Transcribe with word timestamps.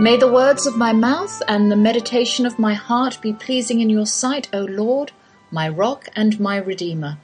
May 0.00 0.16
the 0.16 0.32
words 0.32 0.66
of 0.66 0.78
my 0.78 0.94
mouth 0.94 1.42
and 1.46 1.70
the 1.70 1.76
meditation 1.76 2.46
of 2.46 2.58
my 2.58 2.72
heart 2.72 3.20
be 3.20 3.34
pleasing 3.34 3.82
in 3.82 3.90
your 3.90 4.06
sight, 4.06 4.48
O 4.50 4.60
Lord, 4.60 5.12
my 5.50 5.68
rock 5.68 6.08
and 6.16 6.40
my 6.40 6.56
redeemer. 6.56 7.18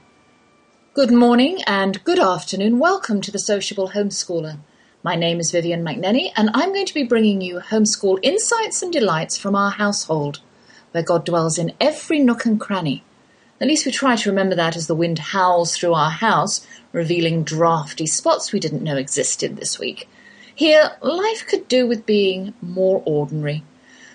Good 0.93 1.11
morning 1.11 1.63
and 1.67 2.05
good 2.05 2.19
afternoon. 2.19 2.79
Welcome 2.79 3.23
to 3.23 3.31
the 3.31 3.39
Sociable 3.39 3.93
Homeschooler. 3.95 4.59
My 5.03 5.17
name 5.17 5.41
is 5.41 5.53
Vivian 5.53 5.83
McNenny, 5.83 6.33
and 6.37 6.51
I'm 6.53 6.75
going 6.75 6.85
to 6.85 6.93
be 6.93 7.03
bringing 7.03 7.41
you 7.41 7.61
homeschool 7.61 8.19
insights 8.23 8.83
and 8.83 8.93
delights 8.93 9.39
from 9.39 9.57
our 9.57 9.71
household, 9.71 10.41
where 10.91 11.03
God 11.03 11.25
dwells 11.25 11.57
in 11.57 11.73
every 11.81 12.19
nook 12.19 12.45
and 12.45 12.61
cranny. 12.61 13.03
At 13.59 13.69
least 13.69 13.87
we 13.87 13.91
try 13.91 14.17
to 14.17 14.29
remember 14.29 14.55
that 14.55 14.77
as 14.77 14.87
the 14.87 14.95
wind 14.95 15.19
howls 15.19 15.75
through 15.75 15.95
our 15.95 16.11
house, 16.11 16.61
revealing 16.93 17.43
drafty 17.43 18.07
spots 18.07 18.53
we 18.53 18.61
didn't 18.61 18.85
know 18.85 18.99
existed 18.99 19.57
this 19.57 19.79
week. 19.79 20.11
Here, 20.57 20.93
life 21.03 21.47
could 21.47 21.69
do 21.69 21.87
with 21.87 22.07
being 22.07 22.55
more 22.63 23.03
ordinary. 23.05 23.63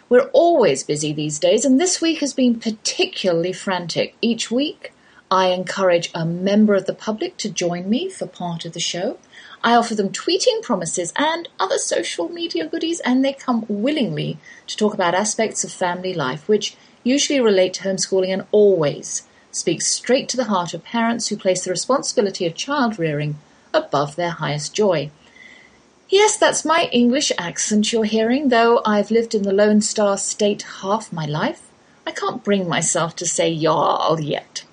We're 0.09 0.31
always 0.33 0.83
busy 0.83 1.13
these 1.13 1.37
days, 1.37 1.63
and 1.63 1.79
this 1.79 2.01
week 2.01 2.19
has 2.21 2.33
been 2.33 2.59
particularly 2.59 3.53
frantic. 3.53 4.15
Each 4.21 4.49
week, 4.49 4.91
I 5.29 5.49
encourage 5.49 6.09
a 6.15 6.25
member 6.25 6.73
of 6.73 6.87
the 6.87 6.95
public 6.95 7.37
to 7.37 7.49
join 7.51 7.87
me 7.87 8.09
for 8.09 8.25
part 8.25 8.65
of 8.65 8.73
the 8.73 8.79
show. 8.79 9.19
I 9.63 9.75
offer 9.75 9.93
them 9.93 10.09
tweeting 10.09 10.63
promises 10.63 11.13
and 11.15 11.47
other 11.59 11.77
social 11.77 12.27
media 12.27 12.65
goodies, 12.65 13.01
and 13.01 13.23
they 13.23 13.33
come 13.33 13.63
willingly 13.69 14.39
to 14.65 14.75
talk 14.75 14.95
about 14.95 15.13
aspects 15.13 15.63
of 15.63 15.71
family 15.71 16.15
life, 16.15 16.47
which 16.47 16.75
usually 17.03 17.39
relate 17.39 17.75
to 17.75 17.83
homeschooling 17.83 18.33
and 18.33 18.47
always 18.51 19.27
speak 19.51 19.83
straight 19.83 20.27
to 20.29 20.37
the 20.37 20.45
heart 20.45 20.73
of 20.73 20.83
parents 20.83 21.27
who 21.27 21.37
place 21.37 21.63
the 21.63 21.69
responsibility 21.69 22.47
of 22.47 22.55
child 22.55 22.97
rearing 22.97 23.37
above 23.75 24.15
their 24.15 24.31
highest 24.31 24.73
joy. 24.73 25.11
Yes, 26.11 26.35
that's 26.35 26.65
my 26.65 26.89
English 26.91 27.31
accent 27.37 27.93
you're 27.93 28.03
hearing, 28.03 28.49
though 28.49 28.81
I've 28.85 29.11
lived 29.11 29.33
in 29.33 29.43
the 29.43 29.53
Lone 29.53 29.79
Star 29.79 30.17
State 30.17 30.63
half 30.81 31.13
my 31.13 31.25
life. 31.25 31.69
I 32.05 32.11
can't 32.11 32.43
bring 32.43 32.67
myself 32.67 33.15
to 33.15 33.25
say 33.25 33.47
y'all 33.47 34.19
yet. 34.19 34.65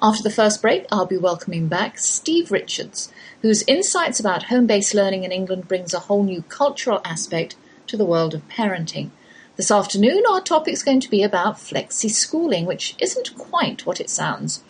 After 0.00 0.22
the 0.22 0.30
first 0.30 0.62
break, 0.62 0.86
I'll 0.90 1.04
be 1.04 1.18
welcoming 1.18 1.68
back 1.68 1.98
Steve 1.98 2.50
Richards, 2.50 3.12
whose 3.42 3.62
insights 3.64 4.18
about 4.18 4.44
home 4.44 4.66
based 4.66 4.94
learning 4.94 5.24
in 5.24 5.32
England 5.32 5.68
brings 5.68 5.92
a 5.92 5.98
whole 5.98 6.22
new 6.22 6.40
cultural 6.48 7.02
aspect 7.04 7.54
to 7.88 7.98
the 7.98 8.06
world 8.06 8.32
of 8.32 8.48
parenting. 8.48 9.10
This 9.56 9.70
afternoon, 9.70 10.22
our 10.30 10.40
topic's 10.40 10.82
going 10.82 11.00
to 11.00 11.10
be 11.10 11.22
about 11.22 11.56
flexi 11.56 12.10
schooling, 12.10 12.64
which 12.64 12.96
isn't 12.98 13.36
quite 13.36 13.84
what 13.84 14.00
it 14.00 14.08
sounds. 14.08 14.64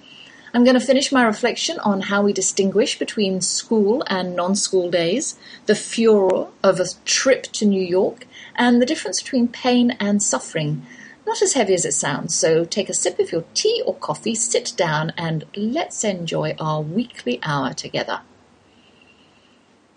I'm 0.55 0.65
going 0.65 0.79
to 0.79 0.85
finish 0.85 1.11
my 1.11 1.25
reflection 1.25 1.79
on 1.79 2.03
how 2.03 2.23
we 2.23 2.35
distinguish 2.35 2.99
between 2.99 3.41
school 3.41 4.05
and 4.09 4.37
non 4.37 4.55
school 4.55 4.91
days, 4.91 5.39
the 5.65 5.75
furor 5.75 6.49
of 6.63 6.79
a 6.79 6.85
trip 7.07 7.45
to 7.55 7.65
New 7.65 7.83
York, 7.83 8.27
and 8.55 8.81
the 8.81 8.87
difference 8.87 9.23
between 9.23 9.49
pain 9.49 9.93
and 9.99 10.23
suffering. 10.23 10.85
Not 11.27 11.41
as 11.41 11.55
heavy 11.55 11.73
as 11.73 11.87
it 11.87 11.95
sounds, 11.95 12.35
so 12.35 12.67
take 12.67 12.91
a 12.91 12.95
sip 12.95 13.19
of 13.19 13.33
your 13.33 13.45
tea 13.55 13.83
or 13.87 13.95
coffee, 13.95 14.35
sit 14.35 14.75
down, 14.77 15.15
and 15.17 15.47
let's 15.57 16.05
enjoy 16.05 16.55
our 16.59 16.83
weekly 16.83 17.41
hour 17.43 17.73
together. 17.73 18.21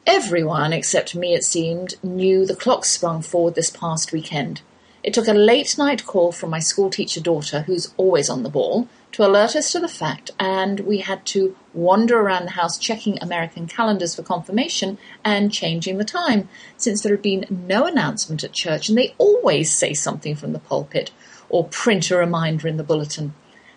Everyone, 0.08 0.72
except 0.72 1.16
me 1.16 1.34
it 1.34 1.44
seemed, 1.44 1.96
knew 2.02 2.46
the 2.46 2.56
clock 2.56 2.85
sprung 2.85 3.22
forward 3.22 3.56
this 3.56 3.72
past 3.72 4.13
weekend. 4.13 4.62
It 5.03 5.13
took 5.13 5.28
a 5.28 5.34
late 5.34 5.78
night 5.78 6.06
call 6.06 6.31
from 6.31 6.50
my 6.50 6.59
schoolteacher 6.59 7.22
daughter, 7.22 7.62
who's 7.62 7.94
always 7.97 8.29
on 8.29 8.44
the 8.44 8.50
ball, 8.50 8.88
to 9.16 9.26
alert 9.26 9.56
us 9.56 9.72
to 9.72 9.80
the 9.80 9.88
fact, 9.88 10.30
and 10.38 10.81
we 10.81 10.98
had 10.98 11.26
to 11.26 11.56
wander 11.74 12.20
around 12.20 12.44
the 12.44 12.52
house 12.52 12.78
checking 12.78 13.18
American 13.24 13.66
calendars 13.66 14.14
for 14.14 14.24
confirmation 14.24 14.98
and 15.24 15.53
changing 15.53 15.98
the 15.98 16.03
time, 16.03 16.50
since 16.76 17.02
there 17.02 17.14
had 17.14 17.22
been 17.22 17.46
no 17.50 17.86
announcement 17.86 18.44
at 18.44 18.52
church, 18.52 18.90
and 18.90 18.98
they 18.98 19.16
always 19.18 19.72
say 19.72 19.94
something 19.94 20.36
from 20.36 20.52
the 20.52 20.59
pulpit 20.59 21.12
or 21.48 21.64
print 21.64 22.12
a 22.12 22.18
reminder 22.18 22.68
in 22.68 22.76
the 22.76 22.84
bulletin. 22.84 23.34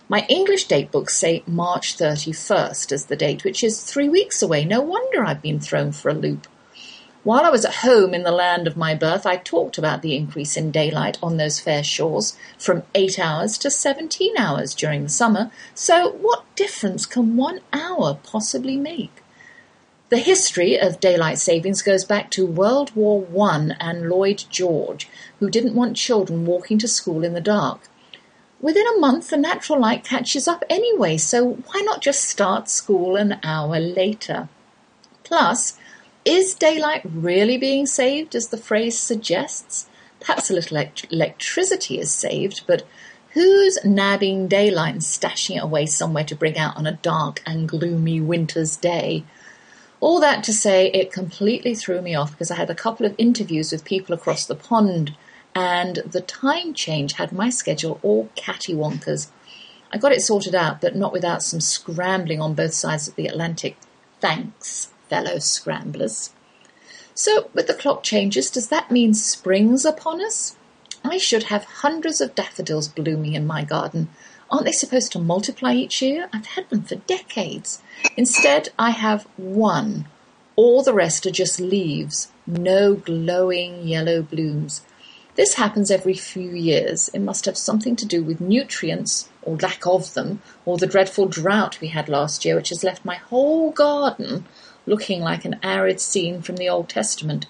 My 0.08 0.26
English 0.28 0.64
date 0.64 0.90
books 0.90 1.14
say 1.14 1.44
March 1.46 1.96
31st 1.96 2.90
as 2.90 3.06
the 3.06 3.14
date, 3.14 3.44
which 3.44 3.62
is 3.62 3.80
three 3.80 4.08
weeks 4.08 4.42
away. 4.42 4.64
No 4.64 4.80
wonder 4.80 5.24
I've 5.24 5.40
been 5.40 5.60
thrown 5.60 5.92
for 5.92 6.08
a 6.08 6.14
loop. 6.14 6.48
While 7.24 7.44
I 7.44 7.50
was 7.50 7.64
at 7.64 7.76
home 7.76 8.14
in 8.14 8.22
the 8.22 8.30
land 8.30 8.68
of 8.68 8.76
my 8.76 8.94
birth, 8.94 9.26
I 9.26 9.36
talked 9.36 9.76
about 9.76 10.02
the 10.02 10.14
increase 10.14 10.56
in 10.56 10.70
daylight 10.70 11.18
on 11.20 11.36
those 11.36 11.58
fair 11.58 11.82
shores 11.82 12.36
from 12.56 12.84
eight 12.94 13.18
hours 13.18 13.58
to 13.58 13.70
17 13.70 14.38
hours 14.38 14.72
during 14.72 15.02
the 15.02 15.08
summer. 15.08 15.50
So, 15.74 16.12
what 16.12 16.44
difference 16.54 17.06
can 17.06 17.36
one 17.36 17.60
hour 17.72 18.18
possibly 18.22 18.76
make? 18.76 19.22
The 20.10 20.18
history 20.18 20.78
of 20.78 21.00
daylight 21.00 21.38
savings 21.38 21.82
goes 21.82 22.04
back 22.04 22.30
to 22.30 22.46
World 22.46 22.94
War 22.94 23.26
I 23.42 23.72
and 23.80 24.08
Lloyd 24.08 24.44
George, 24.48 25.08
who 25.40 25.50
didn't 25.50 25.74
want 25.74 25.96
children 25.96 26.46
walking 26.46 26.78
to 26.78 26.88
school 26.88 27.24
in 27.24 27.34
the 27.34 27.40
dark. 27.40 27.88
Within 28.60 28.86
a 28.86 28.98
month, 28.98 29.30
the 29.30 29.36
natural 29.36 29.80
light 29.80 30.04
catches 30.04 30.48
up 30.48 30.64
anyway, 30.70 31.16
so 31.16 31.58
why 31.66 31.80
not 31.80 32.00
just 32.00 32.24
start 32.24 32.70
school 32.70 33.16
an 33.16 33.38
hour 33.42 33.78
later? 33.78 34.48
Plus, 35.24 35.77
is 36.28 36.54
daylight 36.54 37.00
really 37.04 37.56
being 37.56 37.86
saved, 37.86 38.34
as 38.34 38.48
the 38.48 38.58
phrase 38.58 38.98
suggests? 38.98 39.88
Perhaps 40.20 40.50
a 40.50 40.52
little 40.52 40.76
electricity 41.10 41.98
is 41.98 42.12
saved, 42.12 42.64
but 42.66 42.86
who's 43.30 43.78
nabbing 43.82 44.46
daylight 44.46 44.92
and 44.92 45.02
stashing 45.02 45.56
it 45.56 45.62
away 45.62 45.86
somewhere 45.86 46.24
to 46.24 46.36
bring 46.36 46.58
out 46.58 46.76
on 46.76 46.86
a 46.86 46.92
dark 46.92 47.42
and 47.46 47.66
gloomy 47.66 48.20
winter's 48.20 48.76
day? 48.76 49.24
All 50.00 50.20
that 50.20 50.44
to 50.44 50.52
say, 50.52 50.90
it 50.90 51.10
completely 51.10 51.74
threw 51.74 52.02
me 52.02 52.14
off 52.14 52.32
because 52.32 52.50
I 52.50 52.56
had 52.56 52.68
a 52.68 52.74
couple 52.74 53.06
of 53.06 53.14
interviews 53.16 53.72
with 53.72 53.86
people 53.86 54.14
across 54.14 54.44
the 54.44 54.54
pond, 54.54 55.16
and 55.54 55.96
the 56.04 56.20
time 56.20 56.74
change 56.74 57.14
had 57.14 57.32
my 57.32 57.48
schedule 57.48 58.00
all 58.02 58.28
cattywonkers. 58.36 59.28
I 59.90 59.96
got 59.96 60.12
it 60.12 60.20
sorted 60.20 60.54
out, 60.54 60.82
but 60.82 60.94
not 60.94 61.14
without 61.14 61.42
some 61.42 61.62
scrambling 61.62 62.42
on 62.42 62.52
both 62.52 62.74
sides 62.74 63.08
of 63.08 63.14
the 63.14 63.26
Atlantic. 63.28 63.78
Thanks 64.20 64.90
fellow 65.08 65.38
scramblers. 65.38 66.30
So, 67.14 67.50
with 67.52 67.66
the 67.66 67.74
clock 67.74 68.02
changes, 68.02 68.50
does 68.50 68.68
that 68.68 68.90
mean 68.90 69.12
spring's 69.12 69.84
upon 69.84 70.20
us? 70.20 70.56
I 71.04 71.18
should 71.18 71.44
have 71.44 71.64
hundreds 71.64 72.20
of 72.20 72.34
daffodils 72.34 72.88
blooming 72.88 73.34
in 73.34 73.46
my 73.46 73.64
garden. 73.64 74.08
Aren't 74.50 74.66
they 74.66 74.72
supposed 74.72 75.12
to 75.12 75.18
multiply 75.18 75.74
each 75.74 76.00
year? 76.00 76.28
I've 76.32 76.46
had 76.46 76.70
them 76.70 76.82
for 76.82 76.94
decades. 76.94 77.82
Instead, 78.16 78.70
I 78.78 78.90
have 78.90 79.26
one. 79.36 80.06
All 80.56 80.82
the 80.82 80.94
rest 80.94 81.26
are 81.26 81.30
just 81.30 81.60
leaves, 81.60 82.28
no 82.46 82.94
glowing 82.94 83.86
yellow 83.86 84.22
blooms. 84.22 84.82
This 85.34 85.54
happens 85.54 85.90
every 85.90 86.14
few 86.14 86.50
years. 86.50 87.10
It 87.14 87.20
must 87.20 87.44
have 87.44 87.56
something 87.56 87.94
to 87.96 88.06
do 88.06 88.24
with 88.24 88.40
nutrients, 88.40 89.28
or 89.42 89.56
lack 89.56 89.86
of 89.86 90.14
them, 90.14 90.42
or 90.64 90.78
the 90.78 90.86
dreadful 90.86 91.26
drought 91.26 91.80
we 91.80 91.88
had 91.88 92.08
last 92.08 92.44
year, 92.44 92.56
which 92.56 92.70
has 92.70 92.82
left 92.82 93.04
my 93.04 93.16
whole 93.16 93.70
garden 93.70 94.46
looking 94.88 95.20
like 95.20 95.44
an 95.44 95.60
arid 95.62 96.00
scene 96.00 96.42
from 96.42 96.56
the 96.56 96.68
Old 96.68 96.88
Testament. 96.88 97.46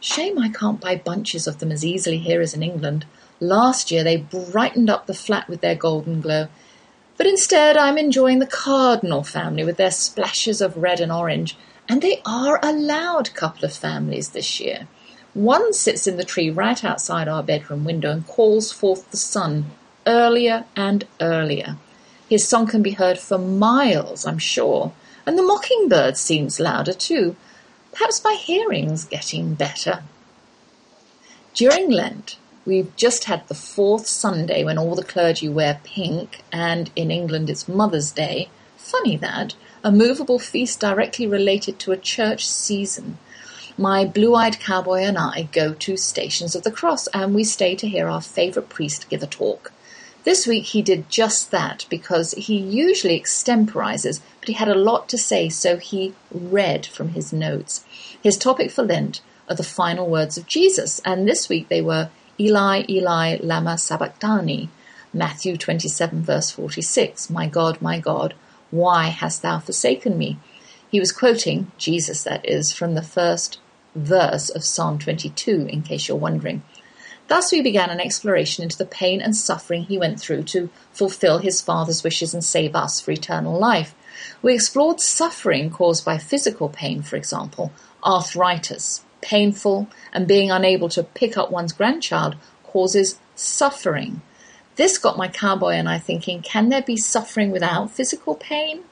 Shame 0.00 0.38
I 0.38 0.50
can't 0.50 0.80
buy 0.80 0.96
bunches 0.96 1.46
of 1.46 1.58
them 1.58 1.72
as 1.72 1.84
easily 1.84 2.18
here 2.18 2.40
as 2.40 2.54
in 2.54 2.62
England. 2.62 3.06
Last 3.40 3.90
year 3.90 4.04
they 4.04 4.16
brightened 4.16 4.88
up 4.88 5.06
the 5.06 5.14
flat 5.14 5.48
with 5.48 5.60
their 5.60 5.74
golden 5.74 6.20
glow. 6.20 6.48
But 7.16 7.26
instead 7.26 7.76
I'm 7.76 7.98
enjoying 7.98 8.38
the 8.38 8.46
cardinal 8.46 9.24
family 9.24 9.64
with 9.64 9.78
their 9.78 9.90
splashes 9.90 10.60
of 10.60 10.76
red 10.76 11.00
and 11.00 11.10
orange, 11.10 11.56
and 11.88 12.02
they 12.02 12.20
are 12.26 12.60
a 12.62 12.72
loud 12.72 13.34
couple 13.34 13.64
of 13.64 13.72
families 13.72 14.30
this 14.30 14.60
year. 14.60 14.86
One 15.34 15.72
sits 15.72 16.06
in 16.06 16.16
the 16.16 16.24
tree 16.24 16.50
right 16.50 16.82
outside 16.84 17.28
our 17.28 17.42
bedroom 17.42 17.84
window 17.84 18.10
and 18.10 18.26
calls 18.26 18.72
forth 18.72 19.10
the 19.10 19.16
sun 19.16 19.66
earlier 20.06 20.64
and 20.76 21.06
earlier. 21.20 21.76
His 22.28 22.46
song 22.46 22.66
can 22.66 22.82
be 22.82 22.92
heard 22.92 23.18
for 23.18 23.38
miles, 23.38 24.26
I'm 24.26 24.38
sure, 24.38 24.92
and 25.26 25.36
the 25.36 25.42
mockingbird 25.42 26.16
seems 26.16 26.60
louder 26.60 26.92
too. 26.92 27.36
Perhaps 27.92 28.22
my 28.22 28.34
hearing's 28.34 29.04
getting 29.04 29.54
better. 29.54 30.04
During 31.54 31.90
Lent, 31.90 32.36
we've 32.64 32.94
just 32.96 33.24
had 33.24 33.48
the 33.48 33.54
fourth 33.54 34.06
Sunday 34.06 34.62
when 34.62 34.78
all 34.78 34.94
the 34.94 35.02
clergy 35.02 35.48
wear 35.48 35.80
pink, 35.82 36.42
and 36.52 36.90
in 36.94 37.10
England 37.10 37.50
it's 37.50 37.66
Mother's 37.66 38.12
Day. 38.12 38.50
Funny 38.76 39.16
that, 39.16 39.54
a 39.82 39.90
movable 39.90 40.38
feast 40.38 40.80
directly 40.80 41.26
related 41.26 41.78
to 41.80 41.92
a 41.92 41.96
church 41.96 42.46
season. 42.46 43.18
My 43.78 44.04
blue 44.04 44.34
eyed 44.34 44.58
cowboy 44.58 45.00
and 45.00 45.18
I 45.18 45.48
go 45.52 45.74
to 45.74 45.96
Stations 45.96 46.54
of 46.54 46.62
the 46.62 46.70
Cross 46.70 47.08
and 47.08 47.34
we 47.34 47.44
stay 47.44 47.74
to 47.76 47.88
hear 47.88 48.08
our 48.08 48.22
favourite 48.22 48.68
priest 48.68 49.08
give 49.10 49.22
a 49.22 49.26
talk. 49.26 49.72
This 50.24 50.46
week 50.46 50.64
he 50.64 50.82
did 50.82 51.08
just 51.08 51.50
that 51.50 51.86
because 51.88 52.32
he 52.32 52.56
usually 52.56 53.20
extemporizes, 53.20 54.20
but 54.46 54.52
he 54.52 54.58
had 54.58 54.68
a 54.68 54.76
lot 54.76 55.08
to 55.08 55.18
say, 55.18 55.48
so 55.48 55.76
he 55.76 56.14
read 56.30 56.86
from 56.86 57.08
his 57.08 57.32
notes. 57.32 57.84
His 58.22 58.38
topic 58.38 58.70
for 58.70 58.84
Lent 58.84 59.20
are 59.48 59.56
the 59.56 59.64
final 59.64 60.08
words 60.08 60.38
of 60.38 60.46
Jesus, 60.46 61.00
and 61.04 61.26
this 61.26 61.48
week 61.48 61.68
they 61.68 61.82
were 61.82 62.10
Eli, 62.38 62.84
Eli, 62.88 63.38
Lama 63.42 63.76
Sabachthani, 63.76 64.68
Matthew 65.12 65.56
27, 65.56 66.22
verse 66.22 66.52
46, 66.52 67.28
My 67.28 67.48
God, 67.48 67.82
my 67.82 67.98
God, 67.98 68.34
why 68.70 69.08
hast 69.08 69.42
thou 69.42 69.58
forsaken 69.58 70.16
me? 70.16 70.38
He 70.88 71.00
was 71.00 71.10
quoting, 71.10 71.72
Jesus 71.76 72.22
that 72.22 72.48
is, 72.48 72.72
from 72.72 72.94
the 72.94 73.02
first 73.02 73.58
verse 73.96 74.48
of 74.48 74.62
Psalm 74.62 75.00
22, 75.00 75.66
in 75.68 75.82
case 75.82 76.06
you're 76.06 76.16
wondering. 76.16 76.62
Thus 77.28 77.50
we 77.50 77.60
began 77.60 77.90
an 77.90 78.00
exploration 78.00 78.62
into 78.62 78.78
the 78.78 78.86
pain 78.86 79.20
and 79.20 79.34
suffering 79.34 79.84
he 79.84 79.98
went 79.98 80.20
through 80.20 80.44
to 80.44 80.70
fulfill 80.92 81.38
his 81.38 81.60
Father's 81.60 82.04
wishes 82.04 82.32
and 82.32 82.44
save 82.44 82.76
us 82.76 83.00
for 83.00 83.10
eternal 83.10 83.58
life. 83.58 83.94
We 84.42 84.54
explored 84.54 85.00
suffering 85.00 85.70
caused 85.70 86.04
by 86.04 86.18
physical 86.18 86.68
pain, 86.68 87.02
for 87.02 87.16
example, 87.16 87.72
arthritis, 88.04 89.04
painful, 89.20 89.88
and 90.12 90.28
being 90.28 90.50
unable 90.50 90.88
to 90.90 91.02
pick 91.02 91.36
up 91.36 91.50
one's 91.50 91.72
grandchild 91.72 92.36
causes 92.62 93.18
suffering. 93.34 94.22
This 94.76 94.98
got 94.98 95.18
my 95.18 95.28
cowboy 95.28 95.72
and 95.72 95.88
I 95.88 95.98
thinking, 95.98 96.42
can 96.42 96.68
there 96.68 96.82
be 96.82 96.96
suffering 96.96 97.50
without 97.50 97.90
physical 97.90 98.34
pain? 98.34 98.84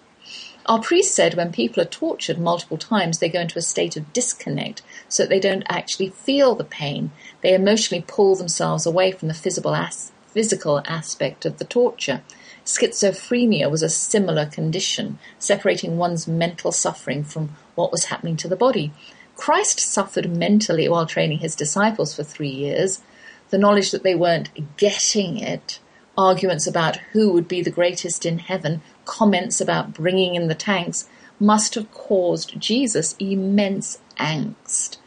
Our 0.66 0.80
priest 0.80 1.14
said 1.14 1.34
when 1.34 1.52
people 1.52 1.82
are 1.82 1.86
tortured 1.86 2.38
multiple 2.38 2.78
times, 2.78 3.18
they 3.18 3.28
go 3.28 3.40
into 3.40 3.58
a 3.58 3.62
state 3.62 3.96
of 3.96 4.12
disconnect 4.14 4.80
so 5.08 5.22
that 5.22 5.28
they 5.28 5.40
don't 5.40 5.64
actually 5.68 6.08
feel 6.08 6.54
the 6.54 6.64
pain. 6.64 7.10
They 7.42 7.52
emotionally 7.52 8.04
pull 8.06 8.34
themselves 8.34 8.86
away 8.86 9.12
from 9.12 9.28
the 9.28 9.34
physical, 9.34 9.74
as- 9.74 10.12
physical 10.28 10.80
aspect 10.86 11.44
of 11.44 11.58
the 11.58 11.66
torture. 11.66 12.22
Schizophrenia 12.64 13.70
was 13.70 13.82
a 13.82 13.90
similar 13.90 14.46
condition, 14.46 15.18
separating 15.38 15.98
one's 15.98 16.26
mental 16.26 16.72
suffering 16.72 17.24
from 17.24 17.54
what 17.74 17.92
was 17.92 18.06
happening 18.06 18.38
to 18.38 18.48
the 18.48 18.56
body. 18.56 18.90
Christ 19.36 19.80
suffered 19.80 20.34
mentally 20.34 20.88
while 20.88 21.04
training 21.04 21.38
his 21.38 21.54
disciples 21.54 22.14
for 22.14 22.22
three 22.22 22.48
years. 22.48 23.02
The 23.50 23.58
knowledge 23.58 23.90
that 23.90 24.02
they 24.02 24.14
weren't 24.14 24.76
getting 24.78 25.36
it, 25.36 25.78
arguments 26.16 26.66
about 26.66 26.96
who 27.12 27.32
would 27.32 27.48
be 27.48 27.60
the 27.60 27.70
greatest 27.70 28.24
in 28.24 28.38
heaven, 28.38 28.80
comments 29.04 29.60
about 29.60 29.94
bringing 29.94 30.34
in 30.34 30.48
the 30.48 30.54
tanks, 30.54 31.08
must 31.40 31.74
have 31.74 31.92
caused 31.92 32.58
Jesus 32.60 33.14
immense 33.18 33.98
angst. 34.18 34.98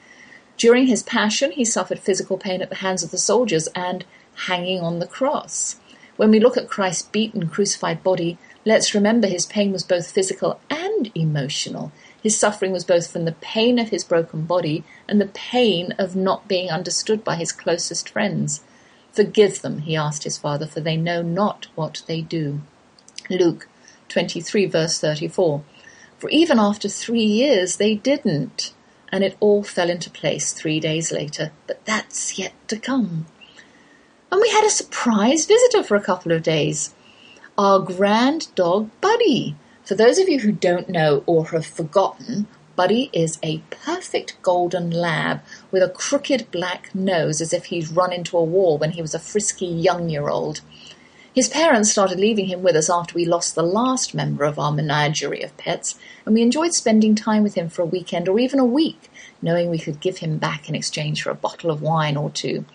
During 0.57 0.87
his 0.87 1.03
passion, 1.03 1.51
he 1.51 1.63
suffered 1.63 1.99
physical 1.99 2.37
pain 2.37 2.61
at 2.61 2.69
the 2.69 2.77
hands 2.77 3.03
of 3.03 3.11
the 3.11 3.17
soldiers 3.17 3.67
and 3.75 4.05
hanging 4.47 4.81
on 4.81 4.99
the 4.99 5.07
cross. 5.07 5.77
When 6.15 6.31
we 6.31 6.39
look 6.39 6.57
at 6.57 6.69
Christ's 6.69 7.03
beaten, 7.03 7.47
crucified 7.47 8.03
body, 8.03 8.39
let's 8.65 8.95
remember 8.95 9.27
his 9.27 9.45
pain 9.45 9.71
was 9.71 9.83
both 9.83 10.09
physical 10.09 10.59
and 10.69 11.11
emotional. 11.13 11.91
His 12.21 12.37
suffering 12.37 12.71
was 12.71 12.83
both 12.83 13.11
from 13.11 13.25
the 13.25 13.33
pain 13.33 13.77
of 13.77 13.89
his 13.89 14.03
broken 14.03 14.45
body 14.45 14.83
and 15.07 15.21
the 15.21 15.27
pain 15.27 15.93
of 15.99 16.15
not 16.15 16.47
being 16.47 16.71
understood 16.71 17.23
by 17.23 17.35
his 17.35 17.51
closest 17.51 18.09
friends. 18.09 18.61
Forgive 19.11 19.61
them, 19.61 19.79
he 19.79 19.95
asked 19.95 20.23
his 20.23 20.37
father, 20.37 20.65
for 20.65 20.79
they 20.79 20.97
know 20.97 21.21
not 21.21 21.67
what 21.75 22.01
they 22.07 22.21
do. 22.21 22.61
Luke 23.29 23.67
23, 24.09 24.65
verse 24.65 24.99
34. 24.99 25.63
For 26.17 26.29
even 26.29 26.59
after 26.59 26.89
three 26.89 27.23
years, 27.23 27.77
they 27.77 27.95
didn't, 27.95 28.73
and 29.11 29.23
it 29.23 29.37
all 29.39 29.63
fell 29.63 29.89
into 29.89 30.09
place 30.09 30.51
three 30.51 30.79
days 30.79 31.11
later. 31.11 31.51
But 31.67 31.85
that's 31.85 32.39
yet 32.39 32.53
to 32.69 32.77
come. 32.77 33.27
And 34.31 34.41
we 34.41 34.49
had 34.49 34.65
a 34.65 34.69
surprise 34.69 35.45
visitor 35.45 35.83
for 35.83 35.95
a 35.95 36.01
couple 36.01 36.31
of 36.31 36.43
days. 36.43 36.93
Our 37.57 37.79
grand 37.79 38.53
dog, 38.55 38.89
Buddy. 39.01 39.55
For 39.83 39.95
those 39.95 40.17
of 40.19 40.27
you 40.27 40.39
who 40.39 40.51
don't 40.51 40.89
know 40.89 41.23
or 41.25 41.45
have 41.47 41.65
forgotten, 41.65 42.47
Buddy 42.75 43.09
is 43.13 43.39
a 43.41 43.63
perfect 43.71 44.39
golden 44.43 44.91
lab 44.91 45.41
with 45.71 45.81
a 45.81 45.89
crooked 45.89 46.51
black 46.51 46.93
nose 46.93 47.41
as 47.41 47.53
if 47.53 47.65
he'd 47.65 47.89
run 47.89 48.13
into 48.13 48.37
a 48.37 48.43
wall 48.43 48.77
when 48.77 48.91
he 48.91 49.01
was 49.01 49.15
a 49.15 49.19
frisky 49.19 49.65
young 49.65 50.09
year 50.09 50.29
old. 50.29 50.61
His 51.37 51.49
parents 51.49 51.91
started 51.91 52.19
leaving 52.19 52.47
him 52.47 52.63
with 52.63 52.75
us 52.75 52.89
after 52.89 53.13
we 53.13 53.23
lost 53.23 53.53
the 53.53 53.61
last 53.61 54.15
member 54.15 54.43
of 54.43 54.57
our 54.57 54.71
menagerie 54.71 55.43
of 55.43 55.55
pets, 55.55 55.93
and 56.25 56.33
we 56.33 56.41
enjoyed 56.41 56.73
spending 56.73 57.13
time 57.13 57.43
with 57.43 57.53
him 57.53 57.69
for 57.69 57.83
a 57.83 57.85
weekend 57.85 58.27
or 58.27 58.39
even 58.39 58.57
a 58.57 58.65
week, 58.65 59.11
knowing 59.39 59.69
we 59.69 59.77
could 59.77 59.99
give 59.99 60.17
him 60.17 60.39
back 60.39 60.67
in 60.67 60.73
exchange 60.73 61.21
for 61.21 61.29
a 61.29 61.35
bottle 61.35 61.69
of 61.69 61.79
wine 61.79 62.17
or 62.17 62.31
two. 62.31 62.65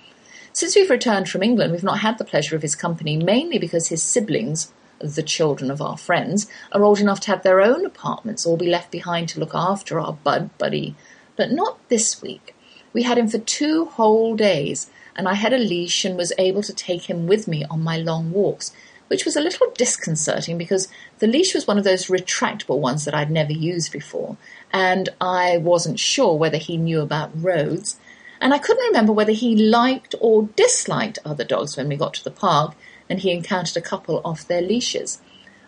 Since 0.52 0.76
we've 0.76 0.90
returned 0.90 1.28
from 1.28 1.42
England, 1.42 1.72
we've 1.72 1.82
not 1.82 2.02
had 2.02 2.18
the 2.18 2.24
pleasure 2.24 2.54
of 2.54 2.62
his 2.62 2.76
company, 2.76 3.16
mainly 3.16 3.58
because 3.58 3.88
his 3.88 4.00
siblings, 4.00 4.72
the 5.00 5.24
children 5.24 5.68
of 5.68 5.82
our 5.82 5.98
friends, 5.98 6.46
are 6.70 6.84
old 6.84 7.00
enough 7.00 7.18
to 7.22 7.32
have 7.32 7.42
their 7.42 7.60
own 7.60 7.84
apartments 7.84 8.46
or 8.46 8.56
be 8.56 8.68
left 8.68 8.92
behind 8.92 9.28
to 9.30 9.40
look 9.40 9.56
after 9.56 9.98
our 9.98 10.12
bud 10.12 10.56
buddy. 10.58 10.94
But 11.34 11.50
not 11.50 11.80
this 11.88 12.22
week. 12.22 12.54
We 12.92 13.02
had 13.02 13.18
him 13.18 13.26
for 13.26 13.38
two 13.38 13.86
whole 13.86 14.36
days, 14.36 14.88
and 15.16 15.28
I 15.28 15.34
had 15.34 15.52
a 15.52 15.58
leash 15.58 16.04
and 16.04 16.16
was 16.16 16.32
able 16.38 16.62
to 16.62 16.72
take 16.72 17.08
him 17.08 17.26
with 17.26 17.46
me 17.46 17.64
on 17.70 17.82
my 17.82 17.96
long 17.96 18.32
walks, 18.32 18.72
which 19.08 19.24
was 19.24 19.36
a 19.36 19.40
little 19.40 19.70
disconcerting 19.76 20.56
because 20.56 20.88
the 21.18 21.26
leash 21.26 21.54
was 21.54 21.66
one 21.66 21.78
of 21.78 21.84
those 21.84 22.06
retractable 22.06 22.78
ones 22.78 23.04
that 23.04 23.14
I'd 23.14 23.30
never 23.30 23.52
used 23.52 23.92
before, 23.92 24.36
and 24.72 25.08
I 25.20 25.58
wasn't 25.58 26.00
sure 26.00 26.36
whether 26.36 26.58
he 26.58 26.76
knew 26.76 27.00
about 27.00 27.30
roads, 27.34 27.98
and 28.40 28.52
I 28.52 28.58
couldn't 28.58 28.86
remember 28.86 29.12
whether 29.12 29.32
he 29.32 29.54
liked 29.54 30.14
or 30.20 30.48
disliked 30.56 31.18
other 31.24 31.44
dogs 31.44 31.76
when 31.76 31.88
we 31.88 31.96
got 31.96 32.14
to 32.14 32.24
the 32.24 32.30
park 32.30 32.74
and 33.08 33.20
he 33.20 33.30
encountered 33.30 33.76
a 33.76 33.80
couple 33.80 34.20
off 34.24 34.48
their 34.48 34.62
leashes. 34.62 35.20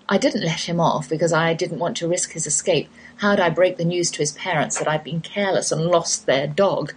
I 0.08 0.18
didn't 0.18 0.44
let 0.44 0.68
him 0.68 0.80
off 0.80 1.08
because 1.08 1.32
I 1.32 1.54
didn't 1.54 1.78
want 1.78 1.96
to 1.98 2.08
risk 2.08 2.32
his 2.32 2.46
escape. 2.46 2.88
How'd 3.18 3.38
I 3.38 3.48
break 3.48 3.76
the 3.76 3.84
news 3.84 4.10
to 4.12 4.18
his 4.18 4.32
parents 4.32 4.78
that 4.78 4.88
I'd 4.88 5.04
been 5.04 5.20
careless 5.20 5.70
and 5.70 5.86
lost 5.86 6.26
their 6.26 6.46
dog? 6.46 6.94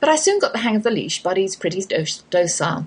But 0.00 0.08
I 0.08 0.16
soon 0.16 0.38
got 0.38 0.52
the 0.52 0.60
hang 0.60 0.76
of 0.76 0.82
the 0.82 0.90
leash. 0.90 1.22
Buddy's 1.22 1.56
pretty 1.56 1.84
docile. 2.30 2.86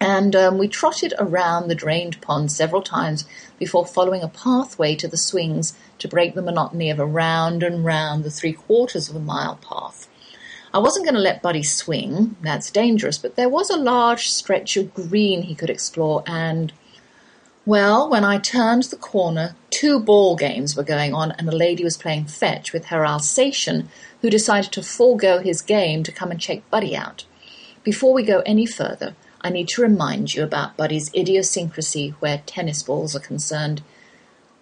And 0.00 0.36
um, 0.36 0.58
we 0.58 0.68
trotted 0.68 1.12
around 1.18 1.68
the 1.68 1.74
drained 1.74 2.20
pond 2.20 2.52
several 2.52 2.82
times 2.82 3.26
before 3.58 3.84
following 3.84 4.22
a 4.22 4.28
pathway 4.28 4.94
to 4.94 5.08
the 5.08 5.16
swings 5.16 5.76
to 5.98 6.08
break 6.08 6.34
the 6.34 6.42
monotony 6.42 6.88
of 6.88 7.00
a 7.00 7.06
round 7.06 7.62
and 7.62 7.84
round 7.84 8.22
the 8.22 8.30
three 8.30 8.52
quarters 8.52 9.08
of 9.08 9.16
a 9.16 9.20
mile 9.20 9.56
path. 9.56 10.08
I 10.72 10.78
wasn't 10.78 11.06
going 11.06 11.14
to 11.14 11.20
let 11.20 11.42
Buddy 11.42 11.62
swing, 11.62 12.36
that's 12.42 12.70
dangerous, 12.70 13.18
but 13.18 13.36
there 13.36 13.48
was 13.48 13.70
a 13.70 13.76
large 13.76 14.28
stretch 14.28 14.76
of 14.76 14.94
green 14.94 15.42
he 15.42 15.54
could 15.54 15.70
explore, 15.70 16.22
and, 16.26 16.72
well, 17.64 18.08
when 18.08 18.22
I 18.22 18.38
turned 18.38 18.84
the 18.84 18.96
corner, 18.96 19.56
two 19.70 19.98
ball 19.98 20.36
games 20.36 20.76
were 20.76 20.82
going 20.82 21.14
on, 21.14 21.32
and 21.32 21.48
a 21.48 21.56
lady 21.56 21.82
was 21.82 21.96
playing 21.96 22.26
fetch 22.26 22.72
with 22.74 22.86
her 22.86 23.04
Alsatian, 23.04 23.88
who 24.20 24.30
decided 24.30 24.72
to 24.72 24.82
forego 24.82 25.38
his 25.38 25.62
game 25.62 26.02
to 26.02 26.12
come 26.12 26.30
and 26.30 26.40
check 26.40 26.68
Buddy 26.70 26.96
out. 26.96 27.24
Before 27.84 28.12
we 28.12 28.22
go 28.22 28.42
any 28.44 28.66
further, 28.66 29.14
I 29.40 29.50
need 29.50 29.68
to 29.68 29.82
remind 29.82 30.34
you 30.34 30.42
about 30.42 30.76
Buddy's 30.76 31.10
idiosyncrasy 31.14 32.14
where 32.18 32.42
tennis 32.44 32.82
balls 32.82 33.14
are 33.14 33.20
concerned, 33.20 33.82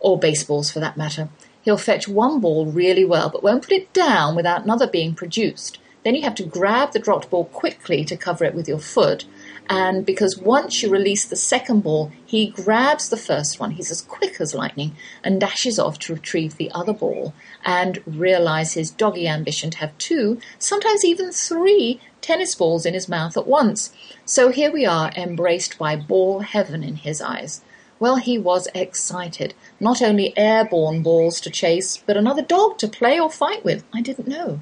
or 0.01 0.19
baseballs 0.19 0.71
for 0.71 0.81
that 0.81 0.97
matter. 0.97 1.29
He'll 1.63 1.79
fetch 1.79 2.07
one 2.07 2.41
ball 2.41 2.67
really 2.67 3.05
well, 3.05 3.31
but 3.31 3.43
won't 3.43 3.63
put 3.63 3.73
it 3.73 3.93
down 3.93 4.37
without 4.37 4.65
another 4.65 4.87
being 4.87 5.15
produced. 5.15 5.79
Then 6.05 6.15
you 6.15 6.23
have 6.23 6.37
to 6.37 6.45
grab 6.45 6.93
the 6.93 7.01
dropped 7.01 7.31
ball 7.31 7.47
quickly 7.47 8.05
to 8.05 8.17
cover 8.17 8.45
it 8.45 8.55
with 8.55 8.69
your 8.69 8.79
foot. 8.79 9.25
And 9.69 10.07
because 10.07 10.39
once 10.39 10.83
you 10.83 10.91
release 10.91 11.25
the 11.25 11.37
second 11.37 11.81
ball, 11.83 12.13
he 12.25 12.49
grabs 12.49 13.09
the 13.09 13.17
first 13.17 13.59
one, 13.59 13.73
he's 13.73 13.91
as 13.91 14.01
quick 14.01 14.41
as 14.41 14.55
lightning, 14.55 14.97
and 15.25 15.41
dashes 15.41 15.79
off 15.79 15.99
to 16.01 16.15
retrieve 16.15 16.57
the 16.57 16.71
other 16.71 16.93
ball 16.93 17.35
and 17.65 18.01
realize 18.07 18.75
his 18.75 18.91
doggy 18.91 19.27
ambition 19.27 19.71
to 19.71 19.79
have 19.79 19.99
two, 19.99 20.39
sometimes 20.59 21.05
even 21.05 21.33
three, 21.33 22.01
tennis 22.21 22.55
balls 22.55 22.87
in 22.87 22.95
his 22.95 23.09
mouth 23.09 23.37
at 23.37 23.47
once. 23.47 23.93
So 24.25 24.51
here 24.51 24.71
we 24.71 24.87
are, 24.87 25.11
embraced 25.17 25.79
by 25.79 25.97
ball 25.97 26.41
heaven 26.41 26.85
in 26.85 26.97
his 26.97 27.21
eyes. 27.21 27.63
Well, 27.99 28.17
he 28.17 28.39
was 28.39 28.69
excited. 28.75 29.55
Not 29.81 30.03
only 30.03 30.37
airborne 30.37 31.03
balls 31.03 31.41
to 31.41 31.51
chase, 31.51 31.97
but 31.97 32.17
another 32.17 32.43
dog 32.43 32.79
to 32.79 32.89
play 32.89 33.19
or 33.19 33.31
fight 33.31 33.65
with. 33.65 33.85
I 33.93 34.03
didn't 34.03 34.29
know. 34.29 34.61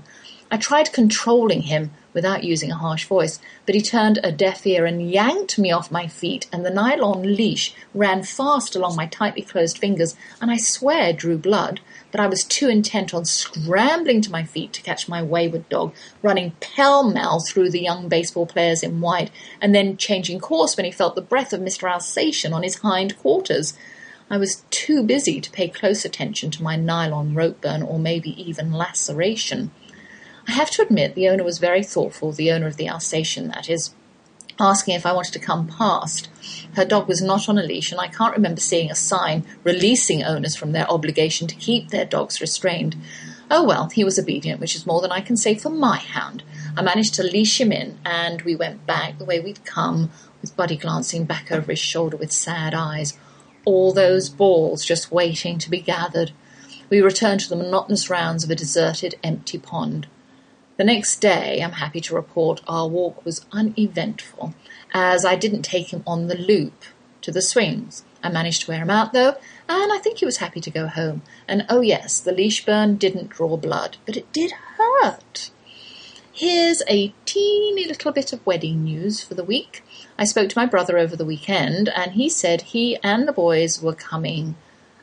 I 0.50 0.56
tried 0.56 0.92
controlling 0.92 1.62
him 1.62 1.90
without 2.14 2.44
using 2.44 2.70
a 2.70 2.76
harsh 2.76 3.04
voice, 3.04 3.38
but 3.66 3.74
he 3.74 3.82
turned 3.82 4.18
a 4.22 4.32
deaf 4.32 4.66
ear 4.66 4.86
and 4.86 5.10
yanked 5.10 5.58
me 5.58 5.70
off 5.70 5.90
my 5.90 6.06
feet, 6.06 6.46
and 6.50 6.64
the 6.64 6.70
nylon 6.70 7.36
leash 7.36 7.74
ran 7.92 8.22
fast 8.22 8.74
along 8.74 8.96
my 8.96 9.06
tightly 9.06 9.42
closed 9.42 9.76
fingers, 9.76 10.16
and 10.40 10.50
I 10.50 10.56
swear 10.56 11.12
drew 11.12 11.36
blood, 11.36 11.80
but 12.10 12.20
I 12.20 12.28
was 12.28 12.44
too 12.44 12.68
intent 12.68 13.12
on 13.12 13.24
scrambling 13.24 14.20
to 14.22 14.30
my 14.30 14.44
feet 14.44 14.72
to 14.74 14.82
catch 14.82 15.08
my 15.08 15.20
wayward 15.20 15.68
dog, 15.68 15.92
running 16.22 16.52
pell-mell 16.60 17.40
through 17.40 17.70
the 17.70 17.82
young 17.82 18.08
baseball 18.08 18.46
players 18.46 18.82
in 18.82 19.00
white, 19.00 19.30
and 19.60 19.74
then 19.74 19.96
changing 19.96 20.38
course 20.38 20.76
when 20.76 20.86
he 20.86 20.92
felt 20.92 21.16
the 21.16 21.20
breath 21.20 21.52
of 21.52 21.60
Mr. 21.60 21.90
Alsatian 21.90 22.52
on 22.52 22.62
his 22.62 22.76
hind 22.76 23.18
quarters. 23.18 23.74
I 24.30 24.38
was 24.38 24.62
too 24.70 25.02
busy 25.02 25.40
to 25.40 25.50
pay 25.50 25.68
close 25.68 26.04
attention 26.04 26.50
to 26.52 26.62
my 26.62 26.76
nylon 26.76 27.34
rope 27.34 27.60
burn 27.60 27.82
or 27.82 27.98
maybe 27.98 28.30
even 28.42 28.72
laceration. 28.72 29.70
I 30.46 30.52
have 30.52 30.70
to 30.72 30.82
admit, 30.82 31.14
the 31.14 31.28
owner 31.28 31.44
was 31.44 31.58
very 31.58 31.82
thoughtful, 31.82 32.32
the 32.32 32.52
owner 32.52 32.66
of 32.66 32.76
the 32.76 32.88
Alsatian, 32.88 33.48
that 33.48 33.70
is, 33.70 33.94
asking 34.60 34.94
if 34.94 35.06
I 35.06 35.12
wanted 35.12 35.32
to 35.32 35.38
come 35.38 35.66
past. 35.66 36.28
Her 36.74 36.84
dog 36.84 37.08
was 37.08 37.22
not 37.22 37.48
on 37.48 37.58
a 37.58 37.62
leash, 37.62 37.90
and 37.90 38.00
I 38.00 38.08
can't 38.08 38.34
remember 38.34 38.60
seeing 38.60 38.90
a 38.90 38.94
sign 38.94 39.44
releasing 39.64 40.22
owners 40.22 40.54
from 40.54 40.72
their 40.72 40.90
obligation 40.90 41.48
to 41.48 41.54
keep 41.54 41.88
their 41.88 42.04
dogs 42.04 42.40
restrained. 42.40 42.96
Oh 43.50 43.64
well, 43.64 43.88
he 43.88 44.04
was 44.04 44.18
obedient, 44.18 44.60
which 44.60 44.74
is 44.74 44.86
more 44.86 45.00
than 45.00 45.12
I 45.12 45.20
can 45.20 45.36
say 45.36 45.54
for 45.54 45.70
my 45.70 45.98
hound. 45.98 46.42
I 46.76 46.82
managed 46.82 47.14
to 47.14 47.22
leash 47.22 47.60
him 47.60 47.72
in, 47.72 47.98
and 48.04 48.42
we 48.42 48.56
went 48.56 48.86
back 48.86 49.18
the 49.18 49.24
way 49.24 49.40
we'd 49.40 49.64
come, 49.64 50.10
with 50.40 50.56
Buddy 50.56 50.76
glancing 50.76 51.24
back 51.24 51.50
over 51.50 51.72
his 51.72 51.78
shoulder 51.78 52.16
with 52.16 52.32
sad 52.32 52.74
eyes. 52.74 53.18
All 53.64 53.92
those 53.92 54.28
balls 54.28 54.84
just 54.84 55.10
waiting 55.10 55.58
to 55.58 55.70
be 55.70 55.80
gathered. 55.80 56.32
We 56.90 57.00
returned 57.00 57.40
to 57.40 57.48
the 57.48 57.56
monotonous 57.56 58.10
rounds 58.10 58.44
of 58.44 58.50
a 58.50 58.54
deserted, 58.54 59.14
empty 59.22 59.58
pond. 59.58 60.06
The 60.76 60.84
next 60.84 61.20
day, 61.20 61.62
I'm 61.62 61.72
happy 61.72 62.00
to 62.00 62.16
report, 62.16 62.60
our 62.66 62.88
walk 62.88 63.24
was 63.24 63.46
uneventful, 63.52 64.54
as 64.92 65.24
I 65.24 65.36
didn't 65.36 65.62
take 65.62 65.92
him 65.92 66.02
on 66.04 66.26
the 66.26 66.36
loop 66.36 66.84
to 67.20 67.30
the 67.30 67.42
swings. 67.42 68.04
I 68.24 68.28
managed 68.28 68.62
to 68.62 68.72
wear 68.72 68.82
him 68.82 68.90
out, 68.90 69.12
though, 69.12 69.36
and 69.68 69.92
I 69.92 69.98
think 69.98 70.18
he 70.18 70.24
was 70.24 70.38
happy 70.38 70.60
to 70.60 70.70
go 70.70 70.88
home. 70.88 71.22
And 71.46 71.64
oh, 71.68 71.80
yes, 71.80 72.18
the 72.18 72.32
leash 72.32 72.66
burn 72.66 72.96
didn't 72.96 73.28
draw 73.28 73.56
blood, 73.56 73.98
but 74.04 74.16
it 74.16 74.32
did 74.32 74.50
hurt. 74.76 75.50
Here's 76.32 76.82
a 76.88 77.14
teeny 77.24 77.86
little 77.86 78.10
bit 78.10 78.32
of 78.32 78.44
wedding 78.44 78.82
news 78.82 79.22
for 79.22 79.34
the 79.34 79.44
week. 79.44 79.84
I 80.18 80.24
spoke 80.24 80.48
to 80.48 80.58
my 80.58 80.66
brother 80.66 80.98
over 80.98 81.14
the 81.14 81.24
weekend, 81.24 81.88
and 81.88 82.12
he 82.12 82.28
said 82.28 82.62
he 82.62 82.98
and 83.04 83.28
the 83.28 83.32
boys 83.32 83.80
were 83.80 83.94
coming. 83.94 84.56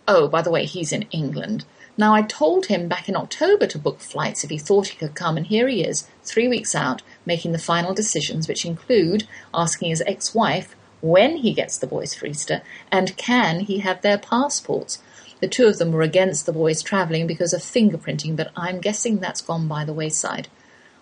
Oh, 0.08 0.28
by 0.28 0.42
the 0.42 0.52
way, 0.52 0.66
he's 0.66 0.92
in 0.92 1.04
England. 1.12 1.66
Now, 1.98 2.14
I 2.14 2.22
told 2.22 2.68
him 2.68 2.88
back 2.88 3.10
in 3.10 3.16
October 3.16 3.68
to 3.68 3.78
book 3.78 4.00
flights 4.00 4.44
if 4.44 4.50
he 4.50 4.58
thought 4.58 4.88
he 4.88 4.98
could 4.98 5.14
come, 5.14 5.38
and 5.38 5.48
here 5.48 5.68
he 5.68 5.84
is, 5.84 6.08
three 6.24 6.48
weeks 6.48 6.74
out, 6.74 7.02
making 7.26 7.52
the 7.52 7.60
final 7.60 7.94
decisions, 7.94 8.48
which 8.48 8.66
include 8.66 9.28
asking 9.54 9.90
his 9.90 10.02
ex 10.08 10.34
wife 10.34 10.76
when 11.02 11.38
he 11.38 11.54
gets 11.54 11.78
the 11.78 11.88
boys 11.88 12.14
for 12.14 12.28
Easter 12.28 12.62
and 12.92 13.18
can 13.18 13.62
he 13.62 13.80
have 13.80 14.02
their 14.02 14.18
passports. 14.18 15.02
The 15.40 15.48
two 15.48 15.66
of 15.66 15.80
them 15.80 15.92
were 15.92 16.04
against 16.04 16.46
the 16.46 16.54
boys 16.54 16.84
travelling 16.84 17.26
because 17.26 17.54
of 17.54 17.62
fingerprinting, 17.62 18.36
but 18.36 18.52
I'm 18.56 18.80
guessing 18.80 19.18
that's 19.18 19.42
gone 19.42 19.68
by 19.68 19.84
the 19.84 19.94
wayside. 19.94 20.48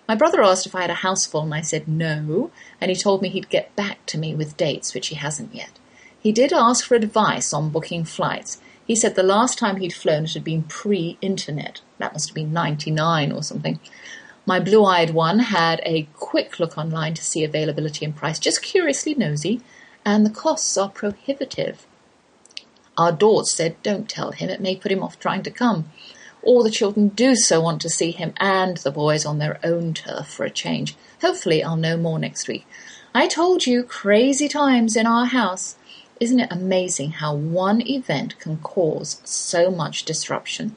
My 0.07 0.15
brother 0.15 0.41
asked 0.41 0.65
if 0.65 0.73
I 0.73 0.81
had 0.81 0.89
a 0.89 0.95
house 1.05 1.25
full, 1.25 1.43
and 1.43 1.53
I 1.53 1.61
said 1.61 1.87
no, 1.87 2.49
and 2.79 2.89
he 2.89 2.95
told 2.95 3.21
me 3.21 3.29
he'd 3.29 3.49
get 3.49 3.75
back 3.75 4.05
to 4.07 4.17
me 4.17 4.33
with 4.33 4.57
dates, 4.57 4.93
which 4.93 5.07
he 5.07 5.15
hasn't 5.15 5.53
yet. 5.53 5.71
He 6.19 6.31
did 6.31 6.51
ask 6.51 6.85
for 6.85 6.95
advice 6.95 7.53
on 7.53 7.69
booking 7.69 8.05
flights. 8.05 8.59
He 8.89 8.95
said 8.95 9.13
the 9.13 9.21
last 9.21 9.59
time 9.59 9.75
he'd 9.75 9.93
flown 9.93 10.23
it 10.23 10.33
had 10.33 10.43
been 10.43 10.63
pre 10.63 11.19
internet. 11.21 11.81
That 11.99 12.11
must 12.11 12.29
have 12.29 12.33
been 12.33 12.51
99 12.51 13.31
or 13.31 13.43
something. 13.43 13.79
My 14.47 14.59
blue 14.59 14.83
eyed 14.83 15.11
one 15.11 15.37
had 15.37 15.79
a 15.83 16.09
quick 16.15 16.59
look 16.59 16.75
online 16.75 17.13
to 17.13 17.23
see 17.23 17.43
availability 17.43 18.03
and 18.03 18.15
price, 18.15 18.39
just 18.39 18.63
curiously 18.63 19.13
nosy, 19.13 19.61
and 20.03 20.25
the 20.25 20.31
costs 20.31 20.75
are 20.75 20.89
prohibitive. 20.89 21.85
Our 22.97 23.11
Dort 23.11 23.45
said, 23.45 23.75
Don't 23.83 24.09
tell 24.09 24.31
him, 24.31 24.49
it 24.49 24.59
may 24.59 24.75
put 24.75 24.91
him 24.91 25.03
off 25.03 25.19
trying 25.19 25.43
to 25.43 25.51
come. 25.51 25.91
All 26.41 26.63
the 26.63 26.71
children 26.71 27.09
do 27.09 27.35
so 27.35 27.61
want 27.61 27.83
to 27.83 27.89
see 27.89 28.09
him 28.09 28.33
and 28.37 28.77
the 28.77 28.89
boys 28.89 29.23
on 29.23 29.37
their 29.37 29.59
own 29.63 29.93
turf 29.93 30.25
for 30.25 30.45
a 30.45 30.49
change. 30.49 30.95
Hopefully, 31.21 31.63
I'll 31.63 31.75
know 31.75 31.95
more 31.95 32.17
next 32.17 32.47
week. 32.47 32.65
I 33.13 33.27
told 33.27 33.67
you, 33.67 33.83
crazy 33.83 34.47
times 34.47 34.95
in 34.95 35.05
our 35.05 35.27
house. 35.27 35.75
Isn't 36.19 36.41
it 36.41 36.51
amazing 36.51 37.11
how 37.11 37.33
one 37.33 37.81
event 37.87 38.37
can 38.39 38.57
cause 38.57 39.21
so 39.23 39.71
much 39.71 40.03
disruption? 40.03 40.75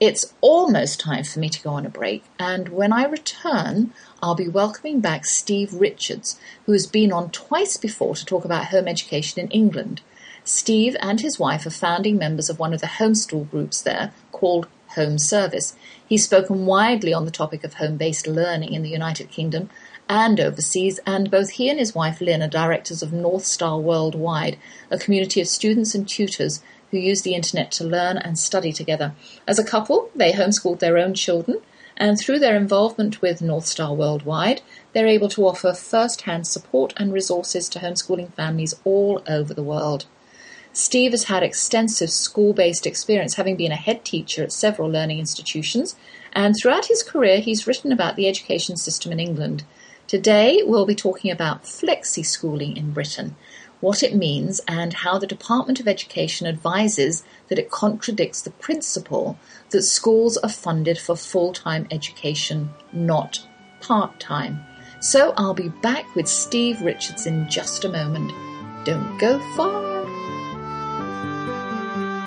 It's 0.00 0.34
almost 0.40 0.98
time 0.98 1.22
for 1.22 1.38
me 1.38 1.48
to 1.48 1.62
go 1.62 1.70
on 1.70 1.86
a 1.86 1.88
break, 1.88 2.24
and 2.36 2.68
when 2.68 2.92
I 2.92 3.04
return, 3.04 3.92
I'll 4.20 4.34
be 4.34 4.48
welcoming 4.48 4.98
back 4.98 5.24
Steve 5.24 5.72
Richards, 5.72 6.38
who 6.66 6.72
has 6.72 6.88
been 6.88 7.12
on 7.12 7.30
twice 7.30 7.76
before 7.76 8.16
to 8.16 8.24
talk 8.24 8.44
about 8.44 8.66
home 8.66 8.88
education 8.88 9.40
in 9.40 9.50
England. 9.52 10.00
Steve 10.42 10.96
and 11.00 11.20
his 11.20 11.38
wife 11.38 11.64
are 11.64 11.70
founding 11.70 12.18
members 12.18 12.50
of 12.50 12.58
one 12.58 12.74
of 12.74 12.80
the 12.80 12.88
homeschool 12.98 13.48
groups 13.48 13.80
there 13.80 14.12
called 14.32 14.66
Home 14.88 15.16
Service. 15.16 15.76
He's 16.06 16.24
spoken 16.24 16.66
widely 16.66 17.14
on 17.14 17.24
the 17.24 17.30
topic 17.30 17.62
of 17.62 17.74
home 17.74 17.96
based 17.96 18.26
learning 18.26 18.72
in 18.72 18.82
the 18.82 18.90
United 18.90 19.30
Kingdom 19.30 19.70
and 20.14 20.38
overseas, 20.38 21.00
and 21.04 21.28
both 21.28 21.50
he 21.50 21.68
and 21.68 21.80
his 21.80 21.92
wife 21.92 22.20
Lyn 22.20 22.40
are 22.40 22.46
directors 22.46 23.02
of 23.02 23.10
Northstar 23.10 23.82
Worldwide, 23.82 24.56
a 24.88 24.96
community 24.96 25.40
of 25.40 25.48
students 25.48 25.92
and 25.92 26.08
tutors 26.08 26.62
who 26.92 26.98
use 26.98 27.22
the 27.22 27.34
internet 27.34 27.72
to 27.72 27.84
learn 27.84 28.16
and 28.16 28.38
study 28.38 28.72
together. 28.72 29.12
As 29.48 29.58
a 29.58 29.64
couple, 29.64 30.10
they 30.14 30.30
homeschooled 30.30 30.78
their 30.78 30.98
own 30.98 31.14
children, 31.14 31.58
and 31.96 32.16
through 32.16 32.38
their 32.38 32.54
involvement 32.54 33.22
with 33.22 33.40
Northstar 33.40 33.96
Worldwide, 33.96 34.62
they're 34.92 35.08
able 35.08 35.28
to 35.30 35.48
offer 35.48 35.72
first 35.72 36.20
hand 36.20 36.46
support 36.46 36.94
and 36.96 37.12
resources 37.12 37.68
to 37.70 37.80
homeschooling 37.80 38.32
families 38.34 38.76
all 38.84 39.20
over 39.26 39.52
the 39.52 39.64
world. 39.64 40.06
Steve 40.72 41.10
has 41.10 41.24
had 41.24 41.42
extensive 41.42 42.10
school 42.10 42.52
based 42.52 42.86
experience, 42.86 43.34
having 43.34 43.56
been 43.56 43.72
a 43.72 43.76
head 43.76 44.04
teacher 44.04 44.44
at 44.44 44.52
several 44.52 44.88
learning 44.88 45.18
institutions, 45.18 45.96
and 46.32 46.54
throughout 46.54 46.86
his 46.86 47.02
career, 47.02 47.40
he's 47.40 47.66
written 47.66 47.90
about 47.90 48.14
the 48.14 48.28
education 48.28 48.76
system 48.76 49.10
in 49.10 49.18
England. 49.18 49.64
Today, 50.06 50.62
we'll 50.62 50.84
be 50.84 50.94
talking 50.94 51.30
about 51.30 51.64
flexi 51.64 52.24
schooling 52.24 52.76
in 52.76 52.92
Britain, 52.92 53.36
what 53.80 54.02
it 54.02 54.14
means, 54.14 54.60
and 54.68 54.92
how 54.92 55.18
the 55.18 55.26
Department 55.26 55.80
of 55.80 55.88
Education 55.88 56.46
advises 56.46 57.24
that 57.48 57.58
it 57.58 57.70
contradicts 57.70 58.42
the 58.42 58.50
principle 58.50 59.38
that 59.70 59.82
schools 59.82 60.36
are 60.36 60.50
funded 60.50 60.98
for 60.98 61.16
full 61.16 61.54
time 61.54 61.86
education, 61.90 62.68
not 62.92 63.46
part 63.80 64.20
time. 64.20 64.60
So 65.00 65.32
I'll 65.38 65.54
be 65.54 65.68
back 65.68 66.14
with 66.14 66.28
Steve 66.28 66.82
Richards 66.82 67.26
in 67.26 67.48
just 67.48 67.84
a 67.84 67.88
moment. 67.88 68.30
Don't 68.84 69.16
go 69.18 69.38
far. 69.56 70.04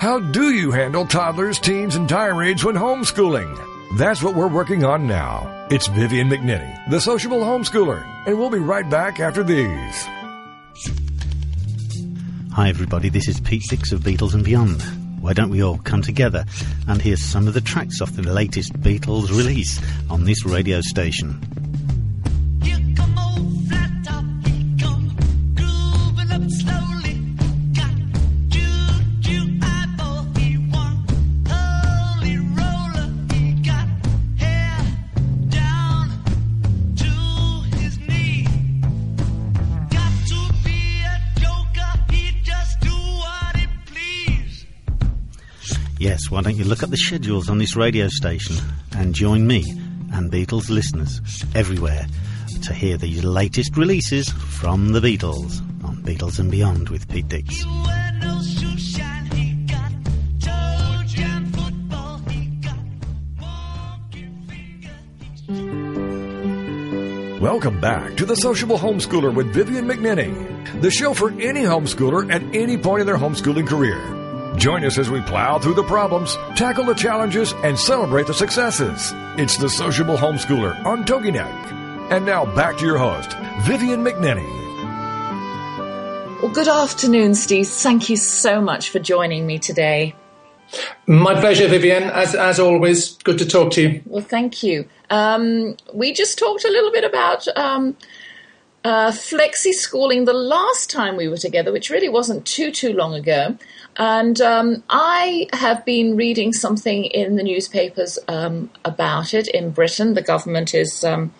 How 0.00 0.18
do 0.18 0.52
you 0.52 0.72
handle 0.72 1.06
toddlers, 1.06 1.60
teens, 1.60 1.94
and 1.94 2.08
tirades 2.08 2.64
when 2.64 2.74
homeschooling? 2.74 3.96
That's 3.96 4.22
what 4.22 4.34
we're 4.34 4.48
working 4.48 4.84
on 4.84 5.06
now. 5.06 5.57
It's 5.70 5.86
Vivian 5.86 6.30
McNinney, 6.30 6.88
the 6.88 6.98
sociable 6.98 7.40
homeschooler, 7.40 8.02
and 8.26 8.38
we'll 8.38 8.48
be 8.48 8.58
right 8.58 8.88
back 8.88 9.20
after 9.20 9.44
these. 9.44 10.08
Hi, 12.54 12.70
everybody, 12.70 13.10
this 13.10 13.28
is 13.28 13.38
Pete 13.38 13.64
Dix 13.68 13.92
of 13.92 14.00
Beatles 14.00 14.32
and 14.32 14.42
Beyond. 14.42 14.80
Why 15.20 15.34
don't 15.34 15.50
we 15.50 15.62
all 15.62 15.76
come 15.76 16.00
together 16.00 16.46
and 16.86 17.02
hear 17.02 17.16
some 17.16 17.46
of 17.46 17.52
the 17.52 17.60
tracks 17.60 18.00
off 18.00 18.12
the 18.12 18.22
latest 18.22 18.80
Beatles 18.80 19.28
release 19.28 19.78
on 20.08 20.24
this 20.24 20.42
radio 20.46 20.80
station? 20.80 21.67
Yes, 46.18 46.32
why 46.32 46.42
don't 46.42 46.56
you 46.56 46.64
look 46.64 46.82
up 46.82 46.90
the 46.90 46.96
schedules 46.96 47.48
on 47.48 47.58
this 47.58 47.76
radio 47.76 48.08
station 48.08 48.56
and 48.96 49.14
join 49.14 49.46
me 49.46 49.62
and 50.12 50.32
Beatles 50.32 50.68
listeners 50.68 51.20
everywhere 51.54 52.08
to 52.64 52.74
hear 52.74 52.96
the 52.96 53.20
latest 53.20 53.76
releases 53.76 54.28
from 54.28 54.90
the 54.90 54.98
Beatles 54.98 55.60
on 55.84 56.02
Beatles 56.02 56.40
and 56.40 56.50
Beyond 56.50 56.88
with 56.88 57.08
Pete 57.08 57.28
Dix. 57.28 57.64
Welcome 67.40 67.80
back 67.80 68.16
to 68.16 68.26
the 68.26 68.34
Sociable 68.34 68.78
Homeschooler 68.78 69.32
with 69.32 69.54
Vivian 69.54 69.86
McNinney, 69.86 70.82
the 70.82 70.90
show 70.90 71.14
for 71.14 71.30
any 71.30 71.62
homeschooler 71.62 72.28
at 72.32 72.42
any 72.56 72.76
point 72.76 73.02
in 73.02 73.06
their 73.06 73.16
homeschooling 73.16 73.68
career. 73.68 74.17
Join 74.58 74.84
us 74.84 74.98
as 74.98 75.08
we 75.08 75.20
plow 75.20 75.60
through 75.60 75.74
the 75.74 75.84
problems, 75.84 76.36
tackle 76.56 76.84
the 76.84 76.94
challenges, 76.94 77.52
and 77.62 77.78
celebrate 77.78 78.26
the 78.26 78.34
successes. 78.34 79.12
It's 79.38 79.56
the 79.56 79.68
Sociable 79.68 80.16
Homeschooler 80.16 80.84
on 80.84 81.04
TogiNet. 81.04 82.10
And 82.10 82.26
now 82.26 82.44
back 82.56 82.76
to 82.78 82.84
your 82.84 82.98
host, 82.98 83.34
Vivian 83.60 84.02
McNinney. 84.02 84.66
Well, 86.42 86.50
good 86.50 86.66
afternoon, 86.66 87.36
Steve. 87.36 87.68
Thank 87.68 88.10
you 88.10 88.16
so 88.16 88.60
much 88.60 88.90
for 88.90 88.98
joining 88.98 89.46
me 89.46 89.60
today. 89.60 90.16
My 91.06 91.38
pleasure, 91.38 91.68
Vivian. 91.68 92.04
As 92.04 92.34
as 92.34 92.58
always, 92.58 93.16
good 93.18 93.38
to 93.38 93.46
talk 93.46 93.72
to 93.72 93.82
you. 93.82 94.02
Well, 94.06 94.24
thank 94.24 94.64
you. 94.64 94.88
Um, 95.08 95.76
we 95.94 96.12
just 96.12 96.36
talked 96.36 96.64
a 96.64 96.70
little 96.70 96.90
bit 96.90 97.04
about 97.04 97.46
um, 97.56 97.96
uh, 98.88 99.10
flexi 99.10 99.72
schooling 99.72 100.24
the 100.24 100.32
last 100.32 100.88
time 100.88 101.14
we 101.14 101.28
were 101.28 101.36
together, 101.36 101.70
which 101.70 101.90
really 101.90 102.08
wasn't 102.08 102.46
too, 102.46 102.70
too 102.70 102.94
long 102.94 103.12
ago. 103.12 103.54
And 103.98 104.40
um, 104.40 104.82
I 104.88 105.46
have 105.52 105.84
been 105.84 106.16
reading 106.16 106.54
something 106.54 107.04
in 107.04 107.36
the 107.36 107.42
newspapers 107.42 108.18
um, 108.28 108.70
about 108.86 109.34
it 109.34 109.46
in 109.48 109.72
Britain. 109.72 110.14
The 110.14 110.22
government 110.22 110.72
is 110.72 111.04
um, 111.04 111.34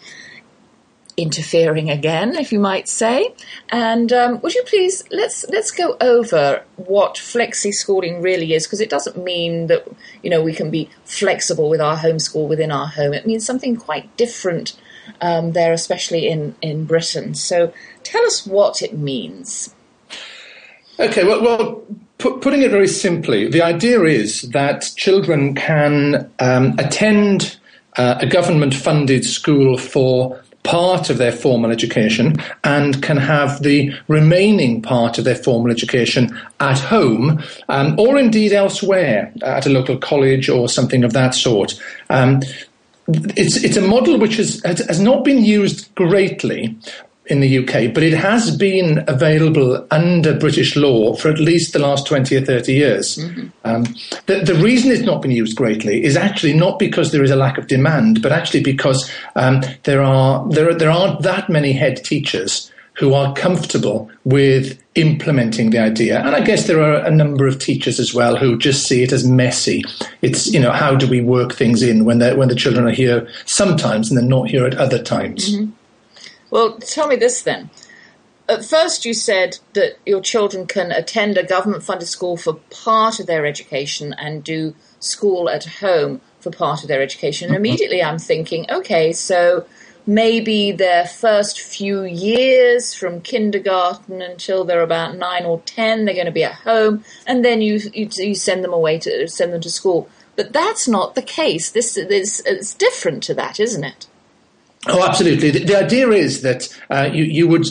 interfering 1.16 1.88
again, 1.88 2.36
if 2.36 2.52
you 2.52 2.60
might 2.60 2.86
say. 2.86 3.34
And 3.70 4.12
um, 4.12 4.42
would 4.42 4.54
you 4.54 4.62
please 4.64 5.02
let's 5.10 5.48
let's 5.48 5.70
go 5.70 5.96
over 6.02 6.62
what 6.76 7.14
flexi 7.14 7.72
schooling 7.72 8.20
really 8.20 8.52
is, 8.52 8.66
because 8.66 8.82
it 8.82 8.90
doesn't 8.90 9.16
mean 9.16 9.68
that 9.68 9.88
you 10.22 10.28
know 10.28 10.42
we 10.42 10.52
can 10.52 10.70
be 10.70 10.90
flexible 11.06 11.70
with 11.70 11.80
our 11.80 11.96
homeschool 11.96 12.46
within 12.46 12.70
our 12.70 12.88
home. 12.88 13.14
It 13.14 13.26
means 13.26 13.46
something 13.46 13.74
quite 13.74 14.14
different 14.18 14.76
um, 15.20 15.52
there, 15.52 15.72
especially 15.72 16.28
in 16.28 16.54
in 16.62 16.84
Britain. 16.84 17.34
So 17.34 17.72
tell 18.02 18.24
us 18.24 18.46
what 18.46 18.82
it 18.82 18.96
means. 18.96 19.74
Okay, 21.00 21.24
well, 21.24 21.42
well 21.42 21.84
putting 22.18 22.62
it 22.62 22.70
very 22.70 22.88
simply, 22.88 23.48
the 23.48 23.62
idea 23.62 24.02
is 24.02 24.42
that 24.42 24.90
children 24.96 25.54
can 25.54 26.30
um, 26.40 26.74
attend 26.78 27.56
uh, 27.96 28.16
a 28.20 28.26
government 28.26 28.74
funded 28.74 29.24
school 29.24 29.78
for 29.78 30.42
part 30.64 31.08
of 31.08 31.16
their 31.16 31.32
formal 31.32 31.70
education 31.70 32.36
and 32.64 33.02
can 33.02 33.16
have 33.16 33.62
the 33.62 33.90
remaining 34.08 34.82
part 34.82 35.16
of 35.16 35.24
their 35.24 35.34
formal 35.34 35.70
education 35.70 36.36
at 36.60 36.78
home 36.78 37.42
um, 37.68 37.98
or 37.98 38.18
indeed 38.18 38.52
elsewhere 38.52 39.32
at 39.42 39.66
a 39.66 39.70
local 39.70 39.96
college 39.96 40.48
or 40.48 40.68
something 40.68 41.04
of 41.04 41.12
that 41.12 41.34
sort. 41.34 41.80
Um, 42.10 42.42
it's 43.08 43.62
it's 43.64 43.76
a 43.76 43.80
model 43.80 44.18
which 44.18 44.36
has 44.36 44.62
has 44.64 45.00
not 45.00 45.24
been 45.24 45.44
used 45.44 45.94
greatly, 45.94 46.76
in 47.28 47.40
the 47.40 47.58
UK, 47.58 47.92
but 47.92 48.02
it 48.02 48.14
has 48.14 48.56
been 48.56 49.04
available 49.06 49.86
under 49.90 50.36
British 50.36 50.76
law 50.76 51.14
for 51.14 51.28
at 51.28 51.38
least 51.38 51.72
the 51.72 51.78
last 51.78 52.06
20 52.06 52.36
or 52.36 52.44
30 52.44 52.72
years. 52.72 53.16
Mm-hmm. 53.16 53.48
Um, 53.64 53.84
the, 54.26 54.40
the, 54.44 54.54
reason 54.54 54.90
it's 54.90 55.02
not 55.02 55.20
been 55.20 55.30
used 55.30 55.56
greatly 55.56 56.02
is 56.02 56.16
actually 56.16 56.54
not 56.54 56.78
because 56.78 57.12
there 57.12 57.22
is 57.22 57.30
a 57.30 57.36
lack 57.36 57.58
of 57.58 57.66
demand, 57.66 58.22
but 58.22 58.32
actually 58.32 58.62
because 58.62 59.10
um, 59.36 59.62
there, 59.84 60.02
are, 60.02 60.48
there, 60.48 60.70
are, 60.70 60.74
there 60.74 60.90
aren't 60.90 61.22
that 61.22 61.50
many 61.50 61.72
head 61.72 62.02
teachers 62.02 62.72
who 62.98 63.14
are 63.14 63.32
comfortable 63.34 64.10
with 64.24 64.82
implementing 64.96 65.70
the 65.70 65.78
idea. 65.78 66.18
And 66.18 66.34
I 66.34 66.40
guess 66.40 66.66
there 66.66 66.82
are 66.82 66.96
a 67.04 67.10
number 67.10 67.46
of 67.46 67.60
teachers 67.60 68.00
as 68.00 68.12
well 68.12 68.36
who 68.36 68.58
just 68.58 68.86
see 68.88 69.04
it 69.04 69.12
as 69.12 69.24
messy. 69.24 69.84
It's, 70.20 70.48
you 70.48 70.58
know, 70.58 70.72
how 70.72 70.96
do 70.96 71.06
we 71.06 71.20
work 71.20 71.54
things 71.54 71.80
in 71.80 72.04
when, 72.04 72.18
the 72.18 72.34
when 72.34 72.48
the 72.48 72.56
children 72.56 72.86
are 72.86 72.92
here 72.92 73.28
sometimes 73.46 74.10
and 74.10 74.18
they're 74.18 74.28
not 74.28 74.48
here 74.48 74.66
at 74.66 74.74
other 74.74 75.00
times? 75.00 75.54
Mm-hmm. 75.54 75.70
Well, 76.50 76.78
tell 76.78 77.06
me 77.06 77.14
this 77.14 77.42
then. 77.42 77.70
At 78.48 78.64
first, 78.64 79.04
you 79.04 79.14
said 79.14 79.58
that 79.74 79.98
your 80.04 80.20
children 80.20 80.66
can 80.66 80.90
attend 80.90 81.36
a 81.38 81.44
government 81.44 81.84
funded 81.84 82.08
school 82.08 82.36
for 82.36 82.54
part 82.70 83.20
of 83.20 83.26
their 83.26 83.46
education 83.46 84.14
and 84.14 84.42
do 84.42 84.74
school 84.98 85.48
at 85.48 85.64
home 85.64 86.20
for 86.40 86.50
part 86.50 86.82
of 86.82 86.88
their 86.88 87.02
education. 87.02 87.48
And 87.48 87.54
mm-hmm. 87.54 87.64
immediately 87.64 88.02
I'm 88.02 88.18
thinking, 88.18 88.66
okay, 88.70 89.12
so 89.12 89.66
maybe 90.08 90.72
their 90.72 91.06
first 91.06 91.60
few 91.60 92.02
years 92.02 92.94
from 92.94 93.20
kindergarten 93.20 94.22
until 94.22 94.64
they're 94.64 94.80
about 94.80 95.16
nine 95.16 95.44
or 95.44 95.60
ten, 95.66 96.06
they're 96.06 96.14
going 96.14 96.26
to 96.26 96.32
be 96.32 96.42
at 96.42 96.54
home, 96.54 97.04
and 97.26 97.44
then 97.44 97.60
you, 97.60 97.78
you, 97.92 98.08
you 98.16 98.34
send 98.34 98.64
them 98.64 98.72
away 98.72 98.98
to 98.98 99.28
send 99.28 99.52
them 99.52 99.60
to 99.60 99.70
school. 99.70 100.08
But 100.34 100.54
that's 100.54 100.88
not 100.88 101.14
the 101.14 101.22
case. 101.22 101.70
This 101.70 101.96
is 101.96 102.40
it's 102.46 102.74
different 102.74 103.22
to 103.24 103.34
that, 103.34 103.60
isn't 103.60 103.84
it? 103.84 104.06
Oh, 104.86 105.06
absolutely. 105.06 105.50
The, 105.50 105.64
the 105.64 105.76
idea 105.76 106.08
is 106.10 106.40
that 106.42 106.68
uh, 106.88 107.10
you, 107.12 107.24
you 107.24 107.48
would, 107.48 107.66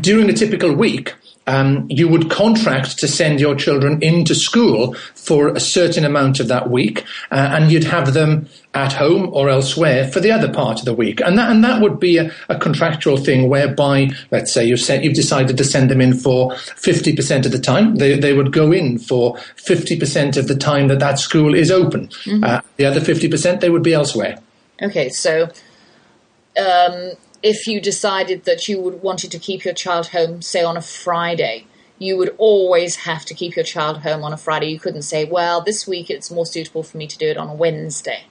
during 0.00 0.30
a 0.30 0.34
typical 0.34 0.72
week, 0.74 1.14
um, 1.46 1.86
you 1.88 2.08
would 2.08 2.30
contract 2.30 2.98
to 2.98 3.08
send 3.08 3.40
your 3.40 3.54
children 3.54 4.02
into 4.02 4.34
school 4.34 4.94
for 5.14 5.48
a 5.48 5.60
certain 5.60 6.04
amount 6.04 6.40
of 6.40 6.48
that 6.48 6.70
week, 6.70 7.04
uh, 7.30 7.50
and 7.52 7.70
you'd 7.70 7.84
have 7.84 8.14
them 8.14 8.48
at 8.74 8.92
home 8.92 9.28
or 9.32 9.50
elsewhere 9.50 10.08
for 10.10 10.20
the 10.20 10.30
other 10.30 10.50
part 10.52 10.78
of 10.78 10.84
the 10.84 10.94
week. 10.94 11.20
And 11.20 11.38
that, 11.38 11.50
and 11.50 11.62
that 11.62 11.82
would 11.82 12.00
be 12.00 12.16
a, 12.16 12.32
a 12.48 12.58
contractual 12.58 13.16
thing 13.16 13.48
whereby, 13.48 14.10
let's 14.30 14.52
say 14.52 14.64
you've, 14.64 14.80
sent, 14.80 15.04
you've 15.04 15.14
decided 15.14 15.58
to 15.58 15.64
send 15.64 15.90
them 15.90 16.00
in 16.00 16.14
for 16.14 16.52
50% 16.52 17.44
of 17.44 17.52
the 17.52 17.58
time. 17.58 17.96
They, 17.96 18.18
they 18.18 18.32
would 18.32 18.52
go 18.52 18.72
in 18.72 18.98
for 18.98 19.36
50% 19.36 20.36
of 20.36 20.48
the 20.48 20.56
time 20.56 20.88
that 20.88 21.00
that 21.00 21.18
school 21.18 21.54
is 21.54 21.70
open. 21.70 22.08
Mm-hmm. 22.08 22.44
Uh, 22.44 22.60
the 22.76 22.86
other 22.86 23.00
50% 23.00 23.60
they 23.60 23.70
would 23.70 23.82
be 23.82 23.92
elsewhere. 23.92 24.38
Okay, 24.80 25.10
so 25.10 25.50
um, 26.58 27.12
if 27.42 27.66
you 27.66 27.80
decided 27.80 28.44
that 28.44 28.68
you 28.68 28.80
would 28.80 29.02
wanted 29.02 29.30
to 29.32 29.38
keep 29.38 29.64
your 29.64 29.74
child 29.74 30.08
home, 30.08 30.42
say 30.42 30.62
on 30.62 30.76
a 30.76 30.82
Friday, 30.82 31.66
you 31.98 32.16
would 32.16 32.34
always 32.38 32.96
have 32.96 33.24
to 33.26 33.34
keep 33.34 33.56
your 33.56 33.64
child 33.64 33.98
home 33.98 34.24
on 34.24 34.32
a 34.32 34.36
Friday. 34.36 34.66
You 34.66 34.80
couldn't 34.80 35.02
say, 35.02 35.24
well, 35.24 35.60
this 35.60 35.86
week 35.86 36.10
it's 36.10 36.30
more 36.30 36.46
suitable 36.46 36.82
for 36.82 36.96
me 36.96 37.06
to 37.06 37.18
do 37.18 37.26
it 37.26 37.36
on 37.36 37.48
a 37.48 37.54
Wednesday. 37.54 38.24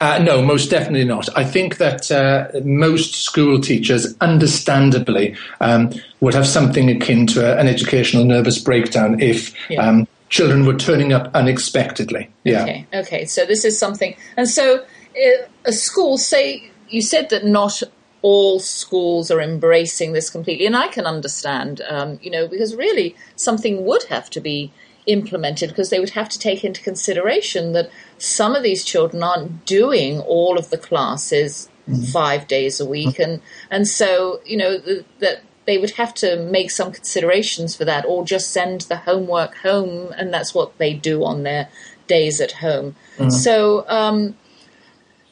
Uh, 0.00 0.18
no, 0.18 0.40
most 0.40 0.70
definitely 0.70 1.04
not. 1.04 1.28
I 1.36 1.44
think 1.44 1.78
that 1.78 2.10
uh, 2.10 2.48
most 2.64 3.16
school 3.16 3.60
teachers, 3.60 4.16
understandably, 4.20 5.36
um, 5.60 5.92
would 6.20 6.34
have 6.34 6.46
something 6.46 6.88
akin 6.88 7.26
to 7.28 7.44
a, 7.44 7.58
an 7.58 7.66
educational 7.66 8.24
nervous 8.24 8.58
breakdown 8.58 9.20
if 9.20 9.52
yeah. 9.68 9.84
um, 9.86 10.06
children 10.28 10.64
were 10.64 10.76
turning 10.76 11.12
up 11.12 11.34
unexpectedly. 11.34 12.30
Yeah. 12.44 12.62
Okay. 12.62 12.86
Okay. 12.94 13.24
So 13.24 13.44
this 13.44 13.64
is 13.64 13.76
something, 13.76 14.14
and 14.36 14.48
so 14.48 14.76
uh, 14.82 15.48
a 15.64 15.72
school, 15.72 16.16
say 16.16 16.70
you 16.88 17.02
said 17.02 17.30
that 17.30 17.44
not 17.44 17.82
all 18.22 18.58
schools 18.58 19.30
are 19.30 19.40
embracing 19.40 20.12
this 20.12 20.30
completely, 20.30 20.66
and 20.66 20.76
I 20.76 20.88
can 20.88 21.06
understand, 21.06 21.80
um, 21.88 22.18
you 22.22 22.30
know, 22.30 22.48
because 22.48 22.74
really 22.74 23.14
something 23.36 23.84
would 23.84 24.04
have 24.04 24.28
to 24.30 24.40
be 24.40 24.72
implemented 25.06 25.70
because 25.70 25.90
they 25.90 26.00
would 26.00 26.10
have 26.10 26.28
to 26.28 26.38
take 26.38 26.64
into 26.64 26.82
consideration 26.82 27.72
that 27.72 27.90
some 28.18 28.54
of 28.54 28.62
these 28.62 28.84
children 28.84 29.22
aren't 29.22 29.64
doing 29.64 30.20
all 30.20 30.58
of 30.58 30.70
the 30.70 30.78
classes 30.78 31.68
mm-hmm. 31.88 32.02
five 32.04 32.46
days 32.46 32.80
a 32.80 32.86
week, 32.86 33.18
and 33.18 33.40
and 33.70 33.86
so 33.86 34.40
you 34.44 34.56
know 34.56 34.78
that 35.20 35.42
they 35.66 35.78
would 35.78 35.92
have 35.92 36.14
to 36.14 36.42
make 36.44 36.70
some 36.70 36.90
considerations 36.92 37.76
for 37.76 37.84
that, 37.84 38.04
or 38.04 38.24
just 38.24 38.50
send 38.50 38.82
the 38.82 38.96
homework 38.96 39.56
home, 39.58 40.12
and 40.16 40.32
that's 40.32 40.54
what 40.54 40.76
they 40.78 40.92
do 40.92 41.24
on 41.24 41.42
their 41.44 41.68
days 42.06 42.40
at 42.40 42.52
home. 42.52 42.96
Mm-hmm. 43.16 43.30
So. 43.30 43.88
Um, 43.88 44.36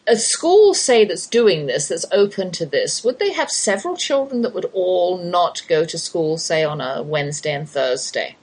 a 0.07 0.16
school, 0.16 0.75
say, 0.75 1.05
that's 1.05 1.27
doing 1.27 1.66
this, 1.66 1.88
that's 1.88 2.07
open 2.12 2.51
to 2.53 2.66
this, 2.66 3.03
would 3.05 3.19
they 3.19 3.33
have 3.33 3.51
several 3.51 3.97
children 3.97 4.42
that 4.42 4.55
would 4.55 4.71
all 4.73 5.19
not 5.19 5.62
go 5.69 5.85
to 5.85 5.99
school, 5.99 6.38
say, 6.38 6.64
on 6.64 6.81
a 6.81 7.03
Wednesday 7.03 7.53
and 7.53 7.69
Thursday? 7.69 8.37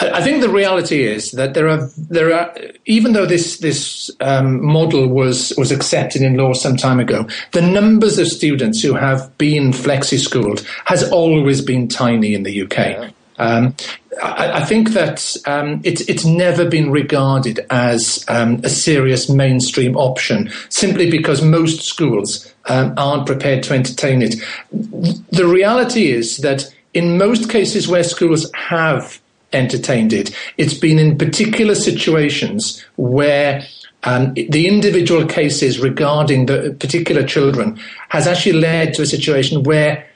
I 0.00 0.22
think 0.22 0.40
the 0.40 0.48
reality 0.48 1.04
is 1.04 1.32
that 1.32 1.54
there 1.54 1.68
are 1.68 1.88
there 1.96 2.32
are 2.32 2.54
even 2.86 3.12
though 3.12 3.26
this 3.26 3.58
this 3.58 4.10
um, 4.20 4.64
model 4.64 5.08
was 5.08 5.52
was 5.58 5.70
accepted 5.70 6.22
in 6.22 6.36
law 6.36 6.52
some 6.54 6.76
time 6.76 7.00
ago, 7.00 7.26
the 7.52 7.62
numbers 7.62 8.18
of 8.18 8.28
students 8.28 8.82
who 8.82 8.94
have 8.94 9.36
been 9.38 9.72
flexi 9.72 10.18
schooled 10.18 10.66
has 10.86 11.10
always 11.10 11.60
been 11.60 11.88
tiny 11.88 12.34
in 12.34 12.44
the 12.44 12.62
UK. 12.62 12.76
Yeah. 12.76 13.10
Um, 13.38 13.74
I, 14.22 14.62
I, 14.62 14.64
think 14.64 14.90
that 14.90 15.36
um, 15.46 15.80
it's 15.84 16.00
it's 16.02 16.24
never 16.24 16.68
been 16.68 16.90
regarded 16.90 17.60
as 17.68 18.24
um, 18.28 18.60
a 18.64 18.68
serious 18.68 19.28
mainstream 19.28 19.96
option 19.96 20.50
simply 20.70 21.10
because 21.10 21.42
most 21.42 21.82
schools 21.82 22.52
um, 22.66 22.94
aren't 22.96 23.26
prepared 23.26 23.62
to 23.64 23.74
entertain 23.74 24.22
it. 24.22 24.36
The 24.72 25.46
reality 25.46 26.10
is 26.10 26.38
that 26.38 26.72
in 26.94 27.18
most 27.18 27.50
cases 27.50 27.88
where 27.88 28.04
schools 28.04 28.50
have 28.54 29.20
entertained 29.52 30.12
it, 30.12 30.34
it's 30.56 30.74
been 30.74 30.98
in 30.98 31.18
particular 31.18 31.74
situations 31.74 32.82
where 32.96 33.66
um, 34.04 34.34
the 34.34 34.66
individual 34.66 35.26
cases 35.26 35.78
regarding 35.78 36.46
the 36.46 36.74
particular 36.78 37.26
children 37.26 37.78
has 38.08 38.26
actually 38.26 38.60
led 38.60 38.94
to 38.94 39.02
a 39.02 39.06
situation 39.06 39.62
where 39.64 40.06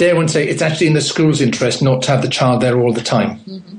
dare 0.00 0.16
one 0.16 0.28
say 0.28 0.48
it's 0.48 0.62
actually 0.62 0.86
in 0.86 0.94
the 0.94 1.02
school's 1.02 1.42
interest 1.42 1.82
not 1.82 2.00
to 2.00 2.10
have 2.10 2.22
the 2.22 2.28
child 2.28 2.62
there 2.62 2.80
all 2.80 2.92
the 2.92 3.02
time. 3.02 3.38
Mm-hmm. 3.40 3.76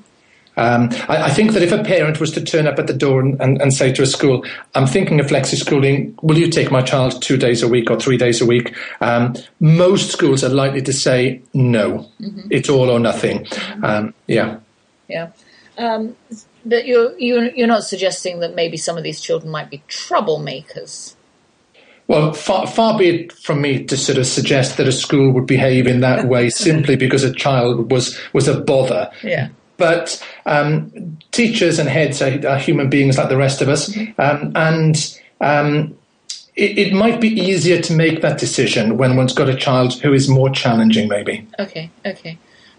Um, 0.55 0.89
I, 1.09 1.23
I, 1.23 1.29
think 1.31 1.53
that 1.53 1.63
if 1.63 1.71
a 1.71 1.81
parent 1.81 2.19
was 2.19 2.31
to 2.33 2.43
turn 2.43 2.67
up 2.67 2.77
at 2.77 2.85
the 2.85 2.93
door 2.93 3.21
and, 3.21 3.41
and, 3.41 3.59
and, 3.59 3.73
say 3.73 3.91
to 3.93 4.03
a 4.03 4.05
school, 4.05 4.45
I'm 4.75 4.85
thinking 4.85 5.19
of 5.19 5.27
flexi 5.27 5.55
schooling, 5.55 6.13
will 6.21 6.37
you 6.37 6.49
take 6.49 6.69
my 6.69 6.81
child 6.81 7.21
two 7.21 7.37
days 7.37 7.63
a 7.63 7.67
week 7.67 7.89
or 7.89 7.97
three 7.97 8.17
days 8.17 8.41
a 8.41 8.45
week? 8.45 8.75
Um, 8.99 9.33
most 9.59 10.11
schools 10.11 10.43
are 10.43 10.49
likely 10.49 10.81
to 10.83 10.93
say 10.93 11.41
no, 11.53 12.05
mm-hmm. 12.19 12.49
it's 12.51 12.69
all 12.69 12.91
or 12.91 12.99
nothing. 12.99 13.45
Mm-hmm. 13.45 13.85
Um, 13.85 14.13
yeah. 14.27 14.59
Yeah. 15.07 15.31
Um, 15.77 16.15
but 16.65 16.85
you're, 16.85 17.17
you're, 17.17 17.49
you're 17.55 17.67
not 17.67 17.85
suggesting 17.85 18.41
that 18.41 18.53
maybe 18.53 18.77
some 18.77 18.97
of 18.97 19.03
these 19.03 19.21
children 19.21 19.51
might 19.51 19.71
be 19.71 19.81
troublemakers. 19.87 21.15
Well, 22.11 22.33
far, 22.33 22.67
far 22.67 22.97
be 22.97 23.07
it 23.07 23.31
from 23.31 23.61
me 23.61 23.85
to 23.85 23.95
sort 23.95 24.17
of 24.17 24.27
suggest 24.27 24.75
that 24.75 24.85
a 24.85 24.91
school 24.91 25.31
would 25.31 25.47
behave 25.47 25.87
in 25.87 26.01
that 26.01 26.27
way 26.27 26.49
simply 26.67 26.97
because 26.97 27.23
a 27.23 27.33
child 27.33 27.89
was 27.89 28.19
was 28.33 28.49
a 28.49 28.59
bother. 28.59 29.09
Yeah. 29.23 29.47
But 29.77 30.21
um, 30.45 31.17
teachers 31.31 31.79
and 31.79 31.87
heads 31.87 32.21
are, 32.21 32.45
are, 32.45 32.57
human 32.57 32.89
beings 32.89 33.17
like 33.17 33.29
the 33.29 33.37
rest 33.37 33.61
of 33.61 33.69
us, 33.69 33.93
mm-hmm. 33.93 34.19
um, 34.19 34.51
and 34.57 35.19
um, 35.39 35.97
it, 36.57 36.77
it 36.77 36.93
might 36.93 37.21
be 37.21 37.29
easier 37.29 37.81
to 37.81 37.93
make 37.93 38.21
that 38.21 38.37
decision 38.37 38.97
when 38.97 39.15
one's 39.15 39.33
got 39.33 39.47
a 39.47 39.55
child 39.55 39.93
who 40.01 40.11
is 40.11 40.27
more 40.27 40.49
challenging, 40.49 41.07
maybe. 41.07 41.47
Okay, 41.59 41.89
okay. 42.05 42.37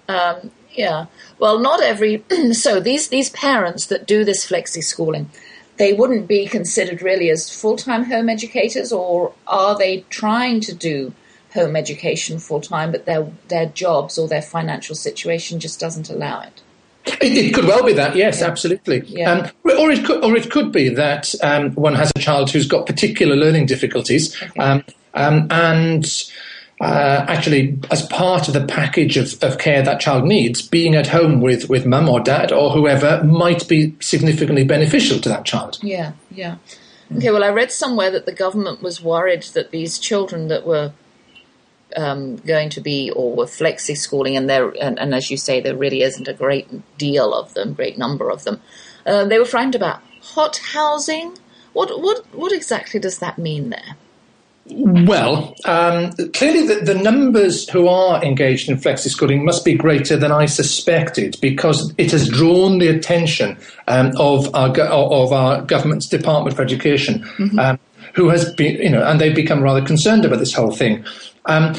Um, 0.09 0.51
yeah. 0.73 1.07
Well, 1.39 1.59
not 1.59 1.83
every. 1.83 2.23
so 2.53 2.81
these 2.81 3.09
these 3.09 3.31
parents 3.31 3.87
that 3.87 4.07
do 4.07 4.25
this 4.25 4.47
flexi 4.47 4.85
schooling, 4.85 5.31
they 5.77 5.93
wouldn't 5.93 6.29
be 6.29 6.47
considered 6.47 7.03
really 7.03 7.31
as 7.31 7.51
full 7.51 7.77
time 7.77 8.05
home 8.05 8.29
educators, 8.29 8.93
or 8.93 9.33
are 9.47 9.77
they 9.77 10.01
trying 10.11 10.61
to 10.61 10.75
do 10.75 11.13
home 11.55 11.77
education 11.77 12.39
full 12.39 12.61
time, 12.61 12.93
but 12.93 13.05
their 13.05 13.27
their 13.49 13.67
jobs 13.67 14.19
or 14.19 14.29
their 14.29 14.43
financial 14.43 14.95
situation 14.95 15.61
just 15.61 15.81
doesn't 15.81 16.11
allow 16.11 16.41
it? 16.41 16.63
It, 17.05 17.37
it, 17.37 17.55
could 17.55 17.65
well 17.65 17.85
be 17.85 17.93
that, 17.95 18.15
yes, 18.15 18.41
yeah. 18.41 18.47
absolutely. 18.47 19.01
Yeah. 19.07 19.33
Um, 19.33 19.51
or 19.65 19.91
it 19.91 20.05
could, 20.05 20.23
or 20.25 20.37
it 20.37 20.51
could 20.53 20.71
be 20.71 20.89
that 20.91 21.35
um, 21.43 21.73
one 21.75 21.97
has 21.97 22.13
a 22.15 22.19
child 22.21 22.51
who's 22.51 22.67
got 22.67 22.87
particular 22.87 23.35
learning 23.35 23.67
difficulties, 23.67 24.41
okay. 24.41 24.61
um, 24.61 24.85
um 25.15 25.49
and 25.51 26.05
uh, 26.83 27.25
actually, 27.29 27.79
as 27.93 28.05
part 28.07 28.49
of 28.49 28.55
the 28.55 28.67
package 28.67 29.17
of, 29.17 29.41
of 29.41 29.57
care 29.57 29.83
that 29.83 30.01
child 30.01 30.25
needs, 30.25 30.61
being 30.61 30.97
at 30.97 31.07
home 31.07 31.41
with 31.41 31.71
with 31.71 31.87
mum 31.87 32.09
or 32.09 32.19
dad 32.19 32.51
or 32.51 32.71
whoever 32.71 33.23
might 33.23 33.69
be 33.69 33.95
significantly 34.01 34.65
beneficial 34.65 35.21
to 35.21 35.29
that 35.29 35.45
child. 35.45 35.79
Yeah, 35.81 36.13
yeah. 36.33 36.57
Okay. 37.17 37.31
Well, 37.31 37.45
I 37.45 37.51
read 37.51 37.71
somewhere 37.71 38.11
that 38.11 38.27
the 38.27 38.33
government 38.33 38.83
was 38.83 39.01
worried 39.01 39.45
that 39.55 39.71
these 39.71 40.01
children 40.01 40.49
that 40.49 40.67
were 40.67 40.93
um, 41.97 42.37
going 42.39 42.69
to 42.71 42.81
be 42.81 43.13
or 43.13 43.37
were 43.37 43.45
flexi 43.45 43.97
schooling, 43.97 44.37
and 44.37 44.51
there 44.51 44.71
and, 44.81 44.99
and, 44.99 45.15
as 45.15 45.31
you 45.31 45.37
say, 45.37 45.61
there 45.61 45.77
really 45.77 46.03
isn't 46.03 46.27
a 46.27 46.35
great 46.35 46.99
deal 46.99 47.33
of 47.33 47.55
them, 47.55 47.75
great 47.75 47.97
number 47.97 48.29
of 48.29 48.43
them. 48.43 48.61
Uh, 49.07 49.25
they 49.25 49.39
were 49.39 49.45
frightened 49.45 49.77
about 49.77 50.03
hot 50.21 50.57
housing. 50.73 51.39
What 51.75 52.03
what 52.03 52.27
what 52.35 52.51
exactly 52.51 52.99
does 52.99 53.21
that 53.21 53.39
mean 53.39 53.71
there? 53.71 53.97
Well, 54.67 55.57
um, 55.65 56.13
clearly 56.35 56.67
the, 56.67 56.85
the, 56.85 56.95
numbers 56.95 57.69
who 57.69 57.89
are 57.89 58.23
engaged 58.23 58.71
in 58.71 58.77
flexi 58.77 59.09
schooling 59.09 59.45
must 59.45 59.65
be 59.65 59.75
greater 59.75 60.17
than 60.17 60.31
I 60.31 60.47
suspected 60.47 61.37
because 61.41 61.93
it 61.99 62.13
has 62.13 62.29
drawn 62.29 62.79
the 62.79 62.87
attention 62.87 63.59
um, 63.89 64.13
of 64.19 64.55
our 64.55 64.71
of 64.79 65.33
our 65.33 65.63
government's 65.63 66.07
Department 66.07 66.55
for 66.55 66.63
Education, 66.63 67.25
mm-hmm. 67.39 67.59
um, 67.59 67.79
who 68.15 68.29
has 68.29 68.55
been 68.55 68.77
you 68.77 68.91
know, 68.91 69.05
and 69.05 69.21
they've 69.21 69.35
become 69.35 69.63
rather 69.63 69.85
concerned 69.85 70.25
about 70.25 70.39
this 70.39 70.55
whole 70.55 70.71
thing. 70.71 71.05
Um, 71.47 71.75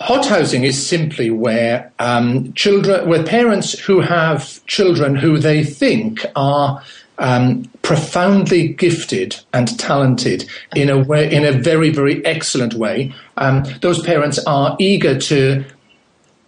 hot 0.00 0.26
housing 0.26 0.62
is 0.62 0.86
simply 0.86 1.30
where 1.30 1.92
um, 1.98 2.52
children, 2.52 3.08
where 3.08 3.24
parents 3.24 3.76
who 3.80 4.00
have 4.00 4.64
children 4.66 5.16
who 5.16 5.38
they 5.38 5.64
think 5.64 6.24
are 6.36 6.82
um, 7.18 7.64
profoundly 7.82 8.68
gifted 8.68 9.36
and 9.52 9.78
talented 9.78 10.48
in 10.74 10.88
a 10.88 10.98
way, 10.98 11.32
in 11.32 11.44
a 11.44 11.52
very, 11.52 11.90
very 11.90 12.24
excellent 12.24 12.74
way. 12.74 13.14
Um, 13.36 13.64
those 13.80 14.02
parents 14.02 14.38
are 14.46 14.76
eager 14.78 15.18
to 15.18 15.64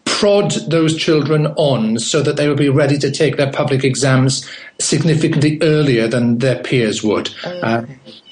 prod 0.05 0.53
those 0.68 0.96
children 0.96 1.48
on 1.57 1.98
so 1.98 2.22
that 2.22 2.37
they 2.37 2.48
will 2.48 2.57
be 2.57 2.68
ready 2.68 2.98
to 2.98 3.11
take 3.11 3.37
their 3.37 3.50
public 3.50 3.85
exams 3.85 4.48
significantly 4.79 5.59
earlier 5.61 6.07
than 6.09 6.38
their 6.38 6.62
peers 6.62 7.03
would. 7.03 7.29
Uh, 7.44 7.85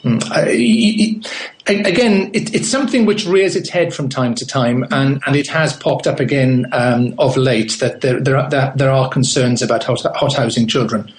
mm, 0.04 1.26
again, 1.66 2.30
it, 2.32 2.54
it's 2.54 2.68
something 2.68 3.04
which 3.04 3.26
rears 3.26 3.56
its 3.56 3.68
head 3.68 3.92
from 3.92 4.08
time 4.08 4.34
to 4.34 4.46
time, 4.46 4.84
and, 4.90 5.22
and 5.26 5.36
it 5.36 5.48
has 5.48 5.76
popped 5.76 6.06
up 6.06 6.20
again 6.20 6.66
um, 6.72 7.14
of 7.18 7.36
late 7.36 7.78
that 7.80 8.00
there, 8.00 8.20
there, 8.20 8.36
are, 8.36 8.48
there 8.76 8.90
are 8.90 9.08
concerns 9.08 9.62
about 9.62 9.84
hot, 9.84 10.00
hot 10.16 10.34
housing 10.34 10.66
children. 10.66 11.12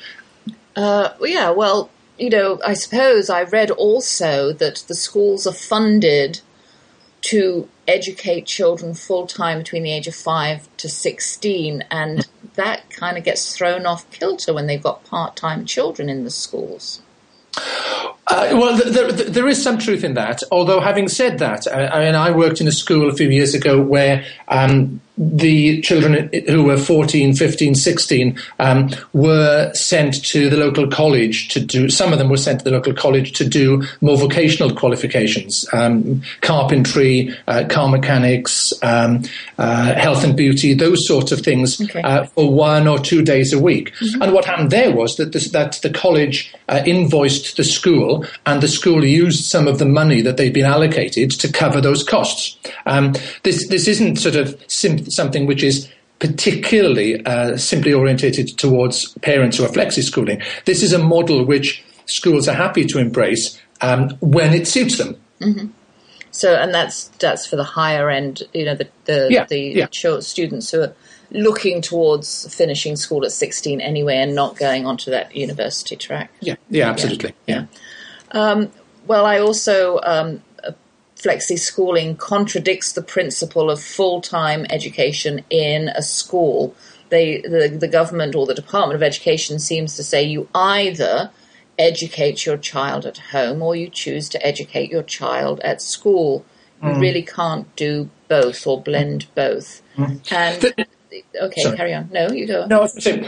Uh, 0.75 1.09
yeah, 1.21 1.49
well, 1.51 1.89
you 2.17 2.29
know, 2.29 2.59
I 2.65 2.73
suppose 2.73 3.29
I 3.29 3.43
read 3.43 3.71
also 3.71 4.53
that 4.53 4.83
the 4.87 4.95
schools 4.95 5.45
are 5.47 5.53
funded 5.53 6.41
to 7.21 7.69
educate 7.87 8.45
children 8.45 8.93
full 8.93 9.27
time 9.27 9.59
between 9.59 9.83
the 9.83 9.91
age 9.91 10.07
of 10.07 10.15
5 10.15 10.67
to 10.77 10.89
16, 10.89 11.83
and 11.89 12.27
that 12.55 12.89
kind 12.89 13.17
of 13.17 13.23
gets 13.23 13.55
thrown 13.55 13.85
off 13.85 14.09
kilter 14.11 14.53
when 14.53 14.67
they've 14.67 14.83
got 14.83 15.05
part 15.05 15.35
time 15.35 15.65
children 15.65 16.09
in 16.09 16.23
the 16.23 16.29
schools. 16.29 17.01
Uh, 18.27 18.49
well, 18.53 18.75
there, 18.77 19.11
there 19.11 19.47
is 19.47 19.61
some 19.61 19.77
truth 19.77 20.03
in 20.03 20.15
that. 20.15 20.41
Although, 20.51 20.79
having 20.79 21.07
said 21.07 21.39
that, 21.39 21.67
I, 21.67 21.87
I 21.87 22.05
mean, 22.05 22.15
I 22.15 22.31
worked 22.31 22.61
in 22.61 22.67
a 22.67 22.71
school 22.71 23.09
a 23.09 23.13
few 23.13 23.29
years 23.29 23.53
ago 23.53 23.79
where 23.81 24.25
um, 24.47 25.01
the 25.17 25.81
children 25.81 26.29
who 26.47 26.63
were 26.63 26.77
14, 26.77 27.35
15, 27.35 27.75
16 27.75 28.39
um, 28.59 28.89
were 29.13 29.71
sent 29.73 30.23
to 30.25 30.49
the 30.49 30.57
local 30.57 30.87
college 30.87 31.49
to 31.49 31.59
do, 31.59 31.89
some 31.89 32.11
of 32.11 32.19
them 32.19 32.29
were 32.29 32.37
sent 32.37 32.59
to 32.59 32.65
the 32.65 32.71
local 32.71 32.93
college 32.93 33.31
to 33.33 33.47
do 33.47 33.83
more 34.01 34.17
vocational 34.17 34.75
qualifications, 34.75 35.67
um, 35.71 36.21
carpentry, 36.41 37.33
uh, 37.47 37.63
car 37.69 37.89
mechanics, 37.89 38.73
um, 38.81 39.21
uh, 39.59 39.93
health 39.93 40.23
and 40.23 40.35
beauty, 40.35 40.73
those 40.73 41.07
sorts 41.07 41.31
of 41.31 41.41
things 41.41 41.79
okay. 41.79 42.01
uh, 42.01 42.25
for 42.25 42.51
one 42.51 42.87
or 42.87 42.97
two 42.97 43.21
days 43.21 43.53
a 43.53 43.59
week. 43.59 43.93
Mm-hmm. 43.95 44.21
And 44.23 44.33
what 44.33 44.45
happened 44.45 44.71
there 44.71 44.95
was 44.95 45.17
that, 45.17 45.31
this, 45.31 45.51
that 45.51 45.73
the 45.83 45.91
college 45.91 46.53
uh, 46.69 46.81
invoiced 46.87 47.55
the 47.57 47.63
school 47.63 48.25
and 48.47 48.63
the 48.63 48.67
school 48.67 49.05
used 49.05 49.45
some 49.45 49.67
of 49.67 49.77
the 49.77 49.85
money 49.85 50.21
that 50.21 50.37
they'd 50.37 50.53
been 50.53 50.65
allocated 50.65 51.29
to 51.31 51.51
cover 51.51 51.79
those 51.79 52.03
costs. 52.03 52.57
Um, 52.87 53.13
this, 53.43 53.67
this 53.67 53.87
isn't 53.87 54.15
sort 54.15 54.35
of 54.35 54.59
simple 54.67 55.02
something 55.11 55.45
which 55.45 55.63
is 55.63 55.91
particularly 56.19 57.23
uh, 57.25 57.57
simply 57.57 57.93
orientated 57.93 58.57
towards 58.57 59.13
parents 59.19 59.57
who 59.57 59.65
are 59.65 59.69
flexi 59.69 60.01
schooling. 60.03 60.41
This 60.65 60.81
is 60.81 60.93
a 60.93 60.99
model 60.99 61.45
which 61.45 61.83
schools 62.05 62.47
are 62.47 62.55
happy 62.55 62.85
to 62.85 62.99
embrace 62.99 63.59
um, 63.81 64.09
when 64.21 64.53
it 64.53 64.67
suits 64.67 64.97
them. 64.97 65.17
Mm-hmm. 65.41 65.67
So, 66.31 66.55
and 66.55 66.73
that's 66.73 67.09
that's 67.19 67.45
for 67.45 67.57
the 67.57 67.63
higher 67.63 68.09
end, 68.09 68.43
you 68.53 68.65
know, 68.65 68.75
the 68.75 68.89
the, 69.05 69.27
yeah, 69.29 69.45
the 69.45 69.59
yeah. 69.59 70.19
students 70.19 70.71
who 70.71 70.81
are 70.81 70.95
looking 71.29 71.81
towards 71.81 72.53
finishing 72.55 72.95
school 72.95 73.25
at 73.25 73.31
16 73.31 73.81
anyway 73.81 74.17
and 74.17 74.33
not 74.35 74.55
going 74.55 74.85
onto 74.85 75.11
that 75.11 75.35
university 75.35 75.95
track. 75.95 76.31
Yeah, 76.39 76.55
yeah, 76.69 76.89
absolutely. 76.89 77.33
Yeah. 77.47 77.65
yeah. 78.33 78.39
Um, 78.39 78.71
well, 79.05 79.25
I 79.25 79.39
also 79.39 79.99
um, 80.03 80.41
flexi 81.23 81.57
schooling 81.57 82.15
contradicts 82.15 82.93
the 82.93 83.01
principle 83.01 83.69
of 83.69 83.81
full 83.81 84.21
time 84.21 84.65
education 84.69 85.43
in 85.49 85.89
a 85.89 86.01
school. 86.01 86.75
They, 87.09 87.41
the, 87.41 87.75
the 87.79 87.87
government 87.87 88.35
or 88.35 88.45
the 88.45 88.55
Department 88.55 88.95
of 88.95 89.03
Education 89.03 89.59
seems 89.59 89.95
to 89.95 90.03
say 90.03 90.23
you 90.23 90.49
either 90.53 91.31
educate 91.77 92.45
your 92.45 92.57
child 92.57 93.05
at 93.05 93.17
home 93.17 93.61
or 93.61 93.75
you 93.75 93.89
choose 93.89 94.29
to 94.29 94.45
educate 94.45 94.91
your 94.91 95.03
child 95.03 95.59
at 95.61 95.81
school. 95.81 96.45
You 96.81 96.89
mm. 96.89 97.01
really 97.01 97.23
can't 97.23 97.73
do 97.75 98.09
both 98.27 98.65
or 98.67 98.81
blend 98.81 99.27
both. 99.35 99.81
Mm. 99.95 100.31
And 100.31 100.87
okay, 101.41 101.61
sorry. 101.61 101.77
carry 101.77 101.93
on. 101.93 102.09
No, 102.11 102.29
you 102.31 102.47
go. 102.47 102.65
No, 102.65 102.81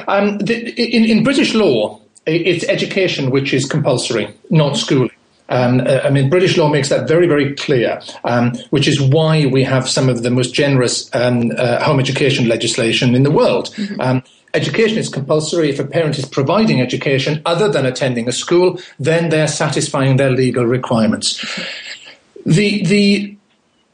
um, 0.07 0.39
the, 0.39 0.73
in, 0.77 1.05
in 1.05 1.23
British 1.23 1.53
law, 1.53 2.01
it's 2.25 2.65
education 2.65 3.29
which 3.29 3.53
is 3.53 3.65
compulsory, 3.65 4.35
not 4.49 4.77
schooling. 4.77 5.14
Um, 5.49 5.81
uh, 5.81 6.01
I 6.03 6.09
mean, 6.09 6.29
British 6.29 6.57
law 6.57 6.69
makes 6.69 6.89
that 6.89 7.07
very, 7.07 7.27
very 7.27 7.53
clear, 7.55 8.01
um, 8.23 8.53
which 8.71 8.87
is 8.87 8.99
why 8.99 9.45
we 9.45 9.63
have 9.63 9.87
some 9.87 10.09
of 10.09 10.23
the 10.23 10.31
most 10.31 10.53
generous 10.53 11.13
um, 11.13 11.51
uh, 11.57 11.83
home 11.83 11.99
education 11.99 12.47
legislation 12.47 13.13
in 13.15 13.23
the 13.23 13.31
world. 13.31 13.69
Mm-hmm. 13.75 14.01
Um, 14.01 14.23
education 14.53 14.97
is 14.97 15.09
compulsory. 15.09 15.69
If 15.69 15.79
a 15.79 15.85
parent 15.85 16.17
is 16.17 16.25
providing 16.25 16.81
education 16.81 17.41
other 17.45 17.69
than 17.69 17.85
attending 17.85 18.27
a 18.27 18.31
school, 18.31 18.79
then 18.99 19.29
they're 19.29 19.47
satisfying 19.47 20.17
their 20.17 20.31
legal 20.31 20.65
requirements. 20.65 21.43
The 22.45 22.83
the 22.85 23.34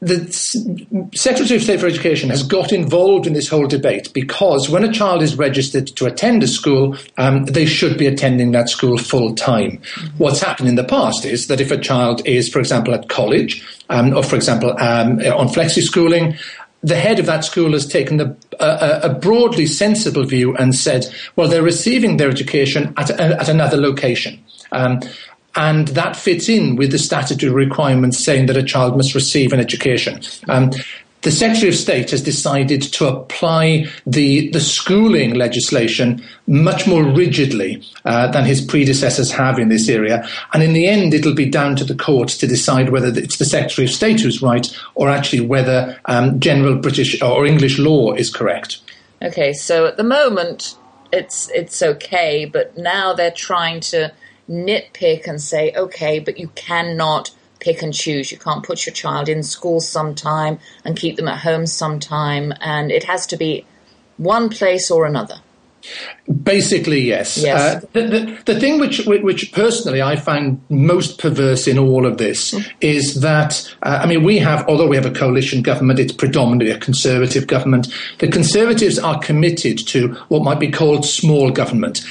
the 0.02 1.08
Secretary 1.14 1.56
of 1.56 1.62
State 1.62 1.78
for 1.78 1.86
Education 1.86 2.28
has 2.30 2.42
got 2.42 2.72
involved 2.72 3.24
in 3.24 3.34
this 3.34 3.48
whole 3.48 3.68
debate 3.68 4.12
because 4.12 4.68
when 4.68 4.82
a 4.82 4.92
child 4.92 5.22
is 5.22 5.38
registered 5.38 5.86
to 5.86 6.06
attend 6.06 6.42
a 6.42 6.48
school, 6.48 6.96
um, 7.18 7.44
they 7.44 7.64
should 7.64 7.96
be 7.96 8.08
attending 8.08 8.50
that 8.50 8.68
school 8.68 8.98
full 8.98 9.32
time. 9.36 9.80
What's 10.18 10.40
happened 10.40 10.68
in 10.68 10.74
the 10.74 10.82
past 10.82 11.24
is 11.24 11.46
that 11.46 11.60
if 11.60 11.70
a 11.70 11.78
child 11.78 12.20
is, 12.26 12.48
for 12.48 12.58
example, 12.58 12.94
at 12.94 13.08
college, 13.08 13.64
um, 13.90 14.16
or 14.16 14.24
for 14.24 14.34
example, 14.34 14.70
um, 14.80 15.20
on 15.20 15.46
flexi 15.46 15.82
schooling, 15.82 16.36
the 16.82 16.96
head 16.96 17.20
of 17.20 17.26
that 17.26 17.44
school 17.44 17.70
has 17.70 17.86
taken 17.86 18.20
a, 18.20 18.36
a, 18.58 19.00
a, 19.04 19.14
broadly 19.14 19.66
sensible 19.66 20.24
view 20.24 20.56
and 20.56 20.74
said, 20.74 21.06
well, 21.36 21.46
they're 21.46 21.62
receiving 21.62 22.16
their 22.16 22.28
education 22.28 22.92
at, 22.96 23.08
at 23.08 23.48
another 23.48 23.76
location. 23.76 24.42
Um, 24.72 25.00
and 25.54 25.88
that 25.88 26.16
fits 26.16 26.48
in 26.48 26.76
with 26.76 26.92
the 26.92 26.98
statutory 26.98 27.52
requirements 27.52 28.18
saying 28.18 28.46
that 28.46 28.56
a 28.56 28.62
child 28.62 28.96
must 28.96 29.14
receive 29.14 29.52
an 29.52 29.60
education. 29.60 30.20
Um, 30.48 30.70
the 31.22 31.30
Secretary 31.30 31.68
of 31.68 31.76
State 31.76 32.10
has 32.10 32.20
decided 32.20 32.82
to 32.82 33.06
apply 33.06 33.86
the, 34.04 34.50
the 34.50 34.60
schooling 34.60 35.34
legislation 35.34 36.20
much 36.48 36.86
more 36.88 37.04
rigidly 37.04 37.80
uh, 38.04 38.26
than 38.32 38.44
his 38.44 38.60
predecessors 38.60 39.30
have 39.30 39.60
in 39.60 39.68
this 39.68 39.88
area. 39.88 40.28
And 40.52 40.64
in 40.64 40.72
the 40.72 40.88
end, 40.88 41.14
it'll 41.14 41.34
be 41.34 41.48
down 41.48 41.76
to 41.76 41.84
the 41.84 41.94
courts 41.94 42.36
to 42.38 42.48
decide 42.48 42.90
whether 42.90 43.08
it's 43.16 43.38
the 43.38 43.44
Secretary 43.44 43.86
of 43.86 43.92
State 43.92 44.20
who's 44.20 44.42
right 44.42 44.68
or 44.96 45.08
actually 45.08 45.46
whether 45.46 45.96
um, 46.06 46.40
general 46.40 46.74
British 46.74 47.22
or 47.22 47.46
English 47.46 47.78
law 47.78 48.12
is 48.14 48.28
correct. 48.28 48.80
Okay, 49.22 49.52
so 49.52 49.86
at 49.86 49.96
the 49.96 50.02
moment, 50.02 50.76
it's 51.12 51.48
it's 51.50 51.82
okay, 51.82 52.46
but 52.46 52.76
now 52.76 53.12
they're 53.12 53.30
trying 53.30 53.78
to 53.78 54.12
nitpick 54.48 55.26
and 55.26 55.40
say, 55.40 55.72
okay, 55.76 56.18
but 56.18 56.38
you 56.38 56.48
cannot 56.54 57.30
pick 57.60 57.82
and 57.82 57.94
choose. 57.94 58.32
You 58.32 58.38
can't 58.38 58.64
put 58.64 58.86
your 58.86 58.92
child 58.94 59.28
in 59.28 59.42
school 59.42 59.80
sometime 59.80 60.58
and 60.84 60.96
keep 60.96 61.16
them 61.16 61.28
at 61.28 61.40
home 61.40 61.66
sometime, 61.66 62.52
and 62.60 62.90
it 62.90 63.04
has 63.04 63.26
to 63.28 63.36
be 63.36 63.64
one 64.16 64.48
place 64.48 64.90
or 64.90 65.06
another. 65.06 65.36
Basically, 66.44 67.00
yes. 67.00 67.38
Yes. 67.38 67.82
Uh, 67.82 67.86
the, 67.92 68.02
the, 68.02 68.42
the 68.52 68.60
thing 68.60 68.78
which, 68.78 69.04
which 69.06 69.52
personally 69.52 70.00
I 70.00 70.14
find 70.14 70.60
most 70.68 71.18
perverse 71.18 71.66
in 71.66 71.76
all 71.76 72.06
of 72.06 72.18
this 72.18 72.54
is 72.80 73.20
that, 73.22 73.68
uh, 73.82 73.98
I 74.02 74.06
mean, 74.06 74.22
we 74.22 74.38
have, 74.38 74.64
although 74.68 74.86
we 74.86 74.94
have 74.94 75.06
a 75.06 75.10
coalition 75.10 75.60
government, 75.60 75.98
it's 75.98 76.12
predominantly 76.12 76.70
a 76.70 76.78
conservative 76.78 77.48
government. 77.48 77.92
The 78.18 78.28
conservatives 78.28 78.98
are 78.98 79.18
committed 79.18 79.78
to 79.88 80.14
what 80.28 80.44
might 80.44 80.60
be 80.60 80.70
called 80.70 81.04
small 81.04 81.50
government, 81.50 82.02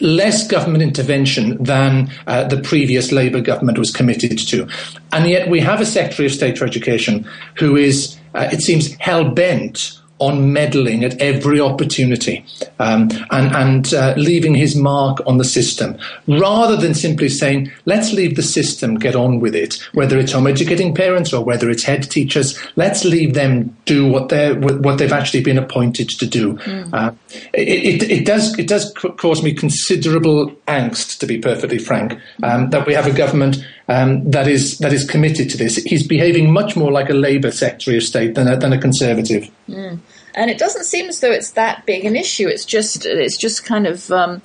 less 0.00 0.46
government 0.46 0.82
intervention 0.82 1.62
than 1.62 2.10
uh, 2.26 2.44
the 2.44 2.60
previous 2.60 3.12
Labour 3.12 3.40
government 3.40 3.78
was 3.78 3.90
committed 3.90 4.38
to. 4.38 4.68
And 5.12 5.28
yet 5.28 5.48
we 5.48 5.60
have 5.60 5.80
a 5.80 5.86
Secretary 5.86 6.26
of 6.26 6.32
State 6.32 6.58
for 6.58 6.64
Education 6.64 7.26
who 7.58 7.76
is, 7.76 8.16
uh, 8.34 8.48
it 8.52 8.60
seems, 8.60 8.94
hell 8.94 9.30
bent 9.30 9.98
on 10.22 10.52
meddling 10.52 11.02
at 11.04 11.20
every 11.20 11.60
opportunity 11.60 12.44
um, 12.78 13.08
and, 13.32 13.54
and 13.56 13.94
uh, 13.94 14.14
leaving 14.16 14.54
his 14.54 14.76
mark 14.76 15.18
on 15.26 15.38
the 15.38 15.44
system, 15.44 15.98
rather 16.28 16.76
than 16.76 16.94
simply 16.94 17.28
saying, 17.28 17.70
let's 17.86 18.12
leave 18.12 18.36
the 18.36 18.42
system 18.42 18.94
get 18.94 19.16
on 19.16 19.40
with 19.40 19.54
it, 19.54 19.82
whether 19.94 20.16
it's 20.16 20.30
home 20.30 20.46
educating 20.46 20.94
parents 20.94 21.32
or 21.32 21.44
whether 21.44 21.68
it's 21.68 21.82
head 21.82 22.08
teachers, 22.08 22.56
let's 22.76 23.04
leave 23.04 23.34
them 23.34 23.76
do 23.84 24.06
what 24.06 24.28
they're 24.28 24.54
what 24.54 24.98
they've 24.98 25.12
actually 25.12 25.42
been 25.42 25.58
appointed 25.58 26.08
to 26.08 26.26
do. 26.26 26.54
Mm. 26.54 26.88
Uh, 26.92 27.10
it, 27.52 28.02
it, 28.02 28.10
it, 28.10 28.26
does 28.26 28.56
it 28.58 28.68
does 28.68 28.92
cause 29.18 29.42
me 29.42 29.52
considerable 29.52 30.50
angst, 30.68 31.18
to 31.18 31.26
be 31.26 31.38
perfectly 31.38 31.78
frank, 31.78 32.16
um, 32.44 32.70
that 32.70 32.86
we 32.86 32.94
have 32.94 33.06
a 33.06 33.12
government 33.12 33.56
um, 33.88 34.30
that 34.30 34.46
is 34.46 34.78
that 34.78 34.92
is 34.92 35.04
committed 35.04 35.50
to 35.50 35.56
this. 35.56 35.76
He's 35.76 36.06
behaving 36.06 36.52
much 36.52 36.76
more 36.76 36.92
like 36.92 37.10
a 37.10 37.14
Labour 37.14 37.50
Secretary 37.50 37.96
of 37.96 38.04
State 38.04 38.34
than 38.34 38.46
a, 38.46 38.56
than 38.56 38.72
a 38.72 38.78
Conservative. 38.78 39.50
Mm. 39.68 39.98
And 40.34 40.50
it 40.50 40.58
doesn't 40.58 40.84
seem 40.84 41.08
as 41.08 41.20
though 41.20 41.30
it's 41.30 41.52
that 41.52 41.86
big 41.86 42.04
an 42.04 42.16
issue. 42.16 42.48
It's 42.48 42.64
just 42.64 43.06
it's 43.06 43.36
just 43.36 43.64
kind 43.64 43.86
of 43.86 44.10
um, 44.10 44.42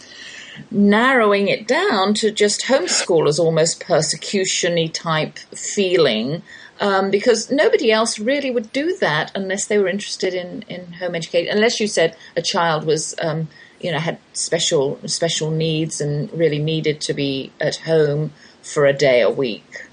narrowing 0.72 1.48
it 1.48 1.68
down 1.68 2.14
to 2.16 2.32
just 2.32 2.66
homeschoolers, 2.66 3.40
almost 3.40 3.84
persecutiony 3.84 4.92
type 4.92 5.38
feeling. 5.56 6.42
Um, 6.80 7.10
because 7.10 7.50
nobody 7.50 7.92
else 7.92 8.20
really 8.20 8.52
would 8.52 8.72
do 8.72 8.96
that 8.98 9.32
unless 9.34 9.66
they 9.66 9.80
were 9.80 9.88
interested 9.88 10.36
in, 10.36 10.64
in 10.70 10.94
home 10.94 11.16
education. 11.16 11.52
Unless 11.52 11.80
you 11.80 11.88
said 11.88 12.16
a 12.36 12.42
child 12.44 12.86
was, 12.86 13.16
um, 13.20 13.48
you 13.82 13.92
know, 13.92 13.98
had 13.98 14.20
special 14.34 15.00
special 15.08 15.50
needs 15.50 16.00
and 16.02 16.32
really 16.34 16.60
needed 16.60 17.02
to 17.02 17.16
be 17.16 17.52
at 17.60 17.78
home 17.78 18.32
for 18.62 18.86
a 18.86 18.94
day 18.94 19.22
a 19.22 19.30
week. 19.30 19.87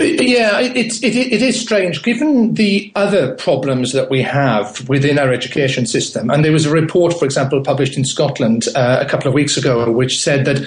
Yeah, 0.00 0.60
it's 0.60 1.02
it, 1.02 1.16
it 1.16 1.42
is 1.42 1.60
strange 1.60 2.02
given 2.02 2.54
the 2.54 2.92
other 2.94 3.34
problems 3.34 3.92
that 3.92 4.10
we 4.10 4.22
have 4.22 4.88
within 4.88 5.18
our 5.18 5.32
education 5.32 5.86
system. 5.86 6.30
And 6.30 6.44
there 6.44 6.52
was 6.52 6.66
a 6.66 6.70
report, 6.70 7.18
for 7.18 7.24
example, 7.24 7.62
published 7.62 7.96
in 7.96 8.04
Scotland 8.04 8.68
uh, 8.74 8.98
a 9.00 9.08
couple 9.08 9.28
of 9.28 9.34
weeks 9.34 9.56
ago, 9.56 9.90
which 9.90 10.20
said 10.20 10.44
that 10.44 10.66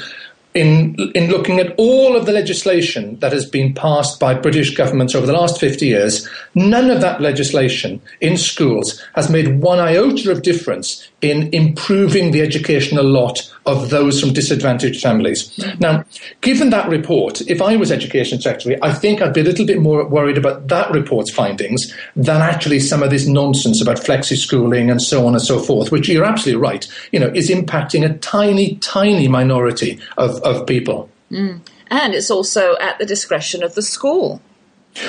in 0.56 0.96
in 1.14 1.30
looking 1.30 1.60
at 1.60 1.76
all 1.78 2.16
of 2.16 2.26
the 2.26 2.32
legislation 2.32 3.20
that 3.20 3.34
has 3.34 3.46
been 3.46 3.74
passed 3.74 4.20
by 4.20 4.34
British 4.34 4.74
governments 4.74 5.14
over 5.14 5.26
the 5.26 5.34
last 5.34 5.60
50 5.60 5.86
years, 5.86 6.28
none 6.56 6.90
of 6.90 7.02
that 7.02 7.22
legislation 7.22 8.02
in 8.22 8.38
schools 8.38 9.04
has 9.16 9.30
made 9.30 9.62
one 9.62 9.80
iota 9.80 10.32
of 10.32 10.42
difference 10.42 11.08
in 11.32 11.54
improving 11.54 12.32
the 12.32 12.42
educational 12.42 13.06
lot 13.06 13.52
of 13.66 13.90
those 13.90 14.22
from 14.22 14.34
disadvantaged 14.34 15.02
families. 15.02 15.52
Now, 15.80 16.06
given 16.42 16.70
that 16.70 16.88
report, 16.88 17.42
if 17.42 17.62
I 17.62 17.76
was 17.76 17.92
Education 17.92 18.40
Secretary, 18.40 18.78
I 18.82 18.94
think 18.94 19.22
I'd 19.22 19.34
be 19.34 19.42
a 19.42 19.44
little 19.44 19.66
bit 19.66 19.80
more 19.80 20.06
worried 20.08 20.38
about 20.38 20.68
that 20.68 20.92
report's 20.92 21.32
findings 21.32 21.94
than 22.16 22.42
actually 22.42 22.80
some 22.80 23.02
of 23.02 23.10
this 23.10 23.26
nonsense 23.28 23.82
about 23.82 23.98
flexi 23.98 24.38
schooling 24.38 24.92
and 24.92 25.02
so 25.02 25.26
on 25.26 25.34
and 25.34 25.42
so 25.42 25.60
forth, 25.60 25.92
which 25.92 26.08
you're 26.08 26.26
absolutely 26.26 26.62
right, 26.62 26.88
you 27.12 27.20
know, 27.20 27.32
is 27.34 27.50
impacting 27.50 28.06
a 28.06 28.18
tiny, 28.20 28.76
tiny 28.78 29.28
minority 29.28 30.00
of, 30.18 30.42
of 30.44 30.68
people. 30.68 31.10
Mm. 31.32 31.62
And 31.90 32.14
it's 32.14 32.32
also 32.32 32.78
at 32.78 32.98
the 33.00 33.06
discretion 33.06 33.64
of 33.64 33.76
the 33.76 33.82
school. 33.82 34.42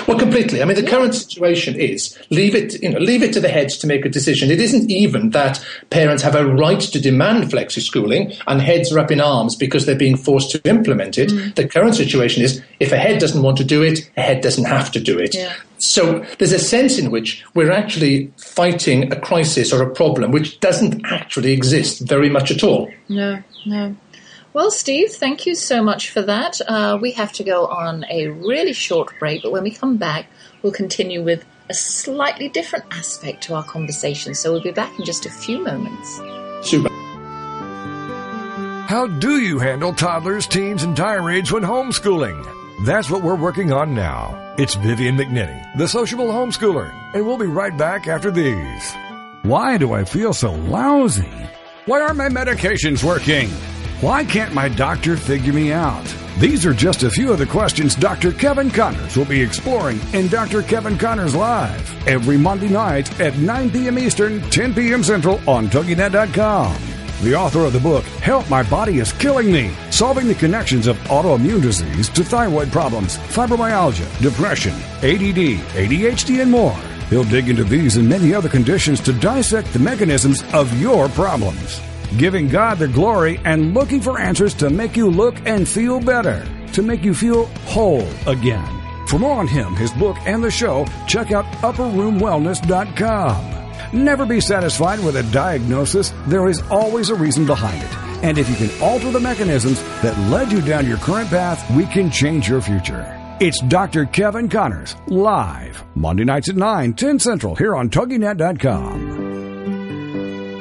Well, 0.06 0.18
completely. 0.18 0.62
I 0.62 0.64
mean, 0.64 0.76
the 0.76 0.88
current 0.88 1.14
situation 1.14 1.76
is 1.76 2.18
leave 2.30 2.54
it, 2.54 2.80
you 2.82 2.90
know, 2.90 2.98
leave 2.98 3.22
it 3.22 3.32
to 3.34 3.40
the 3.40 3.48
heads 3.48 3.78
to 3.78 3.86
make 3.86 4.04
a 4.04 4.08
decision. 4.08 4.50
It 4.50 4.60
isn't 4.60 4.90
even 4.90 5.30
that 5.30 5.64
parents 5.90 6.22
have 6.22 6.34
a 6.34 6.46
right 6.46 6.80
to 6.80 7.00
demand 7.00 7.44
flexi 7.44 7.80
schooling 7.80 8.32
and 8.46 8.60
heads 8.60 8.92
are 8.92 8.98
up 8.98 9.10
in 9.10 9.20
arms 9.20 9.54
because 9.54 9.86
they're 9.86 9.94
being 9.94 10.16
forced 10.16 10.50
to 10.52 10.68
implement 10.68 11.18
it. 11.18 11.30
Mm. 11.30 11.54
The 11.54 11.68
current 11.68 11.94
situation 11.94 12.42
is 12.42 12.62
if 12.80 12.92
a 12.92 12.96
head 12.96 13.20
doesn't 13.20 13.42
want 13.42 13.58
to 13.58 13.64
do 13.64 13.82
it, 13.82 14.10
a 14.16 14.22
head 14.22 14.40
doesn't 14.40 14.64
have 14.64 14.90
to 14.92 15.00
do 15.00 15.18
it. 15.18 15.34
Yeah. 15.34 15.54
So 15.78 16.24
there's 16.38 16.52
a 16.52 16.58
sense 16.58 16.98
in 16.98 17.10
which 17.10 17.44
we're 17.54 17.70
actually 17.70 18.32
fighting 18.38 19.12
a 19.12 19.20
crisis 19.20 19.72
or 19.72 19.82
a 19.82 19.90
problem 19.90 20.30
which 20.30 20.58
doesn't 20.60 21.04
actually 21.06 21.52
exist 21.52 22.00
very 22.08 22.30
much 22.30 22.50
at 22.50 22.62
all. 22.62 22.90
No, 23.08 23.42
no. 23.66 23.94
Well, 24.56 24.70
Steve, 24.70 25.10
thank 25.10 25.44
you 25.44 25.54
so 25.54 25.82
much 25.82 26.08
for 26.08 26.22
that. 26.22 26.62
Uh, 26.66 26.96
we 26.98 27.12
have 27.12 27.30
to 27.34 27.44
go 27.44 27.66
on 27.66 28.06
a 28.08 28.28
really 28.28 28.72
short 28.72 29.12
break, 29.18 29.42
but 29.42 29.52
when 29.52 29.62
we 29.62 29.70
come 29.70 29.98
back, 29.98 30.28
we'll 30.62 30.72
continue 30.72 31.22
with 31.22 31.44
a 31.68 31.74
slightly 31.74 32.48
different 32.48 32.86
aspect 32.90 33.42
to 33.42 33.54
our 33.54 33.62
conversation. 33.62 34.34
So 34.34 34.50
we'll 34.50 34.62
be 34.62 34.70
back 34.70 34.98
in 34.98 35.04
just 35.04 35.26
a 35.26 35.30
few 35.30 35.62
moments. 35.62 36.16
Super. 36.62 36.88
How 38.88 39.06
do 39.20 39.40
you 39.40 39.58
handle 39.58 39.92
toddlers, 39.92 40.46
teens, 40.46 40.84
and 40.84 40.96
tirades 40.96 41.52
when 41.52 41.62
homeschooling? 41.62 42.42
That's 42.86 43.10
what 43.10 43.22
we're 43.22 43.34
working 43.34 43.74
on 43.74 43.94
now. 43.94 44.54
It's 44.56 44.74
Vivian 44.74 45.18
McNinney, 45.18 45.76
the 45.76 45.86
sociable 45.86 46.28
homeschooler, 46.28 46.94
and 47.12 47.26
we'll 47.26 47.36
be 47.36 47.44
right 47.44 47.76
back 47.76 48.08
after 48.08 48.30
these. 48.30 48.94
Why 49.42 49.76
do 49.76 49.92
I 49.92 50.04
feel 50.04 50.32
so 50.32 50.54
lousy? 50.54 51.28
Why 51.84 52.00
aren't 52.00 52.16
my 52.16 52.30
medications 52.30 53.04
working? 53.04 53.50
Why 54.02 54.24
can't 54.26 54.52
my 54.52 54.68
doctor 54.68 55.16
figure 55.16 55.54
me 55.54 55.72
out? 55.72 56.04
These 56.38 56.66
are 56.66 56.74
just 56.74 57.02
a 57.02 57.08
few 57.08 57.32
of 57.32 57.38
the 57.38 57.46
questions 57.46 57.94
Dr. 57.94 58.30
Kevin 58.30 58.70
Connors 58.70 59.16
will 59.16 59.24
be 59.24 59.40
exploring 59.40 59.98
in 60.12 60.28
Dr. 60.28 60.60
Kevin 60.60 60.98
Connors 60.98 61.34
Live 61.34 62.06
every 62.06 62.36
Monday 62.36 62.68
night 62.68 63.18
at 63.18 63.38
9 63.38 63.70
p.m. 63.70 63.98
Eastern, 63.98 64.42
10 64.50 64.74
p.m. 64.74 65.02
Central 65.02 65.40
on 65.48 65.68
TogiNet.com. 65.68 66.76
The 67.22 67.34
author 67.34 67.60
of 67.60 67.72
the 67.72 67.80
book, 67.80 68.04
Help 68.20 68.50
My 68.50 68.62
Body 68.64 68.98
is 68.98 69.14
Killing 69.14 69.50
Me, 69.50 69.74
solving 69.90 70.28
the 70.28 70.34
connections 70.34 70.86
of 70.88 70.98
autoimmune 71.04 71.62
disease 71.62 72.10
to 72.10 72.22
thyroid 72.22 72.70
problems, 72.70 73.16
fibromyalgia, 73.16 74.20
depression, 74.20 74.74
ADD, 74.98 75.64
ADHD, 75.72 76.42
and 76.42 76.50
more. 76.50 76.76
He'll 77.08 77.24
dig 77.24 77.48
into 77.48 77.64
these 77.64 77.96
and 77.96 78.06
many 78.06 78.34
other 78.34 78.50
conditions 78.50 79.00
to 79.00 79.14
dissect 79.14 79.72
the 79.72 79.78
mechanisms 79.78 80.44
of 80.52 80.78
your 80.78 81.08
problems 81.08 81.80
giving 82.18 82.48
God 82.48 82.78
the 82.78 82.88
glory 82.88 83.40
and 83.44 83.74
looking 83.74 84.00
for 84.00 84.18
answers 84.20 84.54
to 84.54 84.70
make 84.70 84.96
you 84.96 85.08
look 85.08 85.36
and 85.46 85.68
feel 85.68 86.00
better, 86.00 86.46
to 86.72 86.82
make 86.82 87.02
you 87.02 87.14
feel 87.14 87.46
whole 87.66 88.06
again. 88.26 88.66
For 89.06 89.18
more 89.18 89.38
on 89.38 89.46
him, 89.46 89.74
his 89.76 89.92
book, 89.92 90.16
and 90.26 90.42
the 90.42 90.50
show, 90.50 90.86
check 91.06 91.30
out 91.32 91.44
upperroomwellness.com. 91.62 93.52
Never 93.92 94.26
be 94.26 94.40
satisfied 94.40 95.04
with 95.04 95.16
a 95.16 95.22
diagnosis, 95.32 96.12
there 96.26 96.48
is 96.48 96.60
always 96.70 97.10
a 97.10 97.14
reason 97.14 97.46
behind 97.46 97.82
it. 97.82 97.96
And 98.24 98.38
if 98.38 98.48
you 98.48 98.56
can 98.56 98.70
alter 98.82 99.10
the 99.10 99.20
mechanisms 99.20 99.82
that 100.02 100.18
led 100.30 100.50
you 100.50 100.60
down 100.60 100.86
your 100.86 100.98
current 100.98 101.28
path, 101.30 101.70
we 101.76 101.86
can 101.86 102.10
change 102.10 102.48
your 102.48 102.60
future. 102.60 103.12
It's 103.38 103.60
Dr. 103.62 104.06
Kevin 104.06 104.48
Connors, 104.48 104.96
live, 105.08 105.84
Monday 105.94 106.24
nights 106.24 106.48
at 106.48 106.56
9, 106.56 106.94
10 106.94 107.18
Central, 107.18 107.54
here 107.54 107.76
on 107.76 107.90
TogiNet.com. 107.90 109.25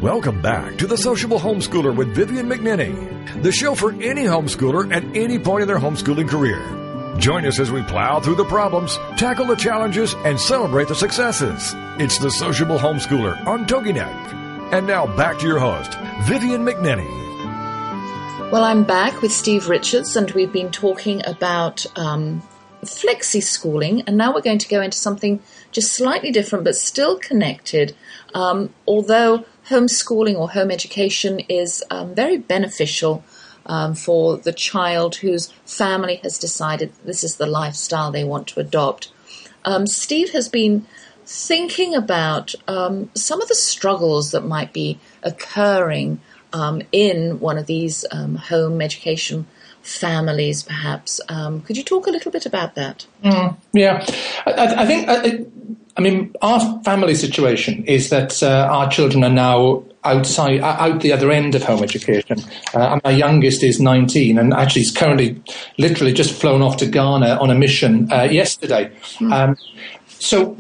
Welcome 0.05 0.39
back 0.39 0.77
to 0.77 0.85
The 0.85 0.99
Sociable 0.99 1.39
Homeschooler 1.39 1.95
with 1.95 2.13
Vivian 2.13 2.45
McNinney, 2.45 3.41
the 3.41 3.51
show 3.51 3.73
for 3.73 3.91
any 3.93 4.25
homeschooler 4.25 4.93
at 4.93 5.03
any 5.17 5.39
point 5.39 5.63
in 5.63 5.67
their 5.67 5.79
homeschooling 5.79 6.29
career. 6.29 6.59
Join 7.17 7.43
us 7.43 7.57
as 7.57 7.71
we 7.71 7.81
plow 7.81 8.19
through 8.19 8.35
the 8.35 8.45
problems, 8.45 8.97
tackle 9.17 9.47
the 9.47 9.55
challenges, 9.55 10.13
and 10.23 10.39
celebrate 10.39 10.89
the 10.89 10.93
successes. 10.93 11.73
It's 11.99 12.19
The 12.19 12.29
Sociable 12.29 12.77
Homeschooler 12.77 13.47
on 13.47 13.65
TogiNet. 13.65 14.71
And 14.71 14.85
now 14.85 15.07
back 15.17 15.39
to 15.39 15.47
your 15.47 15.57
host, 15.57 15.97
Vivian 16.25 16.63
McNinney. 16.63 18.51
Well, 18.51 18.63
I'm 18.63 18.83
back 18.83 19.23
with 19.23 19.31
Steve 19.31 19.69
Richards, 19.69 20.15
and 20.15 20.29
we've 20.33 20.53
been 20.53 20.71
talking 20.71 21.25
about 21.25 21.83
um, 21.95 22.43
flexi 22.83 23.41
schooling, 23.41 24.01
and 24.01 24.17
now 24.17 24.35
we're 24.35 24.41
going 24.41 24.59
to 24.59 24.67
go 24.67 24.83
into 24.83 24.99
something 24.99 25.41
just 25.71 25.93
slightly 25.93 26.31
different 26.31 26.63
but 26.63 26.75
still 26.75 27.17
connected. 27.17 27.95
Um, 28.35 28.71
although 28.87 29.45
homeschooling 29.69 30.35
or 30.35 30.49
home 30.49 30.71
education 30.71 31.39
is 31.49 31.83
um, 31.89 32.15
very 32.15 32.37
beneficial 32.37 33.23
um, 33.65 33.95
for 33.95 34.37
the 34.37 34.53
child 34.53 35.15
whose 35.17 35.51
family 35.65 36.17
has 36.17 36.37
decided 36.37 36.91
this 37.03 37.23
is 37.23 37.37
the 37.37 37.47
lifestyle 37.47 38.11
they 38.11 38.23
want 38.23 38.47
to 38.47 38.59
adopt. 38.59 39.11
Um, 39.63 39.87
Steve 39.87 40.31
has 40.31 40.49
been 40.49 40.85
thinking 41.25 41.95
about 41.95 42.53
um, 42.67 43.09
some 43.15 43.41
of 43.41 43.47
the 43.47 43.55
struggles 43.55 44.31
that 44.31 44.41
might 44.41 44.71
be 44.71 44.99
occurring 45.23 46.19
um, 46.53 46.83
in 46.91 47.39
one 47.39 47.57
of 47.57 47.65
these 47.65 48.05
um, 48.11 48.35
home 48.35 48.81
education 48.81 49.47
families, 49.81 50.63
perhaps. 50.63 51.19
Um, 51.27 51.61
could 51.61 51.77
you 51.77 51.83
talk 51.83 52.07
a 52.07 52.11
little 52.11 52.31
bit 52.31 52.45
about 52.45 52.75
that? 52.75 53.07
Mm, 53.23 53.57
yeah, 53.73 54.05
I, 54.45 54.83
I 54.83 54.85
think. 54.85 55.09
I, 55.09 55.45
I, 55.97 56.01
mean, 56.01 56.33
our 56.41 56.81
family 56.83 57.15
situation 57.15 57.83
is 57.85 58.09
that 58.09 58.41
uh, 58.43 58.67
our 58.71 58.89
children 58.89 59.23
are 59.23 59.29
now 59.29 59.83
outside, 60.03 60.61
out 60.61 61.01
the 61.01 61.11
other 61.11 61.31
end 61.31 61.55
of 61.55 61.63
home 61.63 61.83
education. 61.83 62.39
Uh, 62.73 62.99
my 63.03 63.11
youngest 63.11 63.63
is 63.63 63.79
19, 63.79 64.37
and 64.37 64.53
actually 64.53 64.83
is 64.83 64.91
currently, 64.91 65.41
literally, 65.77 66.13
just 66.13 66.39
flown 66.39 66.61
off 66.61 66.77
to 66.77 66.85
Ghana 66.85 67.37
on 67.41 67.49
a 67.49 67.55
mission 67.55 68.11
uh, 68.11 68.23
yesterday. 68.23 68.91
Mm. 69.19 69.31
Um, 69.31 69.57
so 70.07 70.57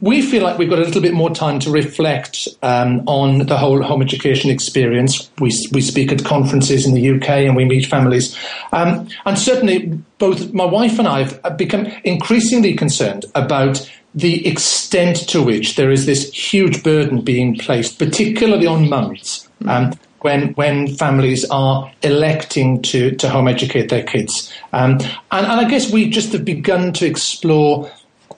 we 0.00 0.20
feel 0.20 0.42
like 0.42 0.58
we've 0.58 0.68
got 0.68 0.78
a 0.78 0.82
little 0.82 1.00
bit 1.00 1.14
more 1.14 1.30
time 1.30 1.58
to 1.60 1.70
reflect 1.70 2.48
um, 2.62 3.02
on 3.06 3.46
the 3.46 3.56
whole 3.56 3.82
home 3.82 4.02
education 4.02 4.50
experience. 4.50 5.30
We, 5.40 5.50
we 5.72 5.80
speak 5.80 6.12
at 6.12 6.22
conferences 6.24 6.86
in 6.86 6.92
the 6.92 7.10
UK 7.16 7.28
and 7.28 7.56
we 7.56 7.64
meet 7.64 7.86
families. 7.86 8.36
Um, 8.72 9.08
and 9.24 9.38
certainly, 9.38 9.98
both 10.18 10.52
my 10.52 10.66
wife 10.66 10.98
and 10.98 11.08
I 11.08 11.24
have 11.24 11.56
become 11.56 11.86
increasingly 12.04 12.74
concerned 12.74 13.24
about 13.34 13.90
the 14.14 14.46
extent 14.46 15.28
to 15.28 15.42
which 15.42 15.76
there 15.76 15.90
is 15.90 16.06
this 16.06 16.32
huge 16.32 16.82
burden 16.82 17.20
being 17.20 17.56
placed, 17.56 17.98
particularly 17.98 18.66
on 18.66 18.88
mums. 18.88 19.48
Um, 19.66 19.92
when 20.20 20.54
when 20.54 20.88
families 20.88 21.44
are 21.50 21.92
electing 22.02 22.80
to, 22.80 23.10
to 23.16 23.28
home 23.28 23.46
educate 23.46 23.90
their 23.90 24.02
kids. 24.02 24.50
Um, 24.72 24.92
and, 25.30 25.46
and 25.46 25.60
I 25.60 25.68
guess 25.68 25.92
we 25.92 26.08
just 26.08 26.32
have 26.32 26.46
begun 26.46 26.94
to 26.94 27.06
explore 27.06 27.90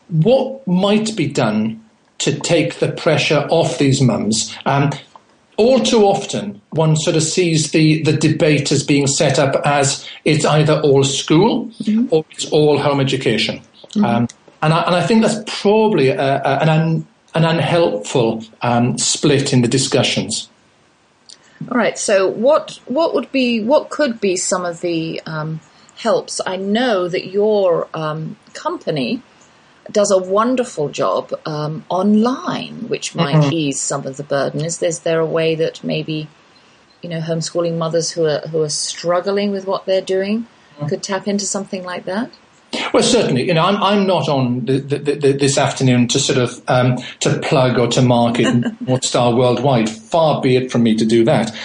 what 0.08 0.66
might 0.66 1.16
be 1.16 1.28
done 1.28 1.84
to 2.18 2.38
take 2.40 2.76
the 2.76 2.90
pressure 2.92 3.46
off 3.50 3.78
these 3.78 4.00
mums? 4.00 4.56
Um, 4.64 4.90
all 5.56 5.80
too 5.80 6.02
often, 6.02 6.60
one 6.70 6.96
sort 6.96 7.16
of 7.16 7.22
sees 7.22 7.70
the, 7.70 8.02
the 8.02 8.12
debate 8.12 8.70
as 8.72 8.82
being 8.82 9.06
set 9.06 9.38
up 9.38 9.54
as 9.64 10.06
it's 10.24 10.44
either 10.44 10.80
all 10.80 11.02
school 11.02 11.66
mm-hmm. 11.66 12.06
or 12.10 12.24
it's 12.30 12.46
all 12.50 12.78
home 12.78 13.00
education. 13.00 13.62
Mm-hmm. 13.94 14.26
And, 14.66 14.74
I, 14.74 14.82
and 14.82 14.96
I 14.96 15.06
think 15.06 15.22
that's 15.22 15.60
probably 15.60 16.08
a, 16.08 16.42
a, 16.42 16.58
an, 16.58 16.68
un, 16.68 17.06
an 17.36 17.44
unhelpful 17.44 18.42
um, 18.62 18.98
split 18.98 19.52
in 19.52 19.62
the 19.62 19.68
discussions. 19.68 20.48
All 21.70 21.78
right. 21.78 21.96
So, 21.96 22.26
what 22.26 22.80
what 22.86 23.14
would 23.14 23.30
be 23.30 23.62
what 23.62 23.90
could 23.90 24.20
be 24.20 24.36
some 24.36 24.64
of 24.64 24.80
the 24.80 25.22
um, 25.24 25.60
helps? 25.94 26.40
I 26.44 26.56
know 26.56 27.06
that 27.06 27.28
your 27.28 27.88
um, 27.94 28.36
company 28.54 29.22
does 29.92 30.10
a 30.10 30.18
wonderful 30.18 30.88
job 30.88 31.32
um, 31.46 31.84
online, 31.88 32.88
which 32.88 33.14
might 33.14 33.36
mm-hmm. 33.36 33.52
ease 33.52 33.80
some 33.80 34.04
of 34.04 34.16
the 34.16 34.24
burden. 34.24 34.64
Is, 34.64 34.82
is 34.82 34.98
there 35.00 35.20
a 35.20 35.26
way 35.26 35.54
that 35.54 35.84
maybe, 35.84 36.26
you 37.02 37.08
know, 37.08 37.20
homeschooling 37.20 37.78
mothers 37.78 38.10
who 38.10 38.26
are 38.26 38.40
who 38.40 38.62
are 38.62 38.68
struggling 38.68 39.52
with 39.52 39.64
what 39.64 39.86
they're 39.86 40.00
doing 40.00 40.40
mm-hmm. 40.40 40.88
could 40.88 41.04
tap 41.04 41.28
into 41.28 41.46
something 41.46 41.84
like 41.84 42.04
that? 42.06 42.32
Well, 42.92 43.02
certainly. 43.02 43.46
You 43.46 43.54
know, 43.54 43.64
I'm 43.64 43.82
I'm 43.82 44.06
not 44.06 44.28
on 44.28 44.64
the, 44.64 44.78
the, 44.78 44.98
the, 44.98 45.32
this 45.32 45.58
afternoon 45.58 46.08
to 46.08 46.18
sort 46.18 46.38
of 46.38 46.62
um, 46.68 46.96
to 47.20 47.38
plug 47.40 47.78
or 47.78 47.88
to 47.88 48.02
market 48.02 48.46
Northstar 48.84 49.36
Worldwide. 49.36 49.88
Far 49.88 50.40
be 50.40 50.56
it 50.56 50.70
from 50.70 50.82
me 50.82 50.94
to 50.96 51.04
do 51.04 51.24
that. 51.24 51.56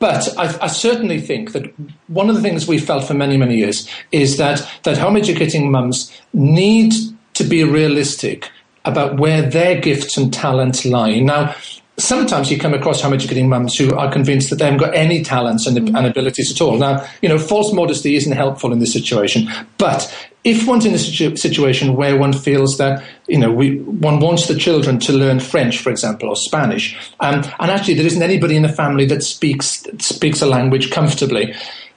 But 0.00 0.28
I, 0.38 0.64
I, 0.64 0.66
certainly 0.68 1.20
think 1.20 1.52
that 1.52 1.70
one 2.08 2.30
of 2.30 2.34
the 2.34 2.40
things 2.40 2.66
we've 2.66 2.84
felt 2.84 3.04
for 3.04 3.12
many, 3.12 3.36
many 3.36 3.58
years 3.58 3.86
is 4.12 4.38
that, 4.38 4.66
that 4.84 4.96
home 4.96 5.14
educating 5.14 5.70
mums 5.70 6.10
need 6.32 6.94
to 7.34 7.44
be 7.44 7.64
realistic 7.64 8.50
about 8.86 9.18
where 9.18 9.42
their 9.42 9.78
gifts 9.78 10.16
and 10.16 10.32
talents 10.32 10.86
lie. 10.86 11.20
Now, 11.20 11.54
sometimes 12.00 12.50
you 12.50 12.58
come 12.58 12.74
across 12.74 13.00
home 13.00 13.12
educating 13.12 13.48
mums 13.48 13.76
who 13.76 13.94
are 13.94 14.10
convinced 14.10 14.50
that 14.50 14.56
they 14.56 14.64
haven't 14.64 14.80
got 14.80 14.94
any 14.94 15.22
talents 15.22 15.66
and, 15.66 15.76
and, 15.78 16.06
abilities 16.06 16.50
at 16.50 16.60
all. 16.60 16.78
Now, 16.78 17.06
you 17.22 17.28
know, 17.28 17.38
false 17.38 17.72
modesty 17.72 18.16
isn't 18.16 18.32
helpful 18.32 18.72
in 18.72 18.78
this 18.78 18.92
situation. 18.92 19.48
But 19.78 20.12
if 20.42 20.66
one's 20.66 20.86
in 20.86 20.94
a 20.94 20.98
situ- 20.98 21.36
situation 21.36 21.94
where 21.94 22.16
one 22.16 22.32
feels 22.32 22.78
that, 22.78 23.04
you 23.28 23.38
know, 23.38 23.52
we, 23.52 23.78
one 23.80 24.20
wants 24.20 24.48
the 24.48 24.56
children 24.56 24.98
to 25.00 25.12
learn 25.12 25.40
French, 25.40 25.78
for 25.78 25.90
example, 25.90 26.28
or 26.28 26.36
Spanish, 26.36 26.96
um, 27.20 27.44
and 27.60 27.70
actually 27.70 27.94
there 27.94 28.06
isn't 28.06 28.22
anybody 28.22 28.56
in 28.56 28.62
the 28.62 28.68
family 28.68 29.04
that 29.06 29.22
speaks, 29.22 29.86
speaks 29.98 30.40
a 30.40 30.46
language 30.46 30.90
comfortably, 30.90 31.54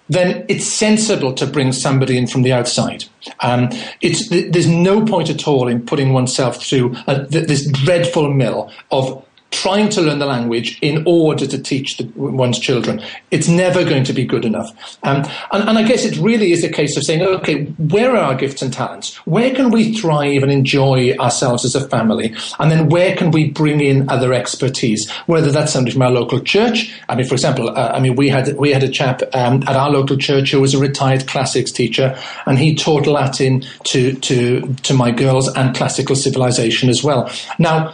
then 0.10 0.46
it's 0.50 0.66
sensible 0.66 1.34
to 1.34 1.48
bring 1.48 1.72
somebody 1.72 2.18
in 2.18 2.28
from 2.28 2.42
the 2.42 2.52
outside. 2.52 3.06
Um, 3.40 3.70
there's 4.02 4.68
no 4.68 5.06
point 5.06 5.30
at 5.30 5.48
all 5.48 5.70
in 5.70 5.86
putting 5.86 6.12
oneself 6.12 6.62
through 6.62 6.96
a, 7.08 7.22
this 7.26 7.66
dreadful 7.72 8.32
mill 8.34 8.70
of 8.92 9.26
trying 9.54 9.88
to 9.88 10.02
learn 10.02 10.18
the 10.18 10.26
language 10.26 10.80
in 10.82 11.04
order 11.06 11.46
to 11.46 11.62
teach 11.62 11.98
the, 11.98 12.06
one's 12.16 12.58
children. 12.58 13.02
It's 13.30 13.48
never 13.48 13.86
going 13.86 14.04
to 14.06 14.14
be 14.14 14.26
good 14.26 14.46
enough. 14.46 14.98
Um, 15.04 15.24
and, 15.52 15.70
and, 15.70 15.78
I 15.78 15.84
guess 15.84 16.06
it 16.06 16.18
really 16.18 16.52
is 16.52 16.64
a 16.64 16.70
case 16.70 16.98
of 16.98 17.04
saying, 17.04 17.22
okay, 17.22 17.66
where 17.66 18.12
are 18.12 18.18
our 18.18 18.36
gifts 18.36 18.64
and 18.64 18.74
talents? 18.74 19.16
Where 19.28 19.54
can 19.54 19.70
we 19.70 19.94
thrive 19.94 20.42
and 20.42 20.52
enjoy 20.52 21.16
ourselves 21.20 21.66
as 21.66 21.76
a 21.76 21.88
family? 21.88 22.36
And 22.60 22.72
then 22.72 22.90
where 22.90 23.16
can 23.16 23.30
we 23.30 23.52
bring 23.52 23.80
in 23.80 24.10
other 24.10 24.34
expertise? 24.34 25.10
Whether 25.28 25.52
that's 25.52 25.72
somebody 25.72 25.94
from 25.94 26.02
our 26.02 26.12
local 26.12 26.40
church. 26.40 26.92
I 27.08 27.16
mean, 27.16 27.28
for 27.28 27.36
example, 27.36 27.70
uh, 27.70 27.92
I 27.94 28.00
mean, 28.00 28.16
we 28.16 28.30
had 28.30 28.58
we 28.58 28.72
had 28.72 28.84
a 28.84 28.90
chap 28.90 29.22
um, 29.34 29.62
at 29.64 29.76
our 29.76 29.92
local 29.92 30.18
church 30.18 30.52
who 30.52 30.62
was 30.62 30.74
a 30.74 30.80
retired 30.80 31.28
classics 31.28 31.72
teacher, 31.72 32.18
and 32.48 32.58
he 32.58 32.74
taught 32.74 33.06
Latin 33.06 33.64
to 33.86 34.14
to 34.14 34.74
to 34.84 34.94
my 34.96 35.12
girls 35.12 35.48
and 35.56 35.76
classical 35.76 36.16
civilization 36.16 36.90
as 36.90 37.04
well. 37.04 37.32
Now 37.60 37.94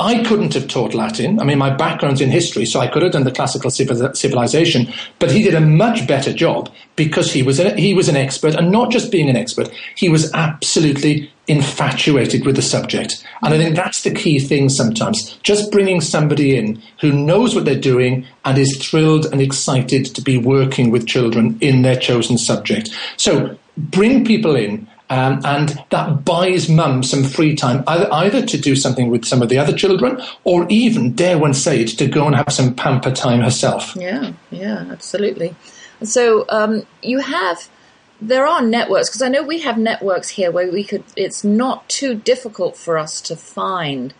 I 0.00 0.24
couldn't 0.24 0.54
have 0.54 0.66
taught 0.66 0.94
Latin. 0.94 1.38
I 1.38 1.44
mean, 1.44 1.58
my 1.58 1.68
background's 1.68 2.22
in 2.22 2.30
history, 2.30 2.64
so 2.64 2.80
I 2.80 2.88
could 2.88 3.02
have 3.02 3.12
done 3.12 3.24
the 3.24 3.30
classical 3.30 3.70
civilization. 3.70 4.90
But 5.18 5.30
he 5.30 5.42
did 5.42 5.54
a 5.54 5.60
much 5.60 6.06
better 6.08 6.32
job 6.32 6.70
because 6.96 7.30
he 7.32 7.42
was 7.42 7.60
a, 7.60 7.76
he 7.76 7.92
was 7.92 8.08
an 8.08 8.16
expert, 8.16 8.54
and 8.54 8.72
not 8.72 8.90
just 8.90 9.12
being 9.12 9.28
an 9.28 9.36
expert, 9.36 9.70
he 9.96 10.08
was 10.08 10.32
absolutely 10.32 11.30
infatuated 11.48 12.46
with 12.46 12.56
the 12.56 12.62
subject. 12.62 13.22
And 13.42 13.52
I 13.52 13.58
think 13.58 13.76
that's 13.76 14.02
the 14.02 14.14
key 14.14 14.38
thing 14.38 14.70
sometimes. 14.70 15.36
Just 15.42 15.70
bringing 15.70 16.00
somebody 16.00 16.56
in 16.56 16.80
who 17.00 17.12
knows 17.12 17.54
what 17.54 17.66
they're 17.66 17.78
doing 17.78 18.24
and 18.44 18.56
is 18.56 18.78
thrilled 18.78 19.26
and 19.26 19.42
excited 19.42 20.06
to 20.14 20.22
be 20.22 20.38
working 20.38 20.90
with 20.90 21.06
children 21.06 21.58
in 21.60 21.82
their 21.82 21.96
chosen 21.96 22.38
subject. 22.38 22.88
So 23.18 23.58
bring 23.76 24.24
people 24.24 24.54
in 24.56 24.88
um, 25.10 25.40
and 25.44 25.78
that 25.90 26.24
buys 26.24 26.68
mum 26.68 27.02
some 27.02 27.24
free 27.24 27.54
time, 27.54 27.84
either, 27.86 28.10
either, 28.12 28.46
to 28.46 28.56
do 28.56 28.74
something 28.74 29.10
with 29.10 29.24
some 29.24 29.42
of 29.42 29.48
the 29.48 29.58
other 29.58 29.76
children, 29.76 30.20
or 30.44 30.66
even, 30.70 31.12
dare 31.12 31.36
one 31.36 31.52
say 31.52 31.82
it, 31.82 31.98
to 31.98 32.06
go 32.06 32.26
and 32.26 32.36
have 32.36 32.50
some 32.50 32.74
pamper 32.74 33.10
time 33.10 33.40
herself. 33.40 33.94
Yeah, 33.96 34.32
yeah, 34.50 34.86
absolutely. 34.90 35.54
So 36.02 36.46
um, 36.48 36.86
you 37.02 37.18
have, 37.18 37.68
there 38.22 38.46
are 38.46 38.62
networks, 38.62 39.10
because 39.10 39.22
I 39.22 39.28
know 39.28 39.42
we 39.42 39.60
have 39.60 39.76
networks 39.76 40.30
here 40.30 40.50
where 40.50 40.70
we 40.72 40.84
could, 40.84 41.04
it's 41.16 41.44
not 41.44 41.88
too 41.88 42.14
difficult 42.14 42.76
for 42.76 42.96
us 42.96 43.20
to 43.22 43.36
find 43.36 44.14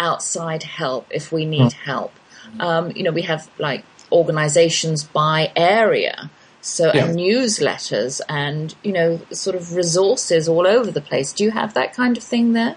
outside 0.00 0.62
help 0.62 1.06
if 1.10 1.30
we 1.30 1.44
need 1.44 1.72
mm. 1.72 1.72
help. 1.72 2.12
Um, 2.58 2.90
you 2.96 3.04
know, 3.04 3.12
we 3.12 3.22
have 3.22 3.48
like 3.58 3.84
organizations 4.10 5.04
by 5.04 5.52
area 5.54 6.30
so 6.60 6.92
yeah. 6.92 7.06
and 7.06 7.16
newsletters 7.18 8.20
and 8.28 8.74
you 8.82 8.92
know 8.92 9.20
sort 9.32 9.56
of 9.56 9.74
resources 9.74 10.48
all 10.48 10.66
over 10.66 10.90
the 10.90 11.00
place. 11.00 11.32
Do 11.32 11.44
you 11.44 11.50
have 11.50 11.74
that 11.74 11.94
kind 11.94 12.16
of 12.16 12.22
thing 12.22 12.52
there? 12.52 12.76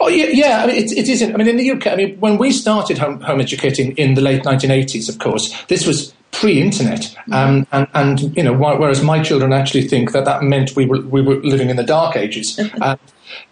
Oh 0.00 0.08
yeah, 0.08 0.26
yeah. 0.26 0.62
I 0.62 0.66
mean, 0.66 0.76
it, 0.76 0.92
it 0.92 1.08
isn't. 1.08 1.34
I 1.34 1.36
mean, 1.36 1.48
in 1.48 1.56
the 1.56 1.70
UK, 1.72 1.88
I 1.88 1.96
mean, 1.96 2.20
when 2.20 2.38
we 2.38 2.52
started 2.52 2.98
home, 2.98 3.20
home 3.20 3.40
educating 3.40 3.96
in 3.96 4.14
the 4.14 4.20
late 4.20 4.44
1980s, 4.44 5.08
of 5.08 5.18
course, 5.18 5.54
this 5.66 5.86
was 5.86 6.14
pre-internet, 6.30 7.00
mm-hmm. 7.00 7.32
um, 7.32 7.66
and, 7.72 7.88
and 7.94 8.36
you 8.36 8.42
know, 8.42 8.52
whereas 8.52 9.02
my 9.02 9.22
children 9.22 9.52
actually 9.52 9.86
think 9.86 10.12
that 10.12 10.24
that 10.24 10.42
meant 10.42 10.76
we 10.76 10.86
were 10.86 11.00
we 11.00 11.20
were 11.20 11.36
living 11.36 11.68
in 11.68 11.76
the 11.76 11.82
dark 11.82 12.16
ages. 12.16 12.58
uh, 12.80 12.96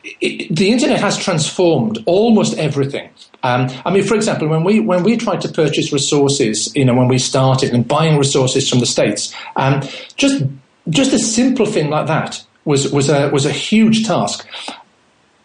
it, 0.05 0.55
the 0.55 0.71
internet 0.71 1.01
has 1.01 1.19
transformed 1.19 2.03
almost 2.07 2.57
everything. 2.59 3.11
Um, 3.43 3.69
I 3.85 3.91
mean, 3.91 4.05
for 4.05 4.15
example, 4.15 4.49
when 4.49 4.65
we 4.65 4.81
when 4.81 5.03
we 5.03 5.17
tried 5.17 5.41
to 5.43 5.49
purchase 5.49 5.93
resources, 5.93 6.75
you 6.75 6.85
know, 6.85 6.95
when 6.95 7.09
we 7.09 7.19
started 7.19 7.73
and 7.73 7.87
buying 7.87 8.19
resources 8.19 8.69
from 8.69 8.81
the 8.81 8.87
states, 8.87 9.35
um, 9.57 9.83
just 10.17 10.45
just 10.89 11.13
a 11.13 11.19
simple 11.19 11.67
thing 11.67 11.91
like 11.91 12.07
that 12.07 12.45
was 12.65 12.93
was 12.93 13.09
a 13.09 13.31
was 13.31 13.47
a 13.47 13.53
huge 13.53 14.07
task. 14.07 14.47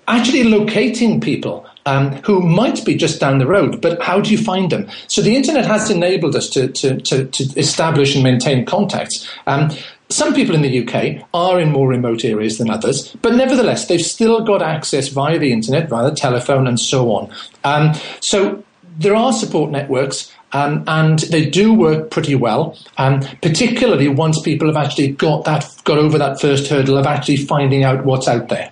Actually, 0.08 0.44
locating 0.44 1.20
people 1.20 1.66
um, 1.86 2.12
who 2.24 2.42
might 2.42 2.84
be 2.86 2.96
just 2.96 3.20
down 3.20 3.40
the 3.40 3.48
road, 3.48 3.82
but 3.82 4.02
how 4.02 4.20
do 4.20 4.30
you 4.30 4.38
find 4.38 4.72
them? 4.72 4.88
So 5.08 5.22
the 5.22 5.36
internet 5.36 5.66
has 5.66 5.90
enabled 5.90 6.36
us 6.36 6.50
to 6.50 6.68
to, 6.68 6.98
to, 7.02 7.26
to 7.26 7.60
establish 7.60 8.14
and 8.16 8.24
maintain 8.24 8.66
contacts. 8.66 9.28
Um, 9.48 9.72
some 10.10 10.34
people 10.34 10.56
in 10.56 10.62
the 10.62 10.88
UK 10.88 11.28
are 11.34 11.60
in 11.60 11.72
more 11.72 11.88
remote 11.88 12.24
areas 12.24 12.58
than 12.58 12.70
others, 12.70 13.16
but 13.22 13.34
nevertheless, 13.34 13.88
they've 13.88 14.02
still 14.02 14.44
got 14.44 14.62
access 14.62 15.08
via 15.08 15.40
the 15.40 15.52
internet, 15.52 15.90
via 15.90 16.10
the 16.10 16.16
telephone, 16.16 16.68
and 16.68 16.80
so 16.80 17.12
on. 17.12 17.32
Um, 17.64 17.94
so 18.20 18.64
there 18.98 19.16
are 19.16 19.34
support 19.34 19.72
networks. 19.72 20.32
Um, 20.54 20.86
and 20.88 21.20
they 21.20 21.50
do 21.50 21.74
work 21.74 22.12
pretty 22.12 22.36
well, 22.36 22.78
um, 22.98 23.20
particularly 23.42 24.08
once 24.08 24.40
people 24.40 24.70
have 24.70 24.78
actually 24.78 25.10
got 25.10 25.44
that 25.44 25.70
got 25.84 25.98
over 25.98 26.18
that 26.18 26.40
first 26.40 26.70
hurdle 26.70 26.98
of 26.98 27.06
actually 27.06 27.36
finding 27.36 27.84
out 27.84 28.06
what's 28.06 28.30
out 28.30 28.48
there. 28.48 28.72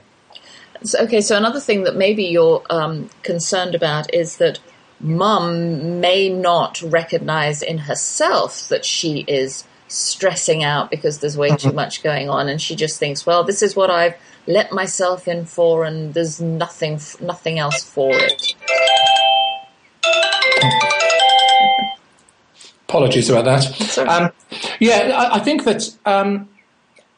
Okay, 0.98 1.20
so 1.20 1.36
another 1.36 1.60
thing 1.60 1.84
that 1.84 1.98
maybe 1.98 2.24
you're 2.24 2.64
um, 2.70 3.10
concerned 3.24 3.76
about 3.76 4.14
is 4.14 4.38
that 4.38 4.60
mum 5.02 6.00
may 6.00 6.30
not 6.30 6.82
recognise 6.82 7.62
in 7.62 7.80
herself 7.80 8.70
that 8.70 8.86
she 8.86 9.26
is 9.28 9.66
stressing 9.94 10.64
out 10.64 10.90
because 10.90 11.20
there's 11.20 11.38
way 11.38 11.56
too 11.56 11.72
much 11.72 12.04
going 12.04 12.30
on, 12.30 12.50
and 12.50 12.62
she 12.62 12.76
just 12.76 13.00
thinks, 13.00 13.26
well, 13.26 13.44
this 13.44 13.62
is 13.62 13.76
what 13.76 13.90
I've 13.90 14.16
let 14.48 14.72
myself 14.72 15.28
in 15.28 15.46
for, 15.46 15.84
and 15.84 16.14
there's 16.14 16.42
nothing, 16.42 17.00
nothing 17.22 17.60
else 17.60 17.84
for 17.84 18.12
it. 18.14 18.56
Apologies 22.88 23.30
about 23.30 23.46
that. 23.46 23.98
Um, 24.00 24.32
yeah, 24.80 25.12
I, 25.16 25.36
I, 25.36 25.40
think 25.40 25.64
that 25.64 25.98
um, 26.06 26.50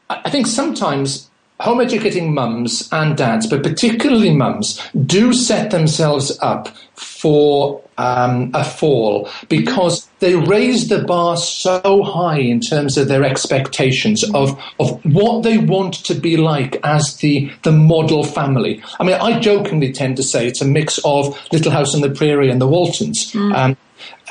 I 0.10 0.30
think 0.30 0.48
sometimes 0.48 1.30
home 1.60 1.80
educating 1.80 2.34
mums 2.34 2.90
and 2.92 3.18
dads, 3.18 3.48
but 3.48 3.64
particularly 3.64 4.34
mums, 4.34 4.82
do 5.06 5.34
set 5.34 5.72
themselves 5.72 6.38
up 6.42 6.68
for 6.96 7.82
um, 7.98 8.52
a 8.54 8.64
fall 8.64 9.30
because 9.48 10.08
they 10.20 10.36
raise 10.36 10.90
the 10.90 11.04
bar 11.04 11.38
so 11.38 12.04
high 12.04 12.40
in 12.40 12.60
terms 12.60 12.98
of 12.98 13.08
their 13.08 13.24
expectations 13.24 14.24
of, 14.34 14.62
of 14.80 15.04
what 15.06 15.44
they 15.44 15.58
want 15.58 15.94
to 15.94 16.14
be 16.14 16.36
like 16.36 16.78
as 16.84 17.16
the, 17.18 17.50
the 17.64 17.72
model 17.72 18.24
family. 18.24 18.84
I 19.00 19.04
mean, 19.04 19.16
I 19.16 19.40
jokingly 19.40 19.94
tend 19.94 20.18
to 20.18 20.24
say 20.24 20.48
it's 20.48 20.62
a 20.62 20.66
mix 20.66 21.00
of 21.06 21.38
Little 21.54 21.72
House 21.72 21.96
on 21.96 22.02
the 22.02 22.10
Prairie 22.10 22.50
and 22.50 22.60
the 22.60 22.68
Waltons. 22.68 23.32
Mm. 23.32 23.56
Um, 23.56 23.78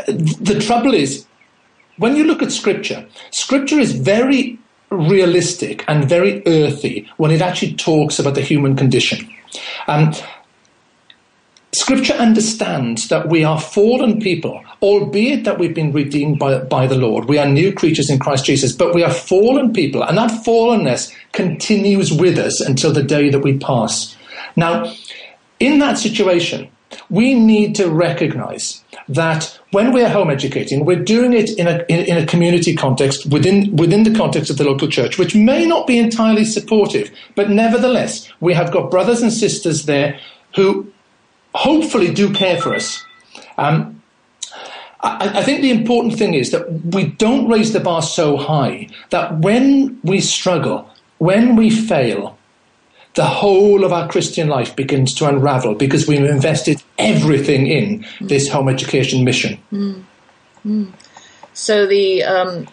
the 0.07 0.61
trouble 0.61 0.93
is, 0.93 1.27
when 1.97 2.17
you 2.17 2.25
look 2.25 2.43
at 2.43 2.53
scripture, 2.53 3.07
scripture 3.31 3.79
is 3.79 3.93
very 3.93 4.59
realistic 4.95 5.85
and 5.89 6.09
very 6.09 6.43
earthy 6.47 7.09
when 7.17 7.31
it 7.31 7.43
actually 7.43 7.75
talks 7.75 8.19
about 8.19 8.35
the 8.35 8.41
human 8.41 8.77
condition. 8.77 9.29
Um, 9.87 10.13
Scripture 11.75 12.15
understands 12.15 13.09
that 13.09 13.29
we 13.29 13.43
are 13.43 13.61
fallen 13.61 14.21
people, 14.21 14.63
albeit 14.81 15.45
that 15.45 15.59
we've 15.59 15.75
been 15.75 15.93
redeemed 15.93 16.39
by, 16.39 16.59
by 16.61 16.87
the 16.87 16.95
Lord. 16.95 17.25
We 17.25 17.39
are 17.39 17.49
new 17.49 17.73
creatures 17.73 18.09
in 18.09 18.21
Christ 18.21 18.45
Jesus, 18.45 18.73
but 18.73 18.95
we 18.95 19.03
are 19.03 19.13
fallen 19.13 19.73
people, 19.73 20.05
and 20.05 20.17
that 20.17 20.31
fallenness 20.45 21.13
continues 21.33 22.13
with 22.13 22.39
us 22.39 22.61
until 22.61 22.93
the 22.93 23.03
day 23.03 23.29
that 23.29 23.41
we 23.41 23.59
pass. 23.59 24.17
Now, 24.55 24.95
in 25.59 25.81
that 25.81 25.99
situation, 25.99 26.71
we 27.11 27.35
need 27.35 27.75
to 27.75 27.91
recognize 27.91 28.85
that 29.09 29.59
when 29.75 29.93
we're 29.93 30.09
home 30.09 30.31
educating, 30.31 30.85
we're 30.85 31.03
doing 31.03 31.33
it 31.33 31.51
in 31.59 31.67
a, 31.67 31.85
in, 31.89 32.07
in, 32.07 32.17
a 32.17 32.25
community 32.25 32.75
context 32.75 33.27
within, 33.27 33.75
within 33.77 34.05
the 34.05 34.15
context 34.15 34.49
of 34.49 34.57
the 34.57 34.65
local 34.65 34.89
church, 34.89 35.19
which 35.19 35.35
may 35.35 35.67
not 35.67 35.87
be 35.87 35.99
entirely 35.99 36.45
supportive, 36.45 37.11
but 37.35 37.51
nevertheless, 37.51 38.33
we 38.41 38.55
have 38.55 38.73
got 38.73 38.91
brothers 38.91 39.21
and 39.21 39.33
sisters 39.33 39.85
there 39.85 40.19
who 40.55 40.91
hopefully 41.55 42.15
do 42.15 42.33
care 42.33 42.61
for 42.61 42.75
us. 42.75 43.05
Um, 43.59 44.01
I, 45.01 45.41
I, 45.41 45.43
think 45.43 45.61
the 45.61 45.71
important 45.71 46.17
thing 46.17 46.35
is 46.35 46.51
that 46.53 46.71
we 46.95 47.07
don't 47.07 47.49
raise 47.49 47.73
the 47.73 47.81
bar 47.81 48.01
so 48.01 48.37
high 48.37 48.89
that 49.11 49.39
when 49.41 49.99
we 50.03 50.21
struggle, 50.21 50.89
when 51.19 51.57
we 51.57 51.69
fail, 51.69 52.39
the 53.15 53.25
whole 53.25 53.85
of 53.85 53.93
our 53.93 54.09
Christian 54.09 54.49
life 54.49 54.75
begins 54.75 55.15
to 55.15 55.29
unravel 55.29 55.75
because 55.75 56.07
we've 56.07 56.25
invested 56.25 56.83
everything 56.99 57.67
in 57.67 58.01
mm. 58.01 58.29
this 58.29 58.49
home 58.49 58.69
education 58.69 59.25
mission. 59.25 59.59
Mm. 59.73 60.05
Mm. 60.67 60.93
So 61.53 61.87
the 61.87 62.25
um, 62.25 62.67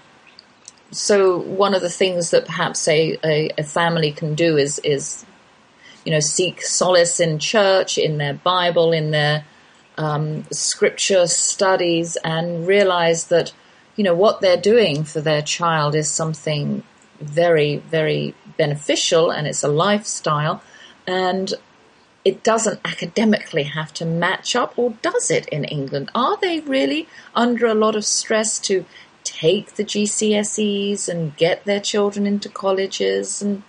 so 0.91 1.37
one 1.37 1.75
of 1.75 1.81
the 1.81 1.89
things 1.89 2.31
that 2.31 2.45
perhaps 2.45 2.87
a, 2.87 3.17
a, 3.23 3.51
a, 3.59 3.63
family 3.63 4.11
can 4.11 4.33
do 4.33 4.57
is 4.57 4.79
is 4.79 5.25
you 6.05 6.11
know 6.11 6.19
seek 6.19 6.63
solace 6.63 7.19
in 7.19 7.37
church, 7.37 7.99
in 7.99 8.17
their 8.17 8.33
Bible, 8.33 8.91
in 8.91 9.11
their 9.11 9.45
um, 9.97 10.45
scripture 10.51 11.27
studies, 11.27 12.17
and 12.23 12.65
realize 12.65 13.27
that 13.27 13.53
you 13.95 14.03
know 14.03 14.15
what 14.15 14.41
they're 14.41 14.57
doing 14.57 15.03
for 15.03 15.21
their 15.21 15.43
child 15.43 15.93
is 15.93 16.09
something 16.09 16.83
very 17.19 17.77
very 17.77 18.33
beneficial 18.57 19.31
and 19.31 19.47
it's 19.47 19.63
a 19.63 19.67
lifestyle 19.67 20.61
and 21.07 21.53
it 22.23 22.43
doesn't 22.43 22.79
academically 22.85 23.63
have 23.63 23.93
to 23.95 24.05
match 24.05 24.55
up, 24.55 24.77
or 24.77 24.93
does 25.01 25.31
it 25.31 25.47
in 25.47 25.63
England? 25.65 26.11
Are 26.13 26.37
they 26.37 26.59
really 26.59 27.07
under 27.33 27.65
a 27.65 27.73
lot 27.73 27.95
of 27.95 28.05
stress 28.05 28.59
to 28.59 28.85
take 29.23 29.75
the 29.75 29.83
GCSEs 29.83 31.09
and 31.09 31.35
get 31.35 31.65
their 31.65 31.79
children 31.79 32.27
into 32.27 32.49
colleges 32.49 33.41
and 33.41 33.63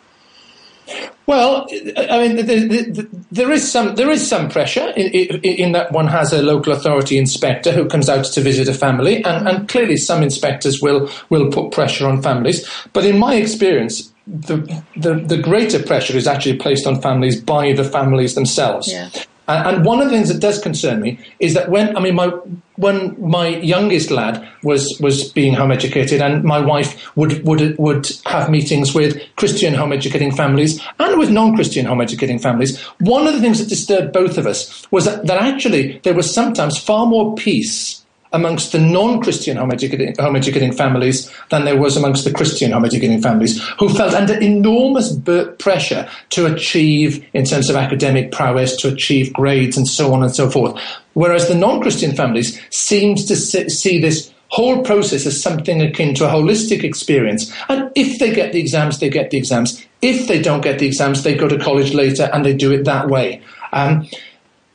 well, 1.27 1.67
I 1.97 2.29
mean, 2.29 3.15
there 3.31 3.53
is 3.53 3.71
some 3.71 3.95
there 3.95 4.11
is 4.11 4.29
some 4.29 4.51
pressure 4.51 4.93
in, 4.97 5.41
in, 5.41 5.73
that 5.73 5.93
one 5.93 6.09
has 6.09 6.33
a 6.33 6.43
local 6.43 6.73
authority 6.73 7.17
inspector 7.17 7.71
who 7.71 7.89
comes 7.89 8.09
out 8.09 8.25
to 8.25 8.41
visit 8.41 8.69
a 8.69 8.75
family, 8.75 9.25
and, 9.25 9.49
and, 9.49 9.69
clearly 9.69 9.97
some 9.97 10.23
inspectors 10.23 10.83
will 10.83 11.09
will 11.31 11.51
put 11.53 11.71
pressure 11.71 12.09
on 12.09 12.21
families. 12.21 12.69
But 12.93 13.05
in 13.05 13.19
my 13.19 13.37
experience, 13.37 14.12
the, 14.27 14.83
the 14.97 15.15
the 15.15 15.39
greater 15.39 15.83
pressure 15.83 16.17
is 16.17 16.27
actually 16.27 16.57
placed 16.57 16.87
on 16.87 17.01
families 17.01 17.41
by 17.41 17.73
the 17.73 17.85
families 17.85 18.35
themselves. 18.35 18.93
Yeah. 18.93 19.11
And 19.49 19.85
one 19.85 20.01
of 20.01 20.05
the 20.09 20.13
things 20.13 20.29
that 20.29 20.41
does 20.41 20.61
concern 20.61 21.01
me 21.01 21.19
is 21.41 21.55
that 21.55 21.69
when 21.69 21.97
I 21.97 22.01
mean 22.01 22.15
my 22.15 22.29
when 22.77 23.21
my 23.21 23.49
youngest 23.49 24.11
lad 24.11 24.49
was 24.63 24.97
was 25.01 25.33
being 25.33 25.55
home 25.55 25.73
educated, 25.73 26.23
and 26.23 26.45
my 26.45 26.61
wife 26.61 27.15
would 27.17 27.45
would 27.45 27.77
would 27.77 28.11
have 28.27 28.49
meetings 28.49 28.95
with 28.95 29.21
Christian 29.37 29.75
home 29.75 29.93
educating 29.93 30.31
families 30.31 30.81
and 31.01 31.19
with 31.19 31.31
non-Christian 31.31 31.87
home 31.87 32.01
educating 32.01 32.39
families. 32.39 32.81
One 33.01 33.27
of 33.27 33.35
the 33.35 33.41
things 33.41 33.59
that 33.59 33.69
disturbed 33.69 34.13
both 34.13 34.39
of 34.39 34.47
us 34.47 34.87
was 34.93 35.07
that, 35.07 35.27
that 35.27 35.43
actually 35.43 35.99
there 36.05 36.15
was 36.15 36.33
sometimes 36.33 36.79
far 36.79 37.07
more 37.07 37.35
peace 37.35 38.02
amongst 38.33 38.73
the 38.73 38.79
non-Christian 38.79 39.57
home 39.57 39.71
educating, 39.71 40.73
families 40.73 41.31
than 41.51 41.65
there 41.65 41.77
was 41.77 41.97
amongst 41.97 42.25
the 42.25 42.33
Christian 42.33 42.73
home 42.73 42.85
educating 42.85 43.21
families 43.21 43.63
who 43.79 43.89
felt 43.89 44.15
under 44.15 44.35
enormous 44.35 45.19
pressure 45.59 46.09
to 46.31 46.47
achieve 46.47 47.25
in 47.35 47.45
terms 47.45 47.69
of 47.69 47.77
academic 47.77 48.33
prowess, 48.33 48.77
to 48.77 48.89
achieve 48.89 49.33
grades 49.33 49.77
and 49.77 49.87
so 49.87 50.13
on 50.15 50.23
and 50.23 50.35
so 50.35 50.49
forth. 50.49 50.81
Whereas 51.15 51.49
the 51.49 51.55
non-Christian 51.55 52.17
families 52.17 52.61
seemed 52.71 53.19
to 53.29 53.37
see 53.37 54.01
this 54.01 54.33
whole 54.49 54.83
process 54.83 55.25
as 55.27 55.43
something 55.43 55.81
akin 55.81 56.15
to 56.15 56.27
a 56.27 56.29
holistic 56.29 56.85
experience. 56.85 57.53
And 57.69 57.91
if 57.95 58.19
they 58.19 58.35
get 58.35 58.53
the 58.53 58.61
exams, 58.61 58.99
they 58.99 59.09
get 59.09 59.31
the 59.31 59.39
exams. 59.39 59.85
If 60.03 60.29
they 60.29 60.43
don't 60.43 60.63
get 60.63 60.79
the 60.79 60.87
exams, 60.87 61.23
they 61.23 61.35
go 61.35 61.49
to 61.49 61.59
college 61.59 61.95
later 61.95 62.29
and 62.33 62.45
they 62.45 62.55
do 62.55 62.71
it 62.71 62.85
that 62.85 63.09
way. 63.09 63.41
Um, 63.73 64.07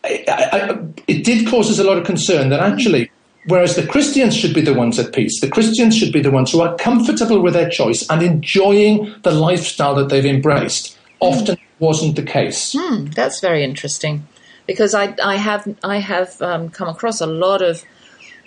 I, 0.03 0.24
I, 0.28 0.80
it 1.08 1.24
did 1.24 1.47
cause 1.47 1.70
us 1.70 1.80
a 1.80 1.84
lot 1.84 1.97
of 1.97 2.05
concern 2.05 2.49
that 2.49 2.60
actually 2.60 3.12
Whereas 3.48 3.76
the 3.76 3.88
Christians 3.88 4.36
should 4.36 4.54
be 4.54 4.62
the 4.62 4.74
ones 4.74 5.00
at 5.00 5.14
peace. 5.14 5.39
The 5.39 5.50
Christians 5.50 5.98
should 5.98 6.12
be 6.12 6.22
the 6.22 6.32
ones 6.32 6.52
who 6.52 6.62
are 6.62 6.76
comfortable 6.76 7.41
with 7.41 7.54
their 7.54 7.70
choice 7.70 8.06
and 8.10 8.22
enjoying 8.22 9.16
the 9.24 9.32
lifestyle 9.32 9.95
that 9.95 10.10
they've 10.10 10.26
embraced. 10.26 10.98
Often 11.20 11.56
mm. 11.56 11.62
wasn't 11.80 12.16
the 12.16 12.24
case. 12.24 12.76
Mm, 12.76 13.14
that's 13.14 13.39
very 13.39 13.64
interesting, 13.64 14.28
because 14.66 14.93
I, 14.93 15.16
I 15.24 15.36
have 15.38 15.68
I 15.84 15.98
have 15.98 16.41
um, 16.41 16.70
come 16.70 16.89
across 16.89 17.22
a 17.22 17.26
lot 17.26 17.62
of 17.62 17.84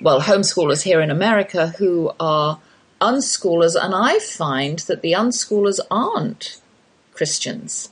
well 0.00 0.20
homeschoolers 0.20 0.82
here 0.82 1.00
in 1.00 1.10
America 1.10 1.68
who 1.78 2.12
are 2.20 2.60
unschoolers, 3.00 3.74
and 3.82 3.94
I 3.94 4.18
find 4.18 4.80
that 4.80 5.02
the 5.02 5.12
unschoolers 5.12 5.80
aren't 5.90 6.60
Christians. 7.14 7.90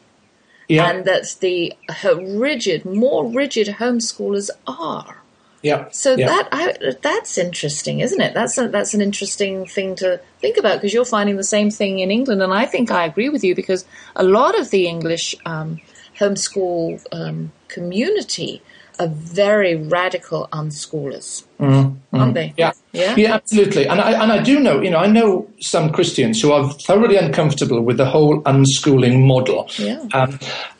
Yeah. 0.68 0.90
And 0.90 1.06
that 1.06 1.36
the 1.40 1.72
rigid, 2.04 2.84
more 2.84 3.26
rigid 3.26 3.68
homeschoolers 3.78 4.50
are. 4.66 5.17
Yeah. 5.62 5.88
So 5.90 6.16
that 6.16 6.48
I, 6.52 6.94
that's 7.02 7.36
interesting, 7.36 8.00
isn't 8.00 8.20
it? 8.20 8.34
That's 8.34 8.58
a, 8.58 8.68
that's 8.68 8.94
an 8.94 9.00
interesting 9.00 9.66
thing 9.66 9.96
to 9.96 10.20
think 10.40 10.56
about 10.56 10.76
because 10.76 10.94
you're 10.94 11.04
finding 11.04 11.36
the 11.36 11.44
same 11.44 11.70
thing 11.70 11.98
in 11.98 12.10
England, 12.10 12.42
and 12.42 12.52
I 12.52 12.66
think 12.66 12.90
I 12.90 13.04
agree 13.04 13.28
with 13.28 13.42
you 13.42 13.54
because 13.54 13.84
a 14.14 14.22
lot 14.22 14.58
of 14.58 14.70
the 14.70 14.86
English 14.86 15.34
um, 15.44 15.80
homeschool 16.18 17.04
um, 17.12 17.52
community 17.68 18.62
are 19.00 19.08
very 19.08 19.76
radical 19.76 20.48
unschoolers, 20.52 21.44
mm-hmm. 21.60 22.16
aren't 22.16 22.34
they? 22.34 22.52
Yeah, 22.56 22.72
yeah, 22.92 23.14
yeah, 23.16 23.34
absolutely. 23.34 23.86
And 23.86 24.00
I 24.00 24.22
and 24.22 24.32
I 24.32 24.42
do 24.42 24.60
know, 24.60 24.80
you 24.80 24.90
know, 24.90 24.98
I 24.98 25.06
know 25.06 25.48
some 25.60 25.92
Christians 25.92 26.40
who 26.40 26.52
are 26.52 26.70
thoroughly 26.72 27.16
uncomfortable 27.16 27.80
with 27.80 27.96
the 27.96 28.06
whole 28.06 28.42
unschooling 28.42 29.26
model. 29.26 29.68
Yeah. 29.76 30.04
Um, 30.12 30.38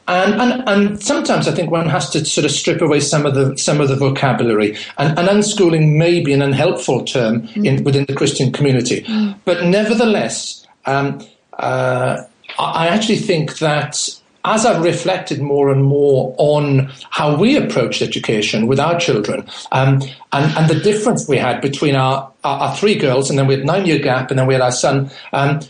and, 0.09 0.41
and, 0.41 0.69
and 0.69 1.03
sometimes 1.03 1.47
I 1.47 1.53
think 1.53 1.71
one 1.71 1.89
has 1.89 2.11
to 2.11 2.25
sort 2.25 2.45
of 2.45 2.51
strip 2.51 2.81
away 2.81 3.01
some 3.01 3.27
of 3.27 3.35
the 3.35 3.57
some 3.59 3.81
of 3.81 3.89
the 3.89 3.97
vocabulary. 3.97 4.77
And, 4.97 5.19
and 5.19 5.29
unschooling 5.29 5.97
may 5.97 6.21
be 6.21 6.33
an 6.33 6.43
unhelpful 6.43 7.05
term 7.05 7.43
mm. 7.43 7.67
in, 7.67 7.85
within 7.85 8.07
the 8.07 8.15
Christian 8.15 8.51
community, 8.51 9.03
mm. 9.03 9.37
but 9.45 9.65
nevertheless, 9.65 10.67
um, 10.87 11.21
uh, 11.59 12.23
I 12.59 12.89
actually 12.89 13.19
think 13.19 13.59
that 13.59 14.09
as 14.45 14.65
I've 14.65 14.83
reflected 14.83 15.43
more 15.43 15.71
and 15.71 15.85
more 15.85 16.35
on 16.39 16.91
how 17.11 17.37
we 17.37 17.57
approached 17.57 18.01
education 18.01 18.67
with 18.67 18.81
our 18.81 18.99
children, 18.99 19.47
um, 19.73 20.01
and, 20.33 20.57
and 20.57 20.71
the 20.71 20.81
difference 20.81 21.29
we 21.29 21.37
had 21.37 21.61
between 21.61 21.97
our, 21.97 22.33
our, 22.45 22.61
our, 22.61 22.77
three 22.77 22.95
girls, 22.95 23.29
and 23.29 23.39
then 23.39 23.47
we 23.47 23.55
had 23.55 23.67
nine 23.67 23.85
year 23.85 23.99
gap, 23.99 24.31
and 24.31 24.39
then 24.39 24.47
we 24.47 24.55
had 24.55 24.63
our 24.63 24.73
son. 24.73 25.11
Um, 25.33 25.61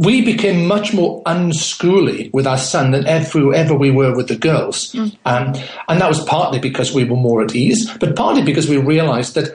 we 0.00 0.22
became 0.22 0.66
much 0.66 0.94
more 0.94 1.22
unschooly 1.24 2.32
with 2.32 2.46
our 2.46 2.56
son 2.56 2.92
than 2.92 3.06
ever, 3.06 3.52
ever 3.52 3.74
we 3.74 3.90
were 3.90 4.16
with 4.16 4.28
the 4.28 4.36
girls. 4.36 4.92
Mm. 4.92 5.14
Um, 5.26 5.54
and 5.88 6.00
that 6.00 6.08
was 6.08 6.24
partly 6.24 6.58
because 6.58 6.94
we 6.94 7.04
were 7.04 7.18
more 7.18 7.42
at 7.42 7.54
ease, 7.54 7.90
but 7.98 8.16
partly 8.16 8.42
because 8.42 8.66
we 8.66 8.78
realized 8.78 9.34
that 9.34 9.54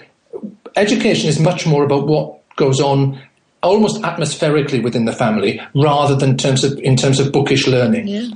education 0.76 1.30
is 1.30 1.40
much 1.40 1.66
more 1.66 1.84
about 1.84 2.06
what 2.06 2.38
goes 2.58 2.80
on 2.80 3.20
almost 3.64 4.04
atmospherically 4.04 4.84
within 4.84 5.06
the 5.06 5.12
family 5.12 5.60
rather 5.74 6.16
than 6.16 6.32
in 6.32 6.38
terms 6.38 6.64
of 6.64 6.78
in 6.78 6.96
terms 6.96 7.20
of 7.20 7.32
bookish 7.32 7.66
learning. 7.66 8.08
Yeah. 8.08 8.28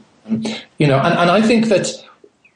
You 0.79 0.87
know, 0.87 0.97
and, 0.97 1.13
and 1.13 1.29
I 1.29 1.43
think 1.43 1.67
that 1.67 1.93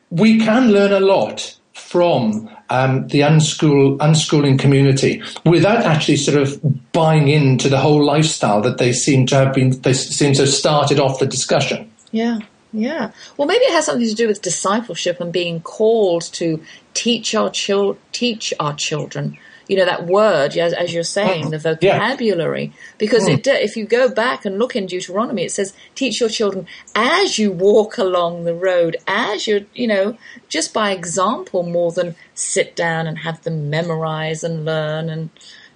we 0.09 0.39
can 0.39 0.71
learn 0.71 0.91
a 0.91 0.99
lot 0.99 1.55
from 1.73 2.49
um, 2.69 3.07
the 3.07 3.21
unschool 3.21 3.97
unschooling 3.97 4.59
community 4.59 5.21
without 5.45 5.83
actually 5.85 6.17
sort 6.17 6.41
of 6.41 6.59
buying 6.91 7.27
into 7.27 7.69
the 7.69 7.77
whole 7.77 8.03
lifestyle 8.03 8.61
that 8.61 8.77
they 8.77 8.91
seem 8.91 9.25
to 9.27 9.35
have 9.35 9.53
been 9.53 9.79
they 9.81 9.93
seem 9.93 10.33
to 10.33 10.41
have 10.41 10.49
started 10.49 10.99
off 10.99 11.19
the 11.19 11.25
discussion. 11.25 11.91
Yeah. 12.11 12.39
Yeah. 12.73 13.11
Well, 13.37 13.47
maybe 13.47 13.63
it 13.65 13.73
has 13.73 13.85
something 13.85 14.07
to 14.07 14.15
do 14.15 14.27
with 14.27 14.41
discipleship 14.41 15.21
and 15.21 15.31
being 15.31 15.61
called 15.61 16.23
to 16.33 16.61
teach 16.95 17.35
our 17.35 17.51
chil- 17.51 17.97
teach 18.11 18.53
our 18.59 18.73
children. 18.73 19.37
You 19.67 19.77
know 19.77 19.85
that 19.85 20.05
word, 20.07 20.57
as, 20.57 20.73
as 20.73 20.93
you're 20.93 21.03
saying, 21.03 21.51
the 21.51 21.57
vocabulary. 21.57 22.73
Because 22.97 23.27
it, 23.27 23.47
if 23.47 23.77
you 23.77 23.85
go 23.85 24.09
back 24.09 24.45
and 24.45 24.59
look 24.59 24.75
in 24.75 24.85
Deuteronomy, 24.85 25.43
it 25.43 25.51
says, 25.51 25.73
"Teach 25.95 26.19
your 26.19 26.29
children 26.29 26.67
as 26.95 27.39
you 27.39 27.51
walk 27.51 27.97
along 27.97 28.43
the 28.43 28.53
road, 28.53 28.97
as 29.07 29.47
you're, 29.47 29.61
you 29.73 29.87
know, 29.87 30.17
just 30.49 30.73
by 30.73 30.91
example, 30.91 31.63
more 31.63 31.91
than 31.91 32.15
sit 32.33 32.75
down 32.75 33.07
and 33.07 33.19
have 33.19 33.41
them 33.43 33.69
memorize 33.69 34.43
and 34.43 34.65
learn 34.65 35.09
and, 35.09 35.29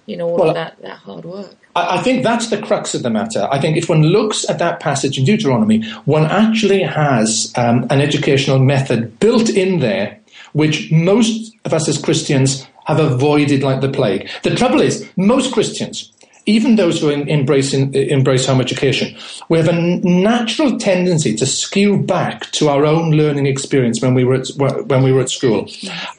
you 0.06 0.16
know, 0.16 0.28
all 0.28 0.36
Well, 0.36 0.48
of 0.50 0.54
that 0.54 0.82
that 0.82 0.98
hard 0.98 1.24
work." 1.24 1.56
I 1.74 1.98
I 1.98 2.02
think 2.02 2.22
that's 2.22 2.50
the 2.50 2.60
crux 2.60 2.94
of 2.94 3.02
the 3.02 3.10
matter. 3.10 3.48
I 3.50 3.60
think 3.60 3.76
if 3.76 3.88
one 3.88 4.02
looks 4.02 4.48
at 4.50 4.58
that 4.58 4.80
passage 4.80 5.18
in 5.18 5.24
Deuteronomy, 5.24 5.82
one 6.04 6.26
actually 6.26 6.82
has 6.82 7.52
um, 7.56 7.86
an 7.90 8.00
educational 8.00 8.58
method 8.58 9.18
built 9.20 9.48
in 9.48 9.80
there, 9.80 10.18
which 10.52 10.90
most 10.92 11.54
of 11.64 11.72
us 11.72 11.88
as 11.88 11.98
Christians 11.98 12.66
have 12.88 12.98
avoided 12.98 13.62
like 13.62 13.80
the 13.80 13.88
plague. 13.88 14.28
The 14.42 14.54
trouble 14.56 14.80
is, 14.80 15.08
most 15.16 15.52
Christians, 15.52 16.10
even 16.46 16.76
those 16.76 17.00
who 17.00 17.10
embrace, 17.10 17.74
embrace 17.74 18.46
home 18.46 18.60
education, 18.60 19.14
we 19.50 19.58
have 19.58 19.68
a 19.68 19.78
natural 19.78 20.78
tendency 20.78 21.36
to 21.36 21.44
skew 21.44 22.02
back 22.02 22.50
to 22.52 22.70
our 22.70 22.86
own 22.86 23.10
learning 23.10 23.46
experience 23.46 24.00
when 24.00 24.14
we 24.14 24.24
were 24.24 24.36
at, 24.36 24.48
when 24.56 25.02
we 25.02 25.12
were 25.12 25.20
at 25.20 25.28
school, 25.28 25.68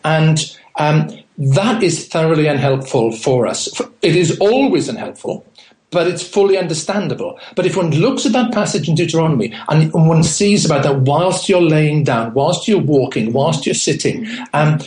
and 0.06 0.56
um, 0.78 1.10
that 1.40 1.82
is 1.82 2.08
thoroughly 2.08 2.46
unhelpful 2.46 3.12
for 3.14 3.48
us. 3.48 3.82
It 4.04 4.16
is 4.16 4.38
always 4.40 4.88
unhelpful 4.88 5.44
but 5.92 6.06
it's 6.06 6.22
fully 6.22 6.56
understandable. 6.56 7.40
But 7.56 7.66
if 7.66 7.76
one 7.76 7.90
looks 7.90 8.24
at 8.24 8.32
that 8.34 8.54
passage 8.54 8.88
in 8.88 8.94
Deuteronomy 8.94 9.52
and 9.70 9.92
one 9.92 10.22
sees 10.22 10.64
about 10.64 10.84
that 10.84 11.00
whilst 11.00 11.50
you're 11.50 11.64
laying 11.64 12.04
down, 12.04 12.36
whilst 12.36 12.68
you're 12.68 12.78
walking, 12.78 13.34
whilst 13.34 13.66
you're 13.66 13.74
sitting, 13.74 14.28
um, 14.54 14.78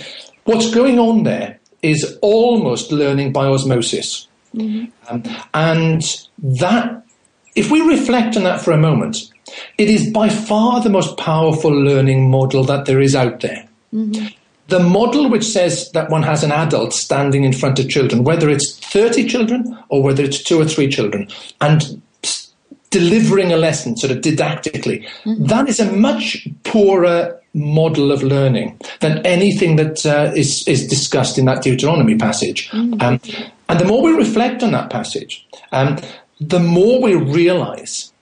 what's 0.45 0.73
going 0.73 1.01
on 1.01 1.25
there 1.25 1.59
is 1.83 2.19
almost 2.23 2.93
learning 2.93 3.33
by 3.33 3.47
osmosis. 3.47 4.29
Mm-hmm. 4.55 4.87
Um, 5.09 5.23
and 5.55 6.03
that, 6.39 7.05
if 7.55 7.71
we 7.71 7.81
reflect 7.81 8.37
on 8.37 8.45
that 8.45 8.61
for 8.61 8.73
a 8.73 8.79
moment, 8.79 9.31
it 9.79 9.89
is 9.89 10.11
by 10.11 10.29
far 10.29 10.81
the 10.81 10.91
most 10.91 11.17
powerful 11.19 11.73
learning 11.73 12.31
model 12.31 12.65
that 12.65 12.87
there 12.87 13.01
is 13.01 13.15
out 13.15 13.41
there. 13.41 13.69
Mm-hmm. 13.93 14.27
The 14.69 14.81
model 14.81 15.29
which 15.29 15.45
says 15.45 15.91
that 15.93 16.09
one 16.09 16.23
has 16.23 16.43
an 16.43 16.53
adult 16.53 16.95
standing 16.95 17.45
in 17.45 17.53
front 17.53 17.79
of 17.79 17.89
children, 17.89 18.25
whether 18.25 18.49
it's 18.49 18.79
30 18.79 19.29
children 19.29 19.79
or 19.89 20.03
whether 20.03 20.23
it's 20.23 20.43
two 20.43 20.61
or 20.61 20.65
three 20.65 20.89
children, 20.89 21.29
and 21.61 22.01
delivering 22.91 23.53
a 23.53 23.57
lesson 23.57 23.97
sort 23.97 24.13
of 24.13 24.19
didactically, 24.19 25.07
mm-hmm. 25.25 25.45
that 25.47 25.69
is 25.69 25.81
a 25.81 25.91
much 25.93 26.47
poorer 26.63 27.42
model 27.55 28.13
of 28.13 28.23
learning 28.23 28.79
than 29.01 29.25
anything 29.27 29.77
that 29.77 30.05
uh, 30.07 30.33
is 30.35 30.67
is 30.67 30.87
discussed 30.87 31.39
in 31.39 31.45
that 31.45 31.63
Deuteronomy 31.63 32.17
passage. 32.17 32.71
Um, 32.73 33.21
and 33.69 33.81
the 33.81 33.85
more 33.85 34.03
we 34.03 34.13
reflect 34.13 34.63
on 34.63 34.73
that 34.73 34.91
passage, 34.91 35.47
um, 35.71 35.99
the 36.41 36.59
more 36.59 37.01
we 37.01 37.15
realize 37.15 38.13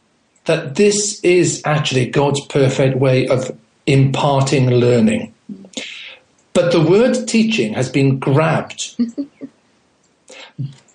that 0.44 0.74
this 0.74 1.20
is 1.20 1.62
actually 1.64 2.06
God's 2.06 2.44
perfect 2.46 2.96
way 2.96 3.28
of 3.28 3.56
imparting 3.86 4.70
learning. 4.70 5.32
But 6.52 6.72
the 6.72 6.80
word 6.80 7.28
teaching 7.28 7.74
has 7.74 7.88
been 7.88 8.18
grabbed 8.18 8.96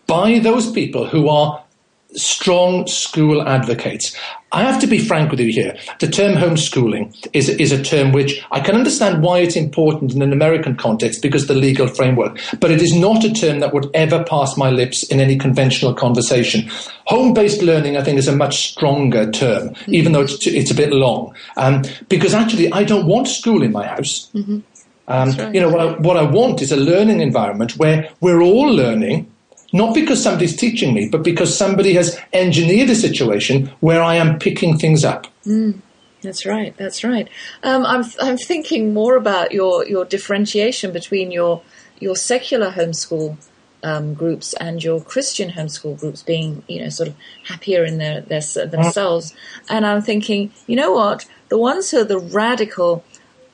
by 0.08 0.40
those 0.40 0.72
people 0.72 1.08
who 1.08 1.30
are 1.30 1.64
strong 2.16 2.88
school 2.88 3.48
advocates. 3.48 4.16
I 4.52 4.64
have 4.64 4.80
to 4.80 4.88
be 4.88 5.00
frank 5.00 5.32
with 5.32 5.42
you 5.42 5.52
here. 5.52 5.78
The 6.00 6.08
term 6.08 6.36
homeschooling 6.36 7.28
is, 7.34 7.50
is 7.50 7.74
a 7.74 7.84
term 7.84 8.14
which 8.14 8.42
I 8.52 8.62
can 8.62 8.76
understand 8.76 9.22
why 9.22 9.40
it's 9.40 9.58
important 9.58 10.14
in 10.14 10.22
an 10.22 10.32
American 10.32 10.78
context 10.78 11.22
because 11.22 11.42
of 11.42 11.50
the 11.50 11.56
legal 11.56 11.88
framework, 11.88 12.40
but 12.62 12.72
it 12.72 12.82
is 12.82 12.94
not 12.94 13.26
a 13.26 13.34
term 13.34 13.60
that 13.60 13.74
would 13.74 13.90
ever 13.94 14.24
pass 14.24 14.56
my 14.56 14.70
lips 14.70 15.04
in 15.04 15.20
any 15.20 15.38
conventional 15.38 15.94
conversation. 15.94 16.70
Home-based 17.08 17.64
learning, 17.64 17.98
I 17.98 18.04
think, 18.04 18.18
is 18.18 18.30
a 18.30 18.36
much 18.36 18.72
stronger 18.72 19.30
term, 19.30 19.74
even 19.88 20.14
though 20.14 20.22
it's, 20.22 20.48
it's 20.48 20.72
a 20.72 20.76
bit 20.76 20.92
long, 20.94 21.36
um, 21.58 21.82
because 22.08 22.34
actually 22.34 22.72
I 22.72 22.86
don't 22.86 23.08
want 23.08 23.28
school 23.28 23.62
in 23.62 23.74
my 23.74 23.86
house. 23.86 24.32
Um, 25.08 25.30
You 25.54 25.62
know, 25.62 25.70
what 25.70 25.82
I, 25.82 25.86
what 26.00 26.18
I 26.18 26.24
want 26.24 26.62
is 26.62 26.72
a 26.72 26.78
learning 26.78 27.20
environment 27.20 27.78
where 27.78 28.10
we're 28.22 28.42
all 28.42 28.68
learning, 28.74 29.28
not 29.76 29.94
because 29.94 30.24
somebody's 30.24 30.56
teaching 30.56 30.94
me, 30.94 31.10
but 31.10 31.22
because 31.22 31.56
somebody 31.56 31.94
has 31.94 32.18
engineered 32.32 32.90
a 32.90 32.96
situation 32.96 33.68
where 33.82 34.02
I 34.02 34.16
am 34.16 34.40
picking 34.40 34.78
things 34.78 35.04
up. 35.04 35.28
That's 36.22 36.46
right. 36.46 36.76
That's 36.78 37.04
right. 37.04 37.28
Um, 37.62 37.86
I'm 37.86 38.06
I'm 38.22 38.38
thinking 38.38 38.94
more 38.94 39.16
about 39.16 39.52
your 39.52 39.86
your 39.86 40.06
differentiation 40.06 40.92
between 40.92 41.32
your 41.32 41.62
your 42.00 42.16
secular 42.16 42.72
homeschool 42.72 43.38
um, 43.84 44.14
groups 44.14 44.54
and 44.54 44.84
your 44.84 45.02
Christian 45.02 45.52
homeschool 45.52 46.00
groups 46.00 46.24
being 46.24 46.64
you 46.68 46.82
know 46.82 46.90
sort 46.90 47.10
of 47.10 47.16
happier 47.44 47.84
in 47.84 47.98
their, 47.98 48.22
their 48.22 48.42
themselves. 48.66 49.36
And 49.70 49.86
I'm 49.86 50.02
thinking, 50.02 50.52
you 50.68 50.76
know 50.76 50.94
what? 50.94 51.26
The 51.50 51.60
ones 51.60 51.92
who 51.92 52.00
are 52.00 52.06
the 52.06 52.20
radical 52.20 53.04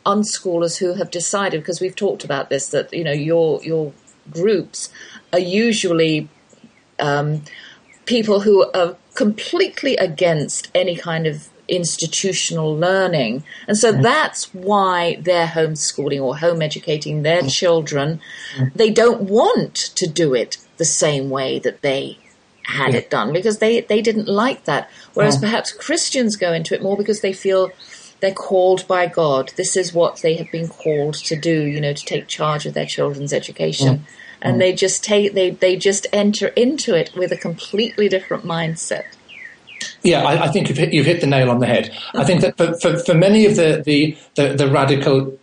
unschoolers 0.06 0.78
who 0.78 0.94
have 0.94 1.12
decided, 1.12 1.62
because 1.62 1.82
we've 1.82 1.96
talked 1.96 2.24
about 2.24 2.50
this, 2.50 2.68
that 2.68 2.94
you 2.94 3.04
know 3.04 3.12
your 3.12 3.62
your 3.64 3.92
groups 4.30 4.90
are 5.34 5.40
usually 5.40 6.30
um, 7.00 7.44
people 8.06 8.42
who 8.42 8.70
are 8.74 8.96
completely 9.16 9.96
against 9.98 10.70
any 10.74 10.96
kind 10.96 11.28
of 11.28 11.50
institutional 11.68 12.76
learning. 12.76 13.44
And 13.68 13.78
so 13.78 13.92
that's 13.92 14.54
why 14.54 15.18
they're 15.22 15.48
homeschooling 15.48 16.22
or 16.22 16.38
home 16.38 16.62
educating 16.62 17.24
their 17.24 17.44
mm. 17.44 17.52
children. 17.52 18.20
Mm. 18.58 18.74
They 18.74 18.90
don't 18.90 19.22
want 19.24 19.76
to 19.76 20.08
do 20.08 20.34
it 20.34 20.58
the 20.78 20.86
same 20.86 21.30
way 21.30 21.60
that 21.60 21.82
they 21.82 22.18
had 22.64 22.94
it 22.94 23.10
done 23.10 23.34
because 23.34 23.60
they, 23.60 23.82
they 23.82 24.02
didn't 24.02 24.28
like 24.28 24.66
that. 24.66 24.90
Whereas 25.14 25.38
mm. 25.38 25.42
perhaps 25.42 25.72
Christians 25.72 26.36
go 26.36 26.54
into 26.54 26.76
it 26.76 26.84
more 26.84 26.98
because 26.98 27.22
they 27.22 27.34
feel 27.34 27.72
they're 28.22 28.34
called 28.34 28.88
by 28.88 29.08
God. 29.08 29.52
This 29.58 29.76
is 29.76 29.94
what 29.94 30.22
they 30.22 30.36
have 30.36 30.50
been 30.52 30.68
called 30.68 31.16
to 31.16 31.36
do, 31.36 31.66
you 31.66 31.82
know, 31.82 31.94
to 31.94 32.06
take 32.06 32.28
charge 32.28 32.66
of 32.66 32.74
their 32.74 32.86
children's 32.86 33.34
education. 33.34 34.06
And 34.44 34.60
they 34.60 34.74
just 34.74 35.04
take 35.04 35.34
they, 35.34 35.52
they 35.52 35.76
just 35.76 36.08
enter 36.12 36.48
into 36.48 36.96
it 36.96 37.16
with 37.16 37.32
a 37.32 37.38
completely 37.38 38.10
different 38.10 38.44
mindset. 38.44 39.04
Yeah, 40.04 40.24
I, 40.24 40.46
I 40.46 40.48
think 40.48 40.70
you've 40.70 40.78
hit, 40.78 40.94
you've 40.94 41.06
hit 41.06 41.22
the 41.22 41.28
nail 41.28 41.50
on 41.52 41.60
the 41.60 41.68
head. 41.68 41.96
I 42.16 42.24
think 42.24 42.42
that 42.42 42.58
for, 42.58 42.74
for, 42.80 42.98
for 43.04 43.14
many 43.14 43.46
of 43.46 43.56
the, 43.56 43.84
the, 43.86 44.18
the, 44.36 44.56
the 44.56 44.68
radical 44.68 45.38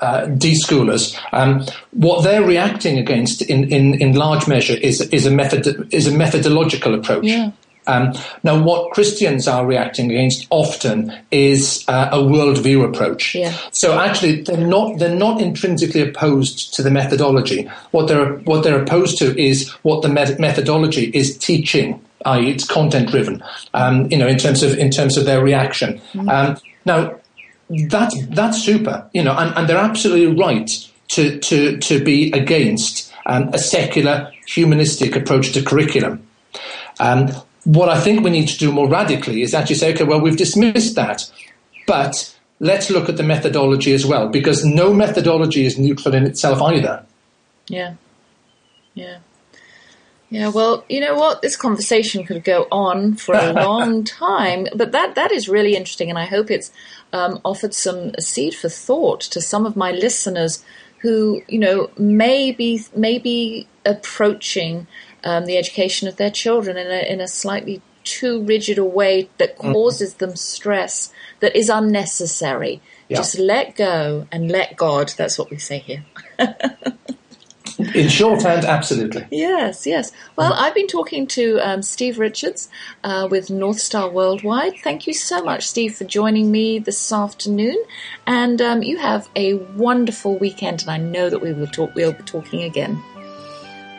uh, 0.00 0.26
deschoolers, 0.26 1.16
um, 1.32 1.64
what 1.92 2.22
they're 2.24 2.44
reacting 2.44 2.98
against 2.98 3.42
in, 3.42 3.72
in, 3.72 3.94
in 4.00 4.14
large 4.14 4.48
measure 4.48 4.74
is, 4.74 5.00
is, 5.12 5.26
a 5.26 5.30
method, 5.30 5.88
is 5.92 6.08
a 6.08 6.16
methodological 6.16 6.94
approach. 6.94 7.24
Yeah. 7.24 7.52
Um, 7.86 8.12
now, 8.42 8.62
what 8.62 8.92
Christians 8.92 9.48
are 9.48 9.66
reacting 9.66 10.10
against 10.10 10.46
often 10.50 11.12
is 11.30 11.84
uh, 11.88 12.10
a 12.12 12.18
worldview 12.18 12.88
approach. 12.88 13.34
Yeah. 13.34 13.56
So 13.72 13.98
actually, 13.98 14.42
they're 14.42 14.66
not 14.66 14.98
they're 14.98 15.14
not 15.14 15.40
intrinsically 15.40 16.00
opposed 16.00 16.74
to 16.74 16.82
the 16.82 16.90
methodology. 16.90 17.68
What 17.90 18.08
they're 18.08 18.34
what 18.38 18.62
they're 18.62 18.80
opposed 18.80 19.18
to 19.18 19.38
is 19.40 19.70
what 19.82 20.02
the 20.02 20.08
met- 20.08 20.38
methodology 20.38 21.10
is 21.14 21.36
teaching, 21.38 22.04
i.e., 22.26 22.50
it's 22.50 22.66
content 22.66 23.10
driven. 23.10 23.42
Um, 23.74 24.10
you 24.10 24.18
know, 24.18 24.28
in 24.28 24.38
terms 24.38 24.62
of 24.62 24.78
in 24.78 24.90
terms 24.90 25.16
of 25.16 25.24
their 25.24 25.42
reaction. 25.42 26.00
Um, 26.28 26.56
now, 26.84 27.18
that's 27.68 28.26
that's 28.26 28.62
super. 28.62 29.08
You 29.12 29.24
know, 29.24 29.36
and, 29.36 29.56
and 29.56 29.68
they're 29.68 29.76
absolutely 29.76 30.36
right 30.36 30.70
to 31.08 31.38
to 31.38 31.78
to 31.78 32.04
be 32.04 32.30
against 32.32 33.12
um, 33.26 33.48
a 33.52 33.58
secular 33.58 34.32
humanistic 34.46 35.16
approach 35.16 35.52
to 35.52 35.62
curriculum. 35.62 36.26
Um, 37.00 37.30
what 37.64 37.88
I 37.88 38.00
think 38.00 38.24
we 38.24 38.30
need 38.30 38.48
to 38.48 38.58
do 38.58 38.72
more 38.72 38.88
radically 38.88 39.42
is 39.42 39.54
actually 39.54 39.76
say, 39.76 39.92
okay, 39.94 40.04
well, 40.04 40.20
we've 40.20 40.36
dismissed 40.36 40.96
that, 40.96 41.30
but 41.86 42.36
let's 42.60 42.90
look 42.90 43.08
at 43.08 43.16
the 43.16 43.22
methodology 43.22 43.92
as 43.92 44.04
well, 44.04 44.28
because 44.28 44.64
no 44.64 44.92
methodology 44.92 45.64
is 45.66 45.78
neutral 45.78 46.14
in 46.14 46.24
itself 46.24 46.60
either. 46.62 47.04
Yeah. 47.68 47.94
Yeah. 48.94 49.18
Yeah, 50.32 50.48
well, 50.48 50.82
you 50.88 50.98
know 50.98 51.14
what? 51.14 51.42
This 51.42 51.58
conversation 51.58 52.24
could 52.24 52.42
go 52.42 52.66
on 52.72 53.16
for 53.16 53.34
a 53.34 53.52
long 53.64 54.02
time, 54.02 54.66
but 54.74 54.92
that 54.92 55.14
that 55.14 55.30
is 55.30 55.46
really 55.46 55.76
interesting, 55.76 56.08
and 56.08 56.18
I 56.18 56.24
hope 56.24 56.50
it's 56.50 56.72
um, 57.12 57.38
offered 57.44 57.74
some 57.74 58.14
seed 58.18 58.54
for 58.54 58.70
thought 58.70 59.20
to 59.20 59.42
some 59.42 59.66
of 59.66 59.76
my 59.76 59.92
listeners 59.92 60.64
who, 61.00 61.42
you 61.48 61.58
know, 61.58 61.90
may 61.98 62.50
be 62.50 62.82
may 62.96 63.18
be 63.18 63.66
approaching 63.84 64.86
um, 65.24 65.46
the 65.46 65.56
education 65.56 66.08
of 66.08 66.16
their 66.16 66.30
children 66.30 66.76
in 66.76 66.86
a, 66.86 67.12
in 67.12 67.20
a 67.20 67.28
slightly 67.28 67.80
too 68.04 68.42
rigid 68.42 68.78
a 68.78 68.84
way 68.84 69.28
that 69.38 69.56
Mm-hmm. 69.58 69.72
causes 69.72 70.14
them 70.14 70.34
stress 70.34 71.12
that 71.40 71.54
is 71.56 71.68
unnecessary. 71.68 72.80
Yeah. 73.08 73.18
Just 73.18 73.38
let 73.38 73.76
go 73.76 74.26
and 74.32 74.50
let 74.50 74.76
God. 74.76 75.12
That's 75.16 75.38
what 75.38 75.50
we 75.50 75.58
say 75.58 75.78
here. 75.78 76.04
In 77.94 78.08
shorthand, 78.08 78.64
absolutely. 78.64 79.26
Yes, 79.30 79.86
yes. 79.86 80.12
Well, 80.36 80.52
I've 80.52 80.74
been 80.74 80.86
talking 80.86 81.26
to 81.28 81.58
um, 81.58 81.82
Steve 81.82 82.18
Richards 82.18 82.68
uh, 83.02 83.28
with 83.30 83.48
Northstar 83.48 84.12
Worldwide. 84.12 84.74
Thank 84.82 85.06
you 85.06 85.14
so 85.14 85.42
much, 85.42 85.66
Steve, 85.66 85.94
for 85.96 86.04
joining 86.04 86.50
me 86.50 86.78
this 86.78 87.12
afternoon. 87.12 87.76
And 88.26 88.60
um, 88.60 88.82
you 88.82 88.98
have 88.98 89.28
a 89.36 89.54
wonderful 89.54 90.36
weekend, 90.38 90.82
and 90.82 90.90
I 90.90 90.96
know 90.98 91.30
that 91.30 91.40
we 91.40 91.52
will 91.52 91.66
talk. 91.66 91.94
We'll 91.94 92.12
be 92.12 92.22
talking 92.24 92.62
again. 92.62 93.02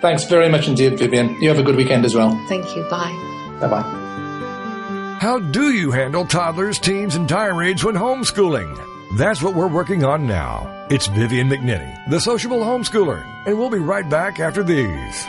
Thanks 0.04 0.26
very 0.26 0.50
much 0.50 0.68
indeed, 0.68 1.00
Vivian. 1.00 1.42
You 1.42 1.48
have 1.48 1.60
a 1.60 1.64
good 1.64 1.78
weekend 1.78 2.04
as 2.04 2.14
well. 2.14 2.36
Thank 2.50 2.76
you. 2.76 2.84
Bye. 2.90 3.58
Bye 3.62 3.70
bye. 3.70 5.18
How 5.22 5.40
do 5.40 5.72
you 5.72 5.92
handle 5.92 6.26
toddlers, 6.26 6.78
teens, 6.78 7.16
and 7.16 7.30
tirades 7.30 7.86
when 7.86 7.96
homeschooling? 7.96 9.18
That's 9.18 9.42
what 9.42 9.56
we're 9.56 9.70
working 9.70 10.04
on 10.04 10.28
now. 10.28 10.88
It's 10.90 11.08
Vivian 11.08 11.48
McNinney, 11.48 11.98
the 12.10 12.20
sociable 12.20 12.60
homeschooler, 12.60 13.26
and 13.48 13.58
we'll 13.58 13.70
be 13.70 13.78
right 13.80 14.10
back 14.10 14.42
after 14.42 14.62
these. 14.62 15.26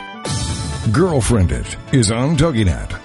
Girlfriend 0.91 1.53
It 1.53 1.77
is 1.93 2.11
on 2.11 2.35
TogiNet. 2.35 3.04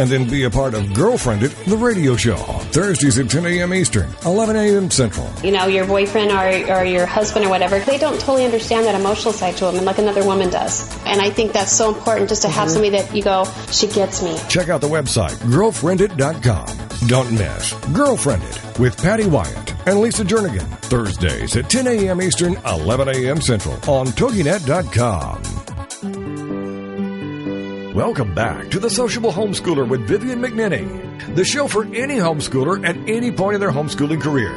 and 0.00 0.08
then 0.08 0.26
be 0.26 0.44
a 0.44 0.50
part 0.50 0.72
of 0.72 0.94
Girlfriend 0.94 1.42
It, 1.42 1.54
the 1.66 1.76
radio 1.76 2.16
show. 2.16 2.36
Thursdays 2.72 3.18
at 3.18 3.28
10 3.28 3.44
a.m. 3.44 3.74
Eastern, 3.74 4.10
11 4.24 4.56
a.m. 4.56 4.90
Central. 4.90 5.30
You 5.44 5.52
know, 5.52 5.66
your 5.66 5.86
boyfriend 5.86 6.30
or, 6.30 6.74
or 6.74 6.84
your 6.84 7.04
husband 7.04 7.44
or 7.44 7.50
whatever, 7.50 7.78
they 7.80 7.98
don't 7.98 8.18
totally 8.18 8.46
understand 8.46 8.86
that 8.86 8.98
emotional 8.98 9.34
side 9.34 9.58
to 9.58 9.66
women 9.66 9.84
like 9.84 9.98
another 9.98 10.24
woman 10.24 10.48
does. 10.48 10.88
And 11.04 11.20
I 11.20 11.28
think 11.28 11.52
that's 11.52 11.70
so 11.70 11.94
important 11.94 12.30
just 12.30 12.42
to 12.42 12.48
have 12.48 12.68
mm-hmm. 12.68 12.72
somebody 12.72 12.90
that 12.96 13.14
you 13.14 13.22
go, 13.22 13.44
she 13.70 13.88
gets 13.88 14.22
me. 14.22 14.38
Check 14.48 14.70
out 14.70 14.80
the 14.80 14.88
website, 14.88 15.36
girlfriendit.com. 15.52 17.06
Don't 17.06 17.32
miss 17.32 17.74
Girlfriend 17.92 18.42
It 18.42 18.78
with 18.78 18.96
Patty 19.02 19.26
Wyatt 19.26 19.86
and 19.86 20.00
Lisa 20.00 20.24
Jernigan. 20.24 20.66
Thursdays 20.84 21.56
at 21.56 21.68
10 21.68 21.86
a.m. 21.88 22.22
Eastern, 22.22 22.56
11 22.66 23.08
a.m. 23.08 23.40
Central 23.40 23.74
on 23.86 24.06
TogiNet.com. 24.06 25.69
Welcome 28.00 28.34
back 28.34 28.70
to 28.70 28.78
The 28.78 28.88
Sociable 28.88 29.30
Homeschooler 29.30 29.86
with 29.86 30.08
Vivian 30.08 30.40
McNinney, 30.40 31.34
the 31.34 31.44
show 31.44 31.68
for 31.68 31.84
any 31.84 32.14
homeschooler 32.14 32.82
at 32.82 32.96
any 33.06 33.30
point 33.30 33.56
in 33.56 33.60
their 33.60 33.70
homeschooling 33.70 34.22
career. 34.22 34.54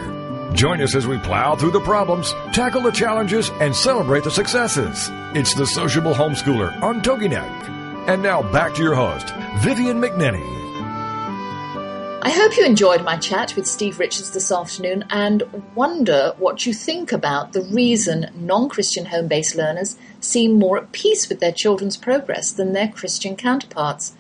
Join 0.53 0.79
us 0.79 0.95
as 0.95 1.05
we 1.05 1.17
plow 1.17 1.57
through 1.57 1.71
the 1.71 1.81
problems, 1.81 2.31
tackle 2.53 2.83
the 2.83 2.91
challenges, 2.91 3.49
and 3.59 3.75
celebrate 3.75 4.23
the 4.23 4.31
successes. 4.31 5.09
It's 5.35 5.55
The 5.55 5.67
Sociable 5.67 6.13
Homeschooler 6.13 6.81
on 6.81 7.01
TogiNet. 7.01 8.07
And 8.07 8.23
now 8.23 8.49
back 8.53 8.75
to 8.75 8.81
your 8.81 8.95
host, 8.95 9.27
Vivian 9.61 9.99
McNinney. 9.99 10.62
I 12.25 12.29
hope 12.29 12.55
you 12.55 12.65
enjoyed 12.65 13.03
my 13.03 13.17
chat 13.17 13.53
with 13.53 13.67
Steve 13.67 13.99
Richards 13.99 14.31
this 14.31 14.49
afternoon 14.49 15.03
and 15.09 15.43
wonder 15.75 16.33
what 16.37 16.65
you 16.65 16.73
think 16.73 17.11
about 17.11 17.51
the 17.51 17.63
reason 17.63 18.29
non 18.33 18.69
Christian 18.69 19.07
home 19.07 19.27
based 19.27 19.55
learners 19.55 19.97
seem 20.21 20.53
more 20.53 20.77
at 20.77 20.93
peace 20.93 21.27
with 21.27 21.41
their 21.41 21.51
children's 21.51 21.97
progress 21.97 22.53
than 22.53 22.71
their 22.71 22.87
Christian 22.87 23.35
counterparts. 23.35 24.15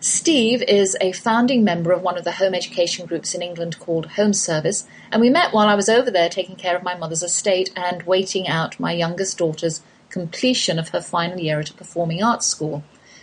Steve 0.00 0.62
is 0.62 0.96
a 1.00 1.12
founding 1.12 1.62
member 1.62 1.92
of 1.92 2.02
one 2.02 2.18
of 2.18 2.24
the 2.24 2.32
home 2.32 2.54
education 2.54 3.06
groups 3.06 3.36
in 3.36 3.40
England 3.40 3.78
called 3.78 4.06
Home 4.16 4.32
Service, 4.32 4.88
and 5.12 5.20
we 5.20 5.30
met 5.30 5.52
while 5.54 5.68
I 5.68 5.76
was 5.76 5.88
over 5.88 6.10
there 6.10 6.28
taking 6.28 6.56
care 6.56 6.76
of 6.76 6.82
my 6.82 6.96
mother's 6.96 7.22
estate 7.22 7.70
and 7.76 8.02
waiting 8.02 8.48
out 8.48 8.80
my 8.80 8.90
youngest 8.90 9.38
daughter's 9.38 9.80
completion 10.08 10.76
of 10.76 10.88
her 10.88 11.00
final 11.00 11.38
year 11.38 11.60
at 11.60 11.70
a 11.70 11.74
performing 11.74 12.20
arts 12.20 12.48
school. 12.48 12.82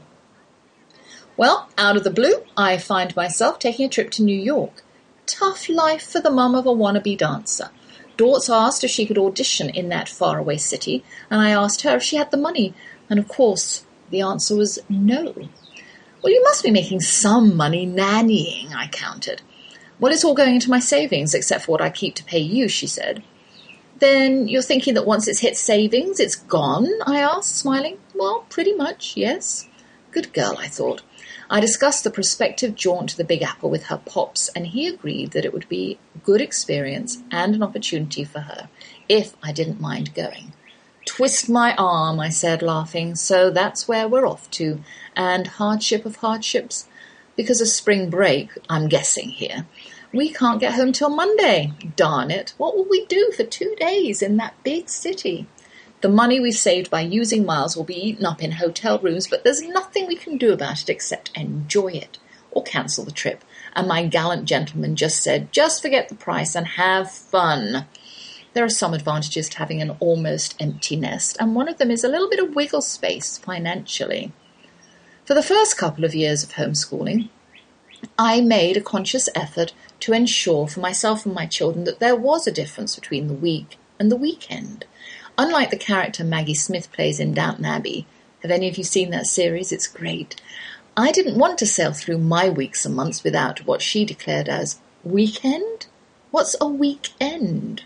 Well, 1.37 1.69
out 1.77 1.97
of 1.97 2.05
the 2.05 2.09
blue, 2.09 2.43
I 2.55 2.77
find 2.77 3.13
myself 3.15 3.59
taking 3.59 3.85
a 3.85 3.89
trip 3.89 4.09
to 4.11 4.23
New 4.23 4.39
York. 4.39 4.83
Tough 5.25 5.67
life 5.67 6.03
for 6.03 6.21
the 6.21 6.29
mum 6.29 6.55
of 6.55 6.65
a 6.65 6.69
wannabe 6.69 7.17
dancer. 7.17 7.71
Dortz 8.17 8.49
asked 8.49 8.85
if 8.85 8.91
she 8.91 9.05
could 9.05 9.17
audition 9.17 9.69
in 9.69 9.89
that 9.89 10.07
faraway 10.07 10.55
city, 10.55 11.03
and 11.29 11.41
I 11.41 11.49
asked 11.49 11.81
her 11.81 11.97
if 11.97 12.03
she 12.03 12.15
had 12.15 12.31
the 12.31 12.37
money, 12.37 12.73
and 13.09 13.19
of 13.19 13.27
course, 13.27 13.83
the 14.09 14.21
answer 14.21 14.55
was 14.55 14.79
no. 14.87 15.33
Well, 16.21 16.31
you 16.31 16.41
must 16.43 16.63
be 16.63 16.71
making 16.71 17.01
some 17.01 17.57
money 17.57 17.85
nannying, 17.85 18.73
I 18.73 18.87
countered. 18.87 19.41
Well, 19.99 20.13
it's 20.13 20.23
all 20.23 20.33
going 20.33 20.55
into 20.55 20.69
my 20.69 20.79
savings, 20.79 21.33
except 21.33 21.65
for 21.65 21.73
what 21.73 21.81
I 21.81 21.89
keep 21.89 22.15
to 22.15 22.23
pay 22.23 22.39
you, 22.39 22.69
she 22.69 22.87
said. 22.87 23.21
Then 23.97 24.47
you're 24.47 24.61
thinking 24.61 24.93
that 24.95 25.05
once 25.05 25.27
it's 25.27 25.39
hit 25.39 25.55
savings, 25.55 26.19
it's 26.19 26.35
gone? 26.35 26.89
I 27.05 27.19
asked, 27.19 27.55
smiling. 27.55 27.97
Well, 28.13 28.45
pretty 28.49 28.73
much, 28.73 29.15
yes. 29.15 29.67
Good 30.11 30.33
girl, 30.33 30.57
I 30.59 30.67
thought. 30.67 31.01
I 31.49 31.59
discussed 31.59 32.03
the 32.03 32.09
prospective 32.09 32.75
jaunt 32.75 33.09
to 33.11 33.17
the 33.17 33.23
Big 33.23 33.43
Apple 33.43 33.69
with 33.69 33.83
her 33.85 34.01
pops, 34.03 34.49
and 34.49 34.67
he 34.67 34.87
agreed 34.87 35.31
that 35.31 35.45
it 35.45 35.53
would 35.53 35.69
be 35.69 35.99
a 36.15 36.17
good 36.19 36.41
experience 36.41 37.19
and 37.31 37.53
an 37.53 37.63
opportunity 37.63 38.23
for 38.23 38.39
her, 38.39 38.67
if 39.07 39.35
I 39.43 39.51
didn't 39.51 39.79
mind 39.79 40.15
going. 40.15 40.53
Twist 41.05 41.49
my 41.49 41.75
arm, 41.75 42.19
I 42.19 42.29
said, 42.29 42.63
laughing. 42.63 43.15
So 43.15 43.51
that's 43.51 43.87
where 43.87 44.07
we're 44.07 44.27
off 44.27 44.49
to. 44.51 44.81
And 45.15 45.45
hardship 45.47 46.05
of 46.05 46.17
hardships? 46.17 46.87
Because 47.35 47.61
of 47.61 47.67
spring 47.67 48.09
break, 48.09 48.49
I'm 48.67 48.87
guessing 48.87 49.29
here. 49.29 49.67
We 50.15 50.31
can't 50.31 50.61
get 50.61 50.75
home 50.75 50.93
till 50.93 51.09
Monday. 51.09 51.73
Darn 51.97 52.31
it. 52.31 52.53
What 52.57 52.73
will 52.73 52.87
we 52.89 53.05
do 53.07 53.33
for 53.35 53.43
two 53.43 53.75
days 53.77 54.21
in 54.21 54.37
that 54.37 54.55
big 54.63 54.87
city? 54.87 55.45
The 55.99 56.07
money 56.07 56.39
we've 56.39 56.55
saved 56.55 56.89
by 56.89 57.01
using 57.01 57.45
miles 57.45 57.75
will 57.75 57.83
be 57.83 57.99
eaten 57.99 58.25
up 58.25 58.41
in 58.41 58.53
hotel 58.53 58.97
rooms, 58.97 59.27
but 59.27 59.43
there's 59.43 59.61
nothing 59.61 60.07
we 60.07 60.15
can 60.15 60.37
do 60.37 60.53
about 60.53 60.81
it 60.81 60.89
except 60.89 61.31
enjoy 61.35 61.87
it 61.89 62.17
or 62.51 62.63
cancel 62.63 63.03
the 63.03 63.11
trip. 63.11 63.43
And 63.75 63.89
my 63.89 64.05
gallant 64.05 64.45
gentleman 64.45 64.95
just 64.95 65.21
said, 65.21 65.51
just 65.51 65.81
forget 65.81 66.07
the 66.07 66.15
price 66.15 66.55
and 66.55 66.65
have 66.65 67.11
fun. 67.11 67.85
There 68.53 68.63
are 68.63 68.69
some 68.69 68.93
advantages 68.93 69.49
to 69.49 69.57
having 69.57 69.81
an 69.81 69.97
almost 69.99 70.55
empty 70.61 70.95
nest, 70.95 71.35
and 71.41 71.55
one 71.55 71.67
of 71.67 71.77
them 71.77 71.91
is 71.91 72.05
a 72.05 72.09
little 72.09 72.29
bit 72.29 72.39
of 72.39 72.55
wiggle 72.55 72.81
space 72.81 73.37
financially. 73.37 74.31
For 75.25 75.33
the 75.33 75.43
first 75.43 75.77
couple 75.77 76.05
of 76.05 76.15
years 76.15 76.41
of 76.41 76.53
homeschooling, 76.53 77.27
I 78.17 78.39
made 78.39 78.77
a 78.77 78.81
conscious 78.81 79.27
effort 79.35 79.73
to 80.05 80.13
ensure 80.13 80.67
for 80.67 80.81
myself 80.81 81.25
and 81.25 81.33
my 81.33 81.47
children 81.47 81.83
that 81.83 81.99
there 81.99 82.15
was 82.15 82.45
a 82.45 82.51
difference 82.51 82.93
between 82.93 83.27
the 83.27 83.33
week 83.33 83.79
and 83.97 84.11
the 84.11 84.15
weekend. 84.15 84.85
Unlike 85.35 85.71
the 85.71 85.77
character 85.77 86.23
Maggie 86.23 86.53
Smith 86.53 86.91
plays 86.91 87.19
in 87.19 87.33
Downton 87.33 87.65
Abbey, 87.65 88.05
have 88.43 88.51
any 88.51 88.69
of 88.69 88.77
you 88.77 88.83
seen 88.83 89.09
that 89.09 89.25
series? 89.25 89.71
It's 89.71 89.87
great. 89.87 90.39
I 90.95 91.11
didn't 91.11 91.39
want 91.39 91.57
to 91.57 91.65
sail 91.65 91.91
through 91.91 92.19
my 92.19 92.47
weeks 92.49 92.85
and 92.85 92.93
months 92.95 93.23
without 93.23 93.65
what 93.65 93.81
she 93.81 94.05
declared 94.05 94.47
as 94.47 94.79
weekend? 95.03 95.87
What's 96.29 96.55
a 96.61 96.67
weekend? 96.67 97.81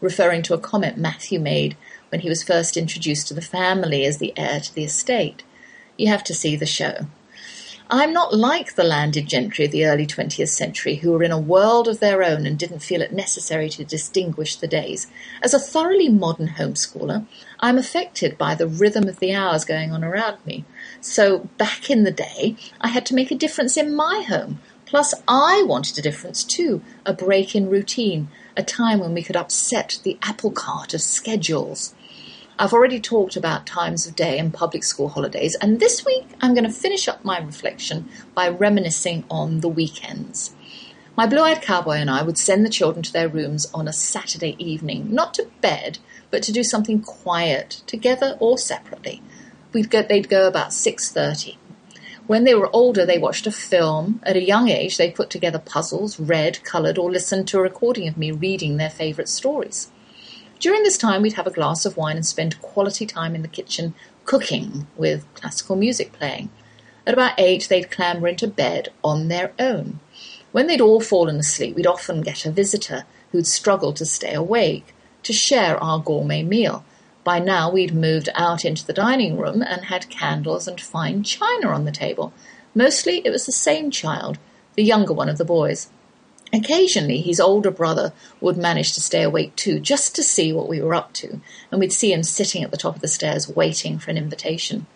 Referring 0.00 0.42
to 0.42 0.54
a 0.54 0.58
comment 0.58 0.96
Matthew 0.96 1.40
made 1.40 1.76
when 2.10 2.20
he 2.20 2.28
was 2.28 2.44
first 2.44 2.76
introduced 2.76 3.26
to 3.26 3.34
the 3.34 3.42
family 3.42 4.04
as 4.04 4.18
the 4.18 4.32
heir 4.36 4.60
to 4.60 4.72
the 4.72 4.84
estate. 4.84 5.42
You 5.98 6.06
have 6.06 6.22
to 6.22 6.34
see 6.34 6.54
the 6.54 6.66
show. 6.66 7.08
I'm 7.90 8.14
not 8.14 8.34
like 8.34 8.74
the 8.74 8.82
landed 8.82 9.28
gentry 9.28 9.66
of 9.66 9.70
the 9.70 9.84
early 9.84 10.06
20th 10.06 10.48
century 10.48 10.96
who 10.96 11.12
were 11.12 11.22
in 11.22 11.30
a 11.30 11.38
world 11.38 11.86
of 11.86 12.00
their 12.00 12.22
own 12.22 12.46
and 12.46 12.58
didn't 12.58 12.78
feel 12.78 13.02
it 13.02 13.12
necessary 13.12 13.68
to 13.68 13.84
distinguish 13.84 14.56
the 14.56 14.66
days. 14.66 15.06
As 15.42 15.52
a 15.52 15.58
thoroughly 15.58 16.08
modern 16.08 16.48
homeschooler, 16.48 17.26
I'm 17.60 17.76
affected 17.76 18.38
by 18.38 18.54
the 18.54 18.66
rhythm 18.66 19.06
of 19.06 19.18
the 19.18 19.34
hours 19.34 19.66
going 19.66 19.92
on 19.92 20.02
around 20.02 20.38
me. 20.46 20.64
So 21.02 21.50
back 21.58 21.90
in 21.90 22.04
the 22.04 22.10
day, 22.10 22.56
I 22.80 22.88
had 22.88 23.04
to 23.06 23.14
make 23.14 23.30
a 23.30 23.36
difference 23.36 23.76
in 23.76 23.94
my 23.94 24.24
home. 24.26 24.60
Plus, 24.86 25.12
I 25.28 25.62
wanted 25.66 25.98
a 25.98 26.02
difference 26.02 26.42
too, 26.42 26.80
a 27.04 27.12
break 27.12 27.54
in 27.54 27.68
routine, 27.68 28.28
a 28.56 28.62
time 28.62 28.98
when 28.98 29.12
we 29.12 29.22
could 29.22 29.36
upset 29.36 30.00
the 30.04 30.16
apple 30.22 30.52
cart 30.52 30.94
of 30.94 31.02
schedules. 31.02 31.94
I've 32.56 32.72
already 32.72 33.00
talked 33.00 33.34
about 33.34 33.66
times 33.66 34.06
of 34.06 34.14
day 34.14 34.38
and 34.38 34.54
public 34.54 34.84
school 34.84 35.08
holidays, 35.08 35.56
and 35.60 35.80
this 35.80 36.04
week 36.04 36.28
I'm 36.40 36.54
going 36.54 36.62
to 36.64 36.70
finish 36.70 37.08
up 37.08 37.24
my 37.24 37.40
reflection 37.40 38.08
by 38.32 38.48
reminiscing 38.48 39.24
on 39.28 39.58
the 39.58 39.68
weekends. 39.68 40.54
My 41.16 41.26
blue 41.26 41.42
eyed 41.42 41.62
cowboy 41.62 41.96
and 41.96 42.08
I 42.08 42.22
would 42.22 42.38
send 42.38 42.64
the 42.64 42.70
children 42.70 43.02
to 43.02 43.12
their 43.12 43.28
rooms 43.28 43.66
on 43.74 43.88
a 43.88 43.92
Saturday 43.92 44.54
evening, 44.60 45.12
not 45.12 45.34
to 45.34 45.50
bed, 45.60 45.98
but 46.30 46.44
to 46.44 46.52
do 46.52 46.62
something 46.62 47.02
quiet, 47.02 47.82
together 47.88 48.36
or 48.38 48.56
separately. 48.56 49.20
We'd 49.72 49.90
go, 49.90 50.02
they'd 50.02 50.28
go 50.28 50.46
about 50.46 50.70
6.30. 50.70 51.56
When 52.28 52.44
they 52.44 52.54
were 52.54 52.70
older, 52.72 53.04
they 53.04 53.18
watched 53.18 53.48
a 53.48 53.52
film. 53.52 54.20
At 54.22 54.36
a 54.36 54.46
young 54.46 54.68
age, 54.68 54.96
they 54.96 55.10
put 55.10 55.28
together 55.28 55.58
puzzles, 55.58 56.20
read, 56.20 56.62
coloured, 56.62 56.98
or 56.98 57.10
listened 57.10 57.48
to 57.48 57.58
a 57.58 57.62
recording 57.62 58.06
of 58.06 58.16
me 58.16 58.30
reading 58.30 58.76
their 58.76 58.90
favourite 58.90 59.28
stories. 59.28 59.90
During 60.58 60.82
this 60.82 60.98
time, 60.98 61.22
we'd 61.22 61.34
have 61.34 61.46
a 61.46 61.50
glass 61.50 61.84
of 61.84 61.96
wine 61.96 62.16
and 62.16 62.26
spend 62.26 62.62
quality 62.62 63.06
time 63.06 63.34
in 63.34 63.42
the 63.42 63.48
kitchen 63.48 63.94
cooking 64.24 64.86
with 64.96 65.26
classical 65.34 65.76
music 65.76 66.12
playing. 66.12 66.50
At 67.06 67.14
about 67.14 67.34
eight, 67.38 67.68
they'd 67.68 67.90
clamber 67.90 68.28
into 68.28 68.46
bed 68.46 68.88
on 69.02 69.28
their 69.28 69.52
own. 69.58 70.00
When 70.52 70.66
they'd 70.66 70.80
all 70.80 71.00
fallen 71.00 71.36
asleep, 71.36 71.76
we'd 71.76 71.86
often 71.86 72.22
get 72.22 72.46
a 72.46 72.50
visitor 72.50 73.04
who'd 73.32 73.46
struggle 73.46 73.92
to 73.92 74.06
stay 74.06 74.32
awake 74.32 74.94
to 75.24 75.32
share 75.32 75.76
our 75.82 75.98
gourmet 75.98 76.42
meal. 76.42 76.84
By 77.24 77.40
now, 77.40 77.70
we'd 77.70 77.94
moved 77.94 78.28
out 78.34 78.64
into 78.64 78.86
the 78.86 78.92
dining 78.92 79.36
room 79.36 79.62
and 79.62 79.86
had 79.86 80.10
candles 80.10 80.68
and 80.68 80.80
fine 80.80 81.22
china 81.22 81.68
on 81.68 81.84
the 81.84 81.92
table. 81.92 82.32
Mostly 82.74 83.22
it 83.24 83.30
was 83.30 83.46
the 83.46 83.52
same 83.52 83.90
child, 83.90 84.38
the 84.74 84.84
younger 84.84 85.12
one 85.12 85.28
of 85.28 85.38
the 85.38 85.44
boys. 85.44 85.88
Occasionally, 86.54 87.20
his 87.20 87.40
older 87.40 87.72
brother 87.72 88.12
would 88.40 88.56
manage 88.56 88.92
to 88.92 89.00
stay 89.00 89.22
awake 89.24 89.56
too, 89.56 89.80
just 89.80 90.14
to 90.14 90.22
see 90.22 90.52
what 90.52 90.68
we 90.68 90.80
were 90.80 90.94
up 90.94 91.12
to, 91.14 91.40
and 91.72 91.80
we'd 91.80 91.92
see 91.92 92.12
him 92.12 92.22
sitting 92.22 92.62
at 92.62 92.70
the 92.70 92.76
top 92.76 92.94
of 92.94 93.00
the 93.00 93.08
stairs 93.08 93.48
waiting 93.48 93.98
for 93.98 94.12
an 94.12 94.16
invitation. 94.16 94.86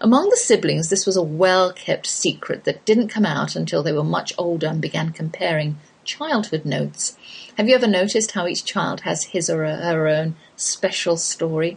Among 0.00 0.30
the 0.30 0.38
siblings, 0.38 0.88
this 0.88 1.04
was 1.04 1.16
a 1.16 1.22
well 1.22 1.74
kept 1.74 2.06
secret 2.06 2.64
that 2.64 2.86
didn't 2.86 3.08
come 3.08 3.26
out 3.26 3.54
until 3.54 3.82
they 3.82 3.92
were 3.92 4.02
much 4.02 4.32
older 4.38 4.66
and 4.66 4.80
began 4.80 5.10
comparing 5.10 5.76
childhood 6.04 6.64
notes. 6.64 7.18
Have 7.58 7.68
you 7.68 7.74
ever 7.74 7.86
noticed 7.86 8.30
how 8.30 8.46
each 8.46 8.64
child 8.64 9.02
has 9.02 9.24
his 9.24 9.50
or 9.50 9.62
her 9.66 10.08
own 10.08 10.36
special 10.56 11.18
story? 11.18 11.76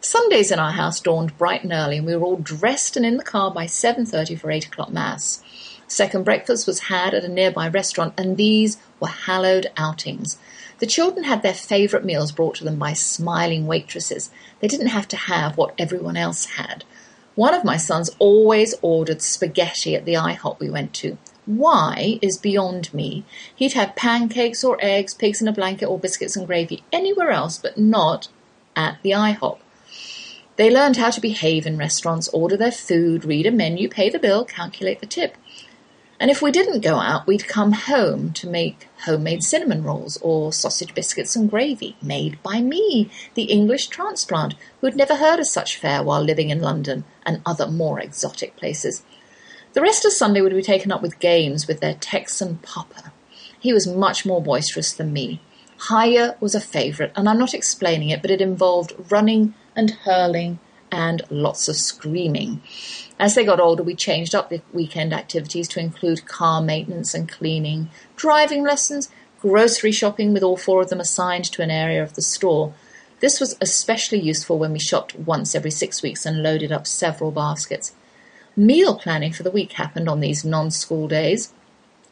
Sundays 0.00 0.50
in 0.50 0.58
our 0.58 0.72
house 0.72 0.98
dawned 0.98 1.38
bright 1.38 1.62
and 1.62 1.72
early, 1.72 1.98
and 1.98 2.06
we 2.06 2.16
were 2.16 2.24
all 2.24 2.36
dressed 2.36 2.96
and 2.96 3.06
in 3.06 3.16
the 3.16 3.22
car 3.22 3.52
by 3.52 3.66
7.30 3.66 4.40
for 4.40 4.50
8 4.50 4.66
o'clock 4.66 4.90
mass. 4.90 5.40
Second 5.90 6.22
breakfast 6.24 6.68
was 6.68 6.82
had 6.82 7.14
at 7.14 7.24
a 7.24 7.28
nearby 7.28 7.66
restaurant, 7.66 8.14
and 8.16 8.36
these 8.36 8.78
were 9.00 9.08
hallowed 9.08 9.72
outings. 9.76 10.38
The 10.78 10.86
children 10.86 11.24
had 11.24 11.42
their 11.42 11.52
favourite 11.52 12.06
meals 12.06 12.30
brought 12.30 12.54
to 12.56 12.64
them 12.64 12.78
by 12.78 12.92
smiling 12.92 13.66
waitresses. 13.66 14.30
They 14.60 14.68
didn't 14.68 14.86
have 14.86 15.08
to 15.08 15.16
have 15.16 15.56
what 15.56 15.74
everyone 15.78 16.16
else 16.16 16.44
had. 16.44 16.84
One 17.34 17.54
of 17.54 17.64
my 17.64 17.76
sons 17.76 18.08
always 18.20 18.72
ordered 18.82 19.20
spaghetti 19.20 19.96
at 19.96 20.04
the 20.04 20.14
IHOP 20.14 20.60
we 20.60 20.70
went 20.70 20.94
to. 20.94 21.18
Why 21.44 22.20
is 22.22 22.38
beyond 22.38 22.94
me. 22.94 23.24
He'd 23.56 23.72
have 23.72 23.96
pancakes 23.96 24.62
or 24.62 24.78
eggs, 24.80 25.12
pigs 25.12 25.42
in 25.42 25.48
a 25.48 25.52
blanket, 25.52 25.86
or 25.86 25.98
biscuits 25.98 26.36
and 26.36 26.46
gravy 26.46 26.84
anywhere 26.92 27.32
else, 27.32 27.58
but 27.58 27.76
not 27.76 28.28
at 28.76 28.98
the 29.02 29.10
IHOP. 29.10 29.58
They 30.54 30.70
learned 30.70 30.98
how 30.98 31.10
to 31.10 31.20
behave 31.20 31.66
in 31.66 31.76
restaurants, 31.76 32.28
order 32.28 32.56
their 32.56 32.70
food, 32.70 33.24
read 33.24 33.46
a 33.46 33.50
menu, 33.50 33.88
pay 33.88 34.08
the 34.08 34.20
bill, 34.20 34.44
calculate 34.44 35.00
the 35.00 35.06
tip. 35.06 35.36
And 36.20 36.30
if 36.30 36.42
we 36.42 36.50
didn't 36.50 36.84
go 36.84 36.96
out, 36.96 37.26
we'd 37.26 37.48
come 37.48 37.72
home 37.72 38.34
to 38.34 38.46
make 38.46 38.88
homemade 39.06 39.42
cinnamon 39.42 39.82
rolls 39.82 40.18
or 40.20 40.52
sausage 40.52 40.94
biscuits 40.94 41.34
and 41.34 41.50
gravy 41.50 41.96
made 42.02 42.42
by 42.42 42.60
me, 42.60 43.10
the 43.32 43.44
English 43.44 43.86
transplant, 43.86 44.54
who 44.80 44.86
had 44.86 44.96
never 44.96 45.16
heard 45.16 45.40
of 45.40 45.46
such 45.46 45.78
fare 45.78 46.02
while 46.02 46.22
living 46.22 46.50
in 46.50 46.60
London 46.60 47.04
and 47.24 47.40
other 47.46 47.66
more 47.66 47.98
exotic 47.98 48.54
places. 48.56 49.02
The 49.72 49.80
rest 49.80 50.04
of 50.04 50.12
Sunday 50.12 50.42
would 50.42 50.54
be 50.54 50.60
taken 50.60 50.92
up 50.92 51.00
with 51.00 51.20
games 51.20 51.66
with 51.66 51.80
their 51.80 51.94
Texan 51.94 52.58
papa. 52.58 53.12
He 53.58 53.72
was 53.72 53.86
much 53.86 54.26
more 54.26 54.42
boisterous 54.42 54.92
than 54.92 55.14
me. 55.14 55.40
Higher 55.78 56.36
was 56.38 56.54
a 56.54 56.60
favourite, 56.60 57.12
and 57.16 57.30
I'm 57.30 57.38
not 57.38 57.54
explaining 57.54 58.10
it, 58.10 58.20
but 58.20 58.30
it 58.30 58.42
involved 58.42 58.92
running 59.10 59.54
and 59.74 59.90
hurling 59.90 60.58
and 60.92 61.22
lots 61.30 61.68
of 61.68 61.76
screaming. 61.76 62.60
As 63.20 63.34
they 63.34 63.44
got 63.44 63.60
older, 63.60 63.82
we 63.82 63.94
changed 63.94 64.34
up 64.34 64.48
the 64.48 64.62
weekend 64.72 65.12
activities 65.12 65.68
to 65.68 65.78
include 65.78 66.26
car 66.26 66.62
maintenance 66.62 67.12
and 67.12 67.28
cleaning, 67.28 67.90
driving 68.16 68.64
lessons, 68.64 69.10
grocery 69.42 69.92
shopping 69.92 70.32
with 70.32 70.42
all 70.42 70.56
four 70.56 70.80
of 70.80 70.88
them 70.88 71.00
assigned 71.00 71.44
to 71.44 71.60
an 71.60 71.70
area 71.70 72.02
of 72.02 72.14
the 72.14 72.22
store. 72.22 72.72
This 73.20 73.38
was 73.38 73.58
especially 73.60 74.20
useful 74.20 74.58
when 74.58 74.72
we 74.72 74.78
shopped 74.78 75.14
once 75.14 75.54
every 75.54 75.70
six 75.70 76.02
weeks 76.02 76.24
and 76.24 76.42
loaded 76.42 76.72
up 76.72 76.86
several 76.86 77.30
baskets. 77.30 77.92
Meal 78.56 78.96
planning 78.96 79.34
for 79.34 79.42
the 79.42 79.50
week 79.50 79.72
happened 79.72 80.08
on 80.08 80.20
these 80.20 80.42
non-school 80.42 81.06
days. 81.06 81.52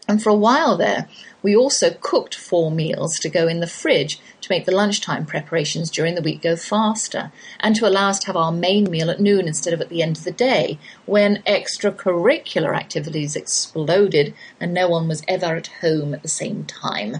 And 0.08 0.22
for 0.22 0.30
a 0.30 0.34
while 0.34 0.78
there, 0.78 1.06
we 1.42 1.54
also 1.54 1.90
cooked 1.90 2.34
four 2.34 2.70
meals 2.70 3.18
to 3.18 3.28
go 3.28 3.46
in 3.46 3.60
the 3.60 3.66
fridge 3.66 4.18
to 4.40 4.48
make 4.50 4.64
the 4.64 4.74
lunchtime 4.74 5.26
preparations 5.26 5.90
during 5.90 6.14
the 6.14 6.22
week 6.22 6.40
go 6.40 6.56
faster 6.56 7.30
and 7.60 7.76
to 7.76 7.86
allow 7.86 8.08
us 8.08 8.18
to 8.20 8.28
have 8.28 8.36
our 8.36 8.50
main 8.50 8.90
meal 8.90 9.10
at 9.10 9.20
noon 9.20 9.46
instead 9.46 9.74
of 9.74 9.82
at 9.82 9.90
the 9.90 10.02
end 10.02 10.16
of 10.16 10.24
the 10.24 10.32
day 10.32 10.78
when 11.04 11.42
extracurricular 11.42 12.74
activities 12.74 13.36
exploded 13.36 14.34
and 14.58 14.72
no 14.72 14.88
one 14.88 15.08
was 15.08 15.22
ever 15.28 15.56
at 15.56 15.66
home 15.82 16.14
at 16.14 16.22
the 16.22 16.28
same 16.28 16.64
time. 16.64 17.18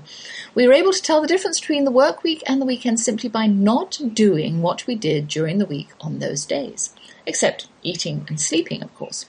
We 0.55 0.67
were 0.67 0.73
able 0.73 0.93
to 0.93 1.03
tell 1.03 1.21
the 1.21 1.29
difference 1.29 1.61
between 1.61 1.85
the 1.85 1.91
work 1.91 2.23
week 2.23 2.43
and 2.47 2.61
the 2.61 2.67
weekend 2.67 3.01
simply 3.01 3.29
by 3.29 3.47
not 3.47 4.01
doing 4.15 4.63
what 4.63 4.87
we 4.87 4.95
did 4.95 5.29
during 5.29 5.59
the 5.59 5.67
week 5.67 5.91
on 6.01 6.21
those 6.21 6.47
days, 6.47 6.95
except 7.27 7.69
eating 7.83 8.25
and 8.29 8.41
sleeping, 8.41 8.83
of 8.83 8.95
course. 8.95 9.27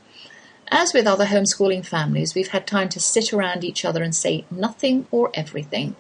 As 0.72 0.94
with 0.94 1.08
other 1.08 1.26
homeschooling 1.26 1.84
families, 1.84 2.36
we've 2.36 2.50
had 2.50 2.68
time 2.68 2.90
to 2.90 3.00
sit 3.00 3.34
around 3.34 3.64
each 3.64 3.84
other 3.84 4.04
and 4.04 4.16
say 4.16 4.46
nothing 4.52 5.08
or 5.10 5.32
everything. 5.34 5.96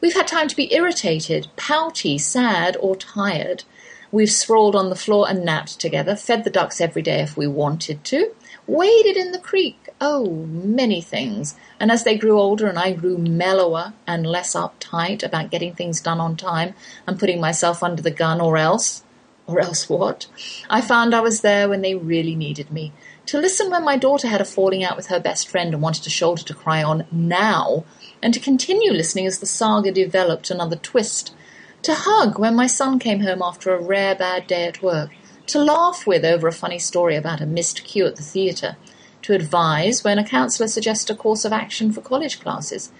We've 0.00 0.14
had 0.14 0.28
time 0.28 0.46
to 0.46 0.56
be 0.56 0.72
irritated, 0.72 1.48
pouty, 1.56 2.16
sad, 2.16 2.76
or 2.78 2.94
tired. 2.94 3.64
We've 4.12 4.30
sprawled 4.30 4.76
on 4.76 4.90
the 4.90 4.96
floor 4.96 5.28
and 5.28 5.44
napped 5.44 5.80
together, 5.80 6.14
fed 6.14 6.44
the 6.44 6.50
ducks 6.50 6.80
every 6.80 7.02
day 7.02 7.20
if 7.20 7.36
we 7.36 7.48
wanted 7.48 8.04
to, 8.04 8.32
waded 8.68 9.16
in 9.16 9.32
the 9.32 9.40
creek, 9.40 9.88
oh, 10.00 10.46
many 10.46 11.00
things. 11.00 11.56
And 11.80 11.90
as 11.90 12.04
they 12.04 12.16
grew 12.16 12.38
older 12.38 12.68
and 12.68 12.78
I 12.78 12.92
grew 12.92 13.18
mellower 13.18 13.94
and 14.06 14.24
less 14.24 14.54
uptight 14.54 15.24
about 15.24 15.50
getting 15.50 15.74
things 15.74 16.00
done 16.00 16.20
on 16.20 16.36
time 16.36 16.74
and 17.08 17.18
putting 17.18 17.40
myself 17.40 17.82
under 17.82 18.02
the 18.02 18.12
gun 18.12 18.40
or 18.40 18.56
else, 18.56 19.02
or 19.48 19.60
else 19.60 19.88
what? 19.88 20.26
I 20.70 20.80
found 20.80 21.12
I 21.12 21.20
was 21.20 21.40
there 21.40 21.68
when 21.68 21.82
they 21.82 21.96
really 21.96 22.36
needed 22.36 22.70
me 22.70 22.92
to 23.26 23.38
listen 23.38 23.70
when 23.70 23.84
my 23.84 23.96
daughter 23.96 24.28
had 24.28 24.40
a 24.40 24.44
falling 24.44 24.84
out 24.84 24.96
with 24.96 25.08
her 25.08 25.20
best 25.20 25.48
friend 25.48 25.74
and 25.74 25.82
wanted 25.82 26.06
a 26.06 26.10
shoulder 26.10 26.42
to 26.44 26.54
cry 26.54 26.82
on 26.82 27.06
now, 27.10 27.84
and 28.22 28.32
to 28.32 28.40
continue 28.40 28.92
listening 28.92 29.26
as 29.26 29.40
the 29.40 29.46
saga 29.46 29.90
developed 29.90 30.50
another 30.50 30.76
twist, 30.76 31.34
to 31.82 31.94
hug 31.94 32.38
when 32.38 32.54
my 32.54 32.66
son 32.66 32.98
came 32.98 33.20
home 33.20 33.42
after 33.42 33.74
a 33.74 33.82
rare 33.82 34.14
bad 34.14 34.46
day 34.46 34.64
at 34.64 34.82
work, 34.82 35.10
to 35.46 35.58
laugh 35.58 36.06
with 36.06 36.24
over 36.24 36.48
a 36.48 36.52
funny 36.52 36.78
story 36.78 37.16
about 37.16 37.40
a 37.40 37.46
missed 37.46 37.84
cue 37.84 38.06
at 38.06 38.16
the 38.16 38.22
theatre, 38.22 38.76
to 39.22 39.34
advise 39.34 40.04
when 40.04 40.18
a 40.18 40.24
counsellor 40.24 40.68
suggests 40.68 41.10
a 41.10 41.14
course 41.14 41.44
of 41.44 41.52
action 41.52 41.92
for 41.92 42.00
college 42.00 42.40
classes. 42.40 42.92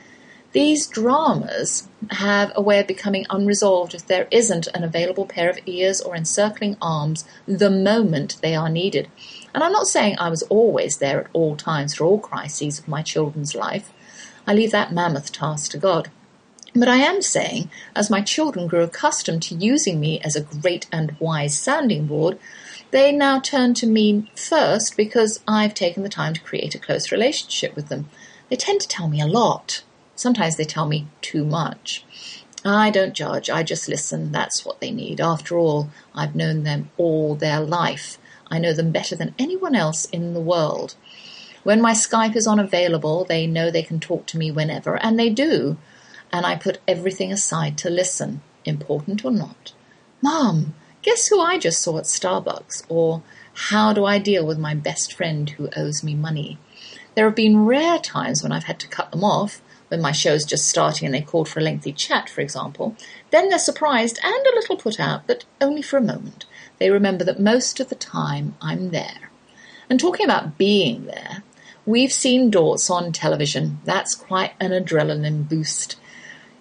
These 0.52 0.86
dramas 0.86 1.88
have 2.10 2.50
a 2.54 2.62
way 2.62 2.80
of 2.80 2.86
becoming 2.86 3.26
unresolved 3.28 3.94
if 3.94 4.06
there 4.06 4.26
isn't 4.30 4.68
an 4.68 4.82
available 4.82 5.26
pair 5.26 5.50
of 5.50 5.58
ears 5.66 6.00
or 6.00 6.16
encircling 6.16 6.76
arms 6.80 7.24
the 7.46 7.70
moment 7.70 8.38
they 8.40 8.54
are 8.54 8.70
needed. 8.70 9.08
And 9.56 9.64
I'm 9.64 9.72
not 9.72 9.86
saying 9.86 10.16
I 10.18 10.28
was 10.28 10.42
always 10.42 10.98
there 10.98 11.18
at 11.18 11.30
all 11.32 11.56
times 11.56 11.94
for 11.94 12.04
all 12.04 12.18
crises 12.20 12.78
of 12.78 12.88
my 12.88 13.00
children's 13.00 13.54
life. 13.54 13.90
I 14.46 14.52
leave 14.52 14.70
that 14.72 14.92
mammoth 14.92 15.32
task 15.32 15.70
to 15.70 15.78
God. 15.78 16.10
But 16.74 16.88
I 16.88 16.96
am 16.96 17.22
saying, 17.22 17.70
as 17.94 18.10
my 18.10 18.20
children 18.20 18.66
grew 18.66 18.82
accustomed 18.82 19.42
to 19.44 19.54
using 19.54 19.98
me 19.98 20.20
as 20.20 20.36
a 20.36 20.42
great 20.42 20.86
and 20.92 21.16
wise 21.18 21.56
sounding 21.56 22.06
board, 22.06 22.38
they 22.90 23.12
now 23.12 23.40
turn 23.40 23.72
to 23.74 23.86
me 23.86 24.30
first 24.36 24.94
because 24.94 25.42
I've 25.48 25.72
taken 25.72 26.02
the 26.02 26.10
time 26.10 26.34
to 26.34 26.40
create 26.42 26.74
a 26.74 26.78
close 26.78 27.10
relationship 27.10 27.74
with 27.74 27.88
them. 27.88 28.10
They 28.50 28.56
tend 28.56 28.82
to 28.82 28.88
tell 28.88 29.08
me 29.08 29.22
a 29.22 29.26
lot. 29.26 29.82
Sometimes 30.16 30.56
they 30.56 30.64
tell 30.64 30.86
me 30.86 31.06
too 31.22 31.46
much. 31.46 32.04
I 32.62 32.90
don't 32.90 33.14
judge, 33.14 33.48
I 33.48 33.62
just 33.62 33.88
listen. 33.88 34.32
That's 34.32 34.66
what 34.66 34.80
they 34.82 34.90
need. 34.90 35.18
After 35.18 35.56
all, 35.56 35.88
I've 36.14 36.36
known 36.36 36.64
them 36.64 36.90
all 36.98 37.34
their 37.36 37.60
life. 37.60 38.18
I 38.50 38.58
know 38.58 38.72
them 38.72 38.92
better 38.92 39.16
than 39.16 39.34
anyone 39.38 39.74
else 39.74 40.04
in 40.06 40.34
the 40.34 40.40
world. 40.40 40.94
When 41.62 41.80
my 41.80 41.92
Skype 41.92 42.36
is 42.36 42.46
unavailable, 42.46 43.24
they 43.24 43.46
know 43.46 43.70
they 43.70 43.82
can 43.82 43.98
talk 43.98 44.26
to 44.26 44.38
me 44.38 44.50
whenever, 44.50 44.96
and 45.02 45.18
they 45.18 45.30
do. 45.30 45.76
And 46.32 46.46
I 46.46 46.56
put 46.56 46.78
everything 46.86 47.32
aside 47.32 47.76
to 47.78 47.90
listen, 47.90 48.40
important 48.64 49.24
or 49.24 49.32
not. 49.32 49.72
Mom, 50.22 50.74
guess 51.02 51.28
who 51.28 51.40
I 51.40 51.58
just 51.58 51.82
saw 51.82 51.98
at 51.98 52.04
Starbucks? 52.04 52.84
Or 52.88 53.22
how 53.54 53.92
do 53.92 54.04
I 54.04 54.18
deal 54.18 54.46
with 54.46 54.58
my 54.58 54.74
best 54.74 55.12
friend 55.12 55.50
who 55.50 55.68
owes 55.76 56.04
me 56.04 56.14
money? 56.14 56.58
There 57.14 57.24
have 57.24 57.34
been 57.34 57.64
rare 57.64 57.98
times 57.98 58.42
when 58.42 58.52
I've 58.52 58.64
had 58.64 58.78
to 58.80 58.88
cut 58.88 59.10
them 59.10 59.24
off, 59.24 59.60
when 59.88 60.00
my 60.00 60.12
show's 60.12 60.44
just 60.44 60.68
starting 60.68 61.06
and 61.06 61.14
they 61.14 61.20
called 61.20 61.48
for 61.48 61.60
a 61.60 61.62
lengthy 61.62 61.92
chat, 61.92 62.28
for 62.28 62.40
example. 62.40 62.96
Then 63.30 63.48
they're 63.48 63.58
surprised 63.58 64.18
and 64.22 64.46
a 64.46 64.54
little 64.54 64.76
put 64.76 65.00
out, 65.00 65.26
but 65.26 65.44
only 65.60 65.82
for 65.82 65.96
a 65.96 66.02
moment. 66.02 66.44
They 66.78 66.90
remember 66.90 67.24
that 67.24 67.40
most 67.40 67.80
of 67.80 67.88
the 67.88 67.94
time 67.94 68.54
I'm 68.60 68.90
there. 68.90 69.30
And 69.88 69.98
talking 70.00 70.26
about 70.26 70.58
being 70.58 71.06
there, 71.06 71.42
we've 71.84 72.12
seen 72.12 72.50
Dorts 72.50 72.90
on 72.90 73.12
television. 73.12 73.78
That's 73.84 74.14
quite 74.14 74.52
an 74.60 74.72
adrenaline 74.72 75.48
boost. 75.48 75.96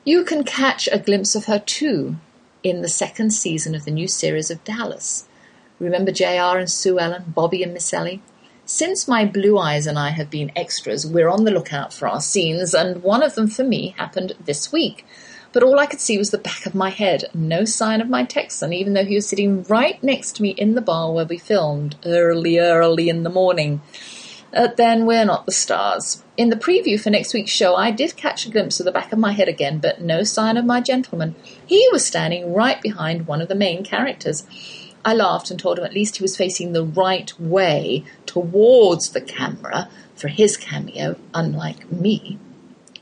You 0.03 0.24
can 0.24 0.43
catch 0.43 0.88
a 0.91 0.99
glimpse 0.99 1.36
of 1.36 1.45
her 1.45 1.59
too 1.59 2.18
in 2.63 2.82
the 2.82 2.89
second 2.89 3.32
season 3.32 3.76
of 3.76 3.86
the 3.86 3.91
new 3.91 4.07
series 4.07 4.51
of 4.51 4.63
Dallas. 4.63 5.28
Remember 5.80 6.11
JR 6.11 6.57
and 6.57 6.70
Sue 6.72 6.99
Ellen, 6.99 7.34
Bobby 7.36 7.63
and 7.63 7.74
Miss 7.74 7.93
Ellie? 7.93 8.22
Since 8.66 9.07
my 9.07 9.26
blue 9.26 9.59
eyes 9.59 9.86
and 9.86 9.99
I 9.99 10.09
have 10.09 10.32
been 10.32 10.51
extras, 10.55 11.05
we're 11.05 11.30
on 11.30 11.43
the 11.43 11.51
lookout 11.51 11.93
for 11.93 12.07
our 12.07 12.22
scenes, 12.22 12.74
and 12.74 13.03
one 13.03 13.22
of 13.22 13.36
them 13.36 13.47
for 13.47 13.63
me 13.63 13.93
happened 13.97 14.34
this 14.43 14.72
week. 14.72 15.05
But 15.55 15.63
all 15.63 15.79
I 15.79 15.85
could 15.85 16.01
see 16.01 16.17
was 16.17 16.31
the 16.31 16.37
back 16.37 16.65
of 16.65 16.75
my 16.75 16.89
head, 16.89 17.29
no 17.33 17.63
sign 17.63 18.01
of 18.01 18.09
my 18.09 18.25
Texan, 18.25 18.73
even 18.73 18.91
though 18.91 19.05
he 19.05 19.15
was 19.15 19.25
sitting 19.25 19.63
right 19.63 20.03
next 20.03 20.35
to 20.35 20.41
me 20.41 20.49
in 20.49 20.75
the 20.75 20.81
bar 20.81 21.13
where 21.13 21.23
we 21.23 21.37
filmed 21.37 21.95
early, 22.05 22.59
early 22.59 23.07
in 23.07 23.23
the 23.23 23.29
morning. 23.29 23.81
Uh, 24.53 24.67
then 24.75 25.05
we're 25.05 25.23
not 25.23 25.45
the 25.45 25.53
stars. 25.53 26.21
In 26.35 26.49
the 26.49 26.57
preview 26.57 26.99
for 26.99 27.09
next 27.09 27.33
week's 27.33 27.51
show, 27.51 27.73
I 27.73 27.91
did 27.91 28.17
catch 28.17 28.45
a 28.45 28.49
glimpse 28.49 28.81
of 28.81 28.85
the 28.85 28.91
back 28.91 29.13
of 29.13 29.19
my 29.19 29.31
head 29.31 29.47
again, 29.47 29.79
but 29.79 30.01
no 30.01 30.25
sign 30.25 30.57
of 30.57 30.65
my 30.65 30.81
gentleman. 30.81 31.35
He 31.65 31.87
was 31.89 32.05
standing 32.05 32.53
right 32.53 32.81
behind 32.81 33.25
one 33.25 33.41
of 33.41 33.47
the 33.47 33.55
main 33.55 33.85
characters. 33.85 34.45
I 35.05 35.13
laughed 35.13 35.51
and 35.51 35.57
told 35.57 35.79
him 35.79 35.85
at 35.85 35.93
least 35.93 36.17
he 36.17 36.21
was 36.21 36.35
facing 36.35 36.73
the 36.73 36.83
right 36.83 37.31
way 37.39 38.03
towards 38.25 39.11
the 39.11 39.21
camera 39.21 39.87
for 40.15 40.27
his 40.27 40.57
cameo, 40.57 41.15
unlike 41.33 41.89
me. 41.89 42.39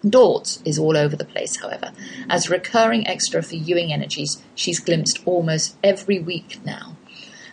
Dorts 0.06 0.62
is 0.66 0.78
all 0.78 0.98
over 0.98 1.16
the 1.16 1.26
place, 1.26 1.60
however. 1.62 1.92
As 2.30 2.48
a 2.48 2.52
recurring 2.52 3.08
extra 3.08 3.42
for 3.42 3.56
Ewing 3.56 3.94
Energies, 3.94 4.42
she's 4.54 4.80
glimpsed 4.80 5.22
almost 5.26 5.76
every 5.84 6.20
week 6.20 6.60
now. 6.66 6.98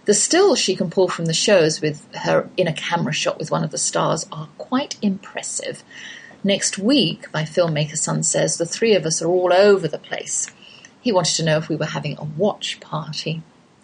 The 0.06 0.14
stills 0.14 0.58
she 0.58 0.74
can 0.74 0.90
pull 0.90 1.08
from 1.08 1.26
the 1.26 1.32
shows 1.32 1.80
with 1.80 2.12
her 2.14 2.48
in 2.56 2.66
a 2.66 2.72
camera 2.72 3.12
shot 3.12 3.38
with 3.38 3.50
one 3.50 3.62
of 3.62 3.70
the 3.70 3.78
stars 3.78 4.26
are 4.32 4.48
quite 4.58 4.96
impressive. 5.00 5.84
Next 6.42 6.78
week, 6.78 7.32
my 7.32 7.42
filmmaker 7.44 7.96
son 7.96 8.22
says 8.22 8.56
the 8.56 8.66
three 8.66 8.94
of 8.94 9.04
us 9.04 9.22
are 9.22 9.28
all 9.28 9.52
over 9.52 9.86
the 9.86 9.98
place. 9.98 10.48
He 11.00 11.12
wanted 11.12 11.36
to 11.36 11.44
know 11.44 11.58
if 11.58 11.68
we 11.68 11.76
were 11.76 11.86
having 11.86 12.18
a 12.18 12.24
watch 12.24 12.80
party. 12.80 13.42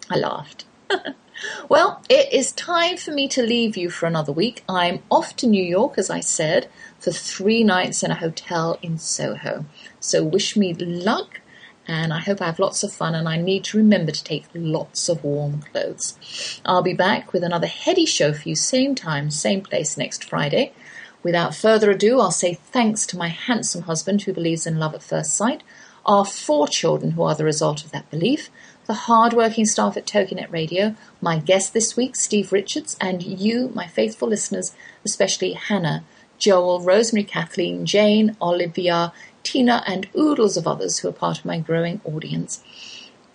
I 0.09 0.17
laughed. 0.17 0.65
well, 1.69 2.03
it 2.09 2.33
is 2.33 2.51
time 2.51 2.97
for 2.97 3.11
me 3.11 3.27
to 3.29 3.43
leave 3.43 3.77
you 3.77 3.89
for 3.89 4.07
another 4.07 4.31
week. 4.31 4.63
I'm 4.67 5.03
off 5.11 5.35
to 5.37 5.47
New 5.47 5.63
York, 5.63 5.97
as 5.97 6.09
I 6.09 6.19
said, 6.19 6.67
for 6.99 7.11
three 7.11 7.63
nights 7.63 8.03
in 8.03 8.11
a 8.11 8.15
hotel 8.15 8.77
in 8.81 8.97
Soho. 8.97 9.65
So 9.99 10.23
wish 10.23 10.55
me 10.55 10.73
luck, 10.73 11.41
and 11.87 12.11
I 12.11 12.19
hope 12.19 12.41
I 12.41 12.47
have 12.47 12.59
lots 12.59 12.83
of 12.83 12.91
fun, 12.91 13.15
and 13.15 13.29
I 13.29 13.37
need 13.37 13.63
to 13.65 13.77
remember 13.77 14.11
to 14.11 14.23
take 14.23 14.45
lots 14.53 15.07
of 15.07 15.23
warm 15.23 15.61
clothes. 15.61 16.59
I'll 16.65 16.81
be 16.81 16.93
back 16.93 17.33
with 17.33 17.43
another 17.43 17.67
heady 17.67 18.05
show 18.05 18.33
for 18.33 18.49
you, 18.49 18.55
same 18.55 18.95
time, 18.95 19.31
same 19.31 19.61
place 19.61 19.97
next 19.97 20.23
Friday. 20.23 20.73
Without 21.23 21.55
further 21.55 21.91
ado, 21.91 22.19
I'll 22.19 22.31
say 22.31 22.53
thanks 22.53 23.05
to 23.07 23.17
my 23.17 23.27
handsome 23.27 23.83
husband 23.83 24.21
who 24.21 24.33
believes 24.33 24.67
in 24.67 24.79
love 24.79 24.93
at 24.93 25.03
first 25.03 25.35
sight, 25.35 25.63
our 26.05 26.25
four 26.25 26.67
children 26.67 27.11
who 27.11 27.23
are 27.23 27.35
the 27.35 27.43
result 27.43 27.83
of 27.83 27.91
that 27.91 28.09
belief, 28.09 28.49
the 28.85 28.93
hard-working 28.93 29.65
staff 29.65 29.97
at 29.97 30.05
TogiNet 30.05 30.49
Radio, 30.51 30.95
my 31.19 31.39
guest 31.39 31.73
this 31.73 31.97
week, 31.97 32.15
Steve 32.15 32.53
Richards, 32.53 32.95
and 33.01 33.21
you, 33.21 33.69
my 33.75 33.87
faithful 33.87 34.29
listeners, 34.29 34.73
especially 35.03 35.53
Hannah, 35.53 36.05
Joel, 36.37 36.81
Rosemary, 36.81 37.23
Kathleen, 37.23 37.85
Jane, 37.85 38.35
Olivia, 38.41 39.13
Tina, 39.43 39.83
and 39.87 40.07
oodles 40.17 40.57
of 40.57 40.67
others 40.67 40.99
who 40.99 41.09
are 41.09 41.13
part 41.13 41.39
of 41.39 41.45
my 41.45 41.59
growing 41.59 42.01
audience. 42.03 42.61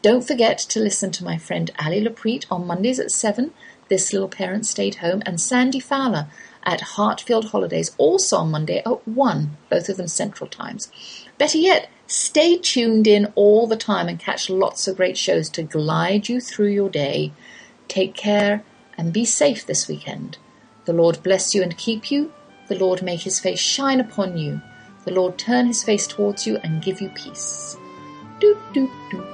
Don't 0.03 0.27
forget 0.27 0.59
to 0.59 0.81
listen 0.81 1.11
to 1.13 1.25
my 1.25 1.39
friend 1.39 1.71
Ali 1.79 2.01
Lapreet 2.01 2.47
on 2.51 2.67
Mondays 2.67 2.99
at 2.99 3.11
7, 3.11 3.53
This 3.89 4.13
Little 4.13 4.29
Parent 4.29 4.67
Stayed 4.67 4.97
Home, 4.97 5.23
and 5.25 5.41
Sandy 5.41 5.81
Fowler 5.81 6.29
at 6.65 6.81
Hartfield 6.81 7.47
Holidays, 7.47 7.95
also 7.99 8.39
on 8.39 8.51
Monday 8.51 8.83
at 8.85 9.07
1, 9.07 9.57
both 9.71 9.89
of 9.89 9.97
them 9.97 10.09
Central 10.09 10.49
Times. 10.49 10.91
Better 11.39 11.59
yet, 11.59 11.89
Stay 12.13 12.59
tuned 12.59 13.07
in 13.07 13.33
all 13.35 13.67
the 13.67 13.75
time 13.75 14.07
and 14.07 14.19
catch 14.19 14.51
lots 14.51 14.87
of 14.87 14.99
great 14.99 15.17
shows 15.17 15.49
to 15.49 15.63
glide 15.63 16.29
you 16.29 16.43
through 16.43 16.69
your 16.69 16.91
day. 16.91 17.33
Take 17.89 18.13
care 18.13 18.63
and 18.99 19.15
be 19.15 19.25
safe 19.25 19.65
this 19.65 19.89
weekend. 19.89 20.37
The 20.85 20.93
Lord 20.93 21.23
bless 21.23 21.55
you 21.55 21.63
and 21.63 21.75
keep 21.75 22.11
you. 22.11 22.31
The 22.69 22.79
Lord 22.79 23.03
make 23.03 23.23
his 23.23 23.41
face 23.41 23.61
shine 23.61 24.01
upon 24.01 24.37
you. 24.37 24.61
The 25.05 25.13
Lord 25.13 25.39
turn 25.39 25.67
his 25.67 25.83
face 25.83 26.07
towards 26.07 26.47
you 26.47 26.59
and 26.63 26.83
give 26.83 27.01
you 27.01 27.09
peace. 27.11 27.77
Doop 28.41 28.59
doop 28.73 28.91
doop. 29.11 29.27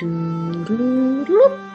Doop 0.00 0.66
doop 0.66 1.26
doop. 1.26 1.69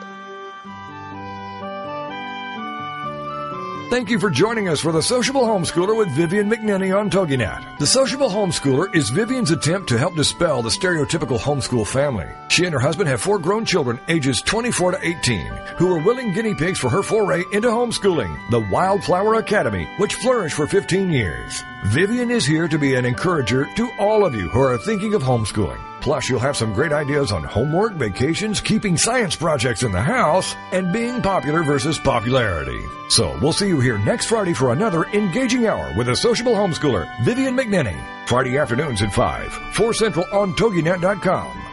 Thank 3.87 4.09
you 4.09 4.19
for 4.19 4.31
joining 4.31 4.67
us 4.67 4.79
for 4.79 4.91
the 4.91 5.01
Sociable 5.01 5.43
Homeschooler 5.43 5.95
with 5.95 6.09
Vivian 6.09 6.49
McNinney 6.49 6.97
on 6.97 7.07
TogiNet. 7.07 7.77
The 7.77 7.85
Sociable 7.85 8.29
Homeschooler 8.29 8.93
is 8.95 9.11
Vivian's 9.11 9.51
attempt 9.51 9.89
to 9.89 9.97
help 9.97 10.15
dispel 10.15 10.63
the 10.63 10.69
stereotypical 10.69 11.37
homeschool 11.37 11.85
family. 11.85 12.27
She 12.47 12.65
and 12.65 12.73
her 12.73 12.79
husband 12.79 13.09
have 13.09 13.21
four 13.21 13.37
grown 13.37 13.63
children 13.63 13.99
ages 14.07 14.41
24 14.41 14.93
to 14.93 15.07
18 15.07 15.45
who 15.77 15.95
are 15.95 16.03
willing 16.03 16.33
guinea 16.33 16.55
pigs 16.55 16.79
for 16.79 16.89
her 16.89 17.03
foray 17.03 17.43
into 17.51 17.67
homeschooling, 17.67 18.35
the 18.49 18.67
Wildflower 18.71 19.35
Academy, 19.35 19.87
which 19.97 20.15
flourished 20.15 20.55
for 20.55 20.65
15 20.65 21.11
years. 21.11 21.63
Vivian 21.85 22.31
is 22.31 22.43
here 22.45 22.67
to 22.67 22.79
be 22.79 22.95
an 22.95 23.05
encourager 23.05 23.67
to 23.75 23.91
all 23.99 24.25
of 24.25 24.33
you 24.33 24.49
who 24.49 24.61
are 24.61 24.79
thinking 24.79 25.13
of 25.13 25.21
homeschooling. 25.21 25.79
Plus, 26.05 26.29
you'll 26.29 26.39
have 26.39 26.55
some 26.55 26.71
great 26.71 26.91
ideas 26.91 27.31
on 27.31 27.43
homework, 27.43 27.93
vacations, 27.93 28.61
keeping 28.61 28.95
science 28.95 29.35
projects 29.35 29.81
in 29.81 29.91
the 29.91 29.99
house, 29.99 30.55
and 30.71 30.93
being 30.93 31.19
popular 31.19 31.63
versus 31.63 31.97
popularity. 31.97 32.85
So, 33.09 33.35
we'll 33.41 33.53
see 33.53 33.67
you 33.67 33.79
here 33.79 33.97
next 33.97 34.27
Friday 34.27 34.53
for 34.53 34.71
another 34.71 35.05
engaging 35.05 35.65
hour 35.65 35.91
with 35.97 36.09
a 36.09 36.15
sociable 36.15 36.53
homeschooler, 36.53 37.09
Vivian 37.23 37.57
McNinney. 37.57 37.99
Friday 38.27 38.59
afternoons 38.59 39.01
at 39.01 39.11
5, 39.11 39.51
4 39.51 39.93
Central 39.95 40.27
on 40.31 40.53
TogiNet.com. 40.53 41.64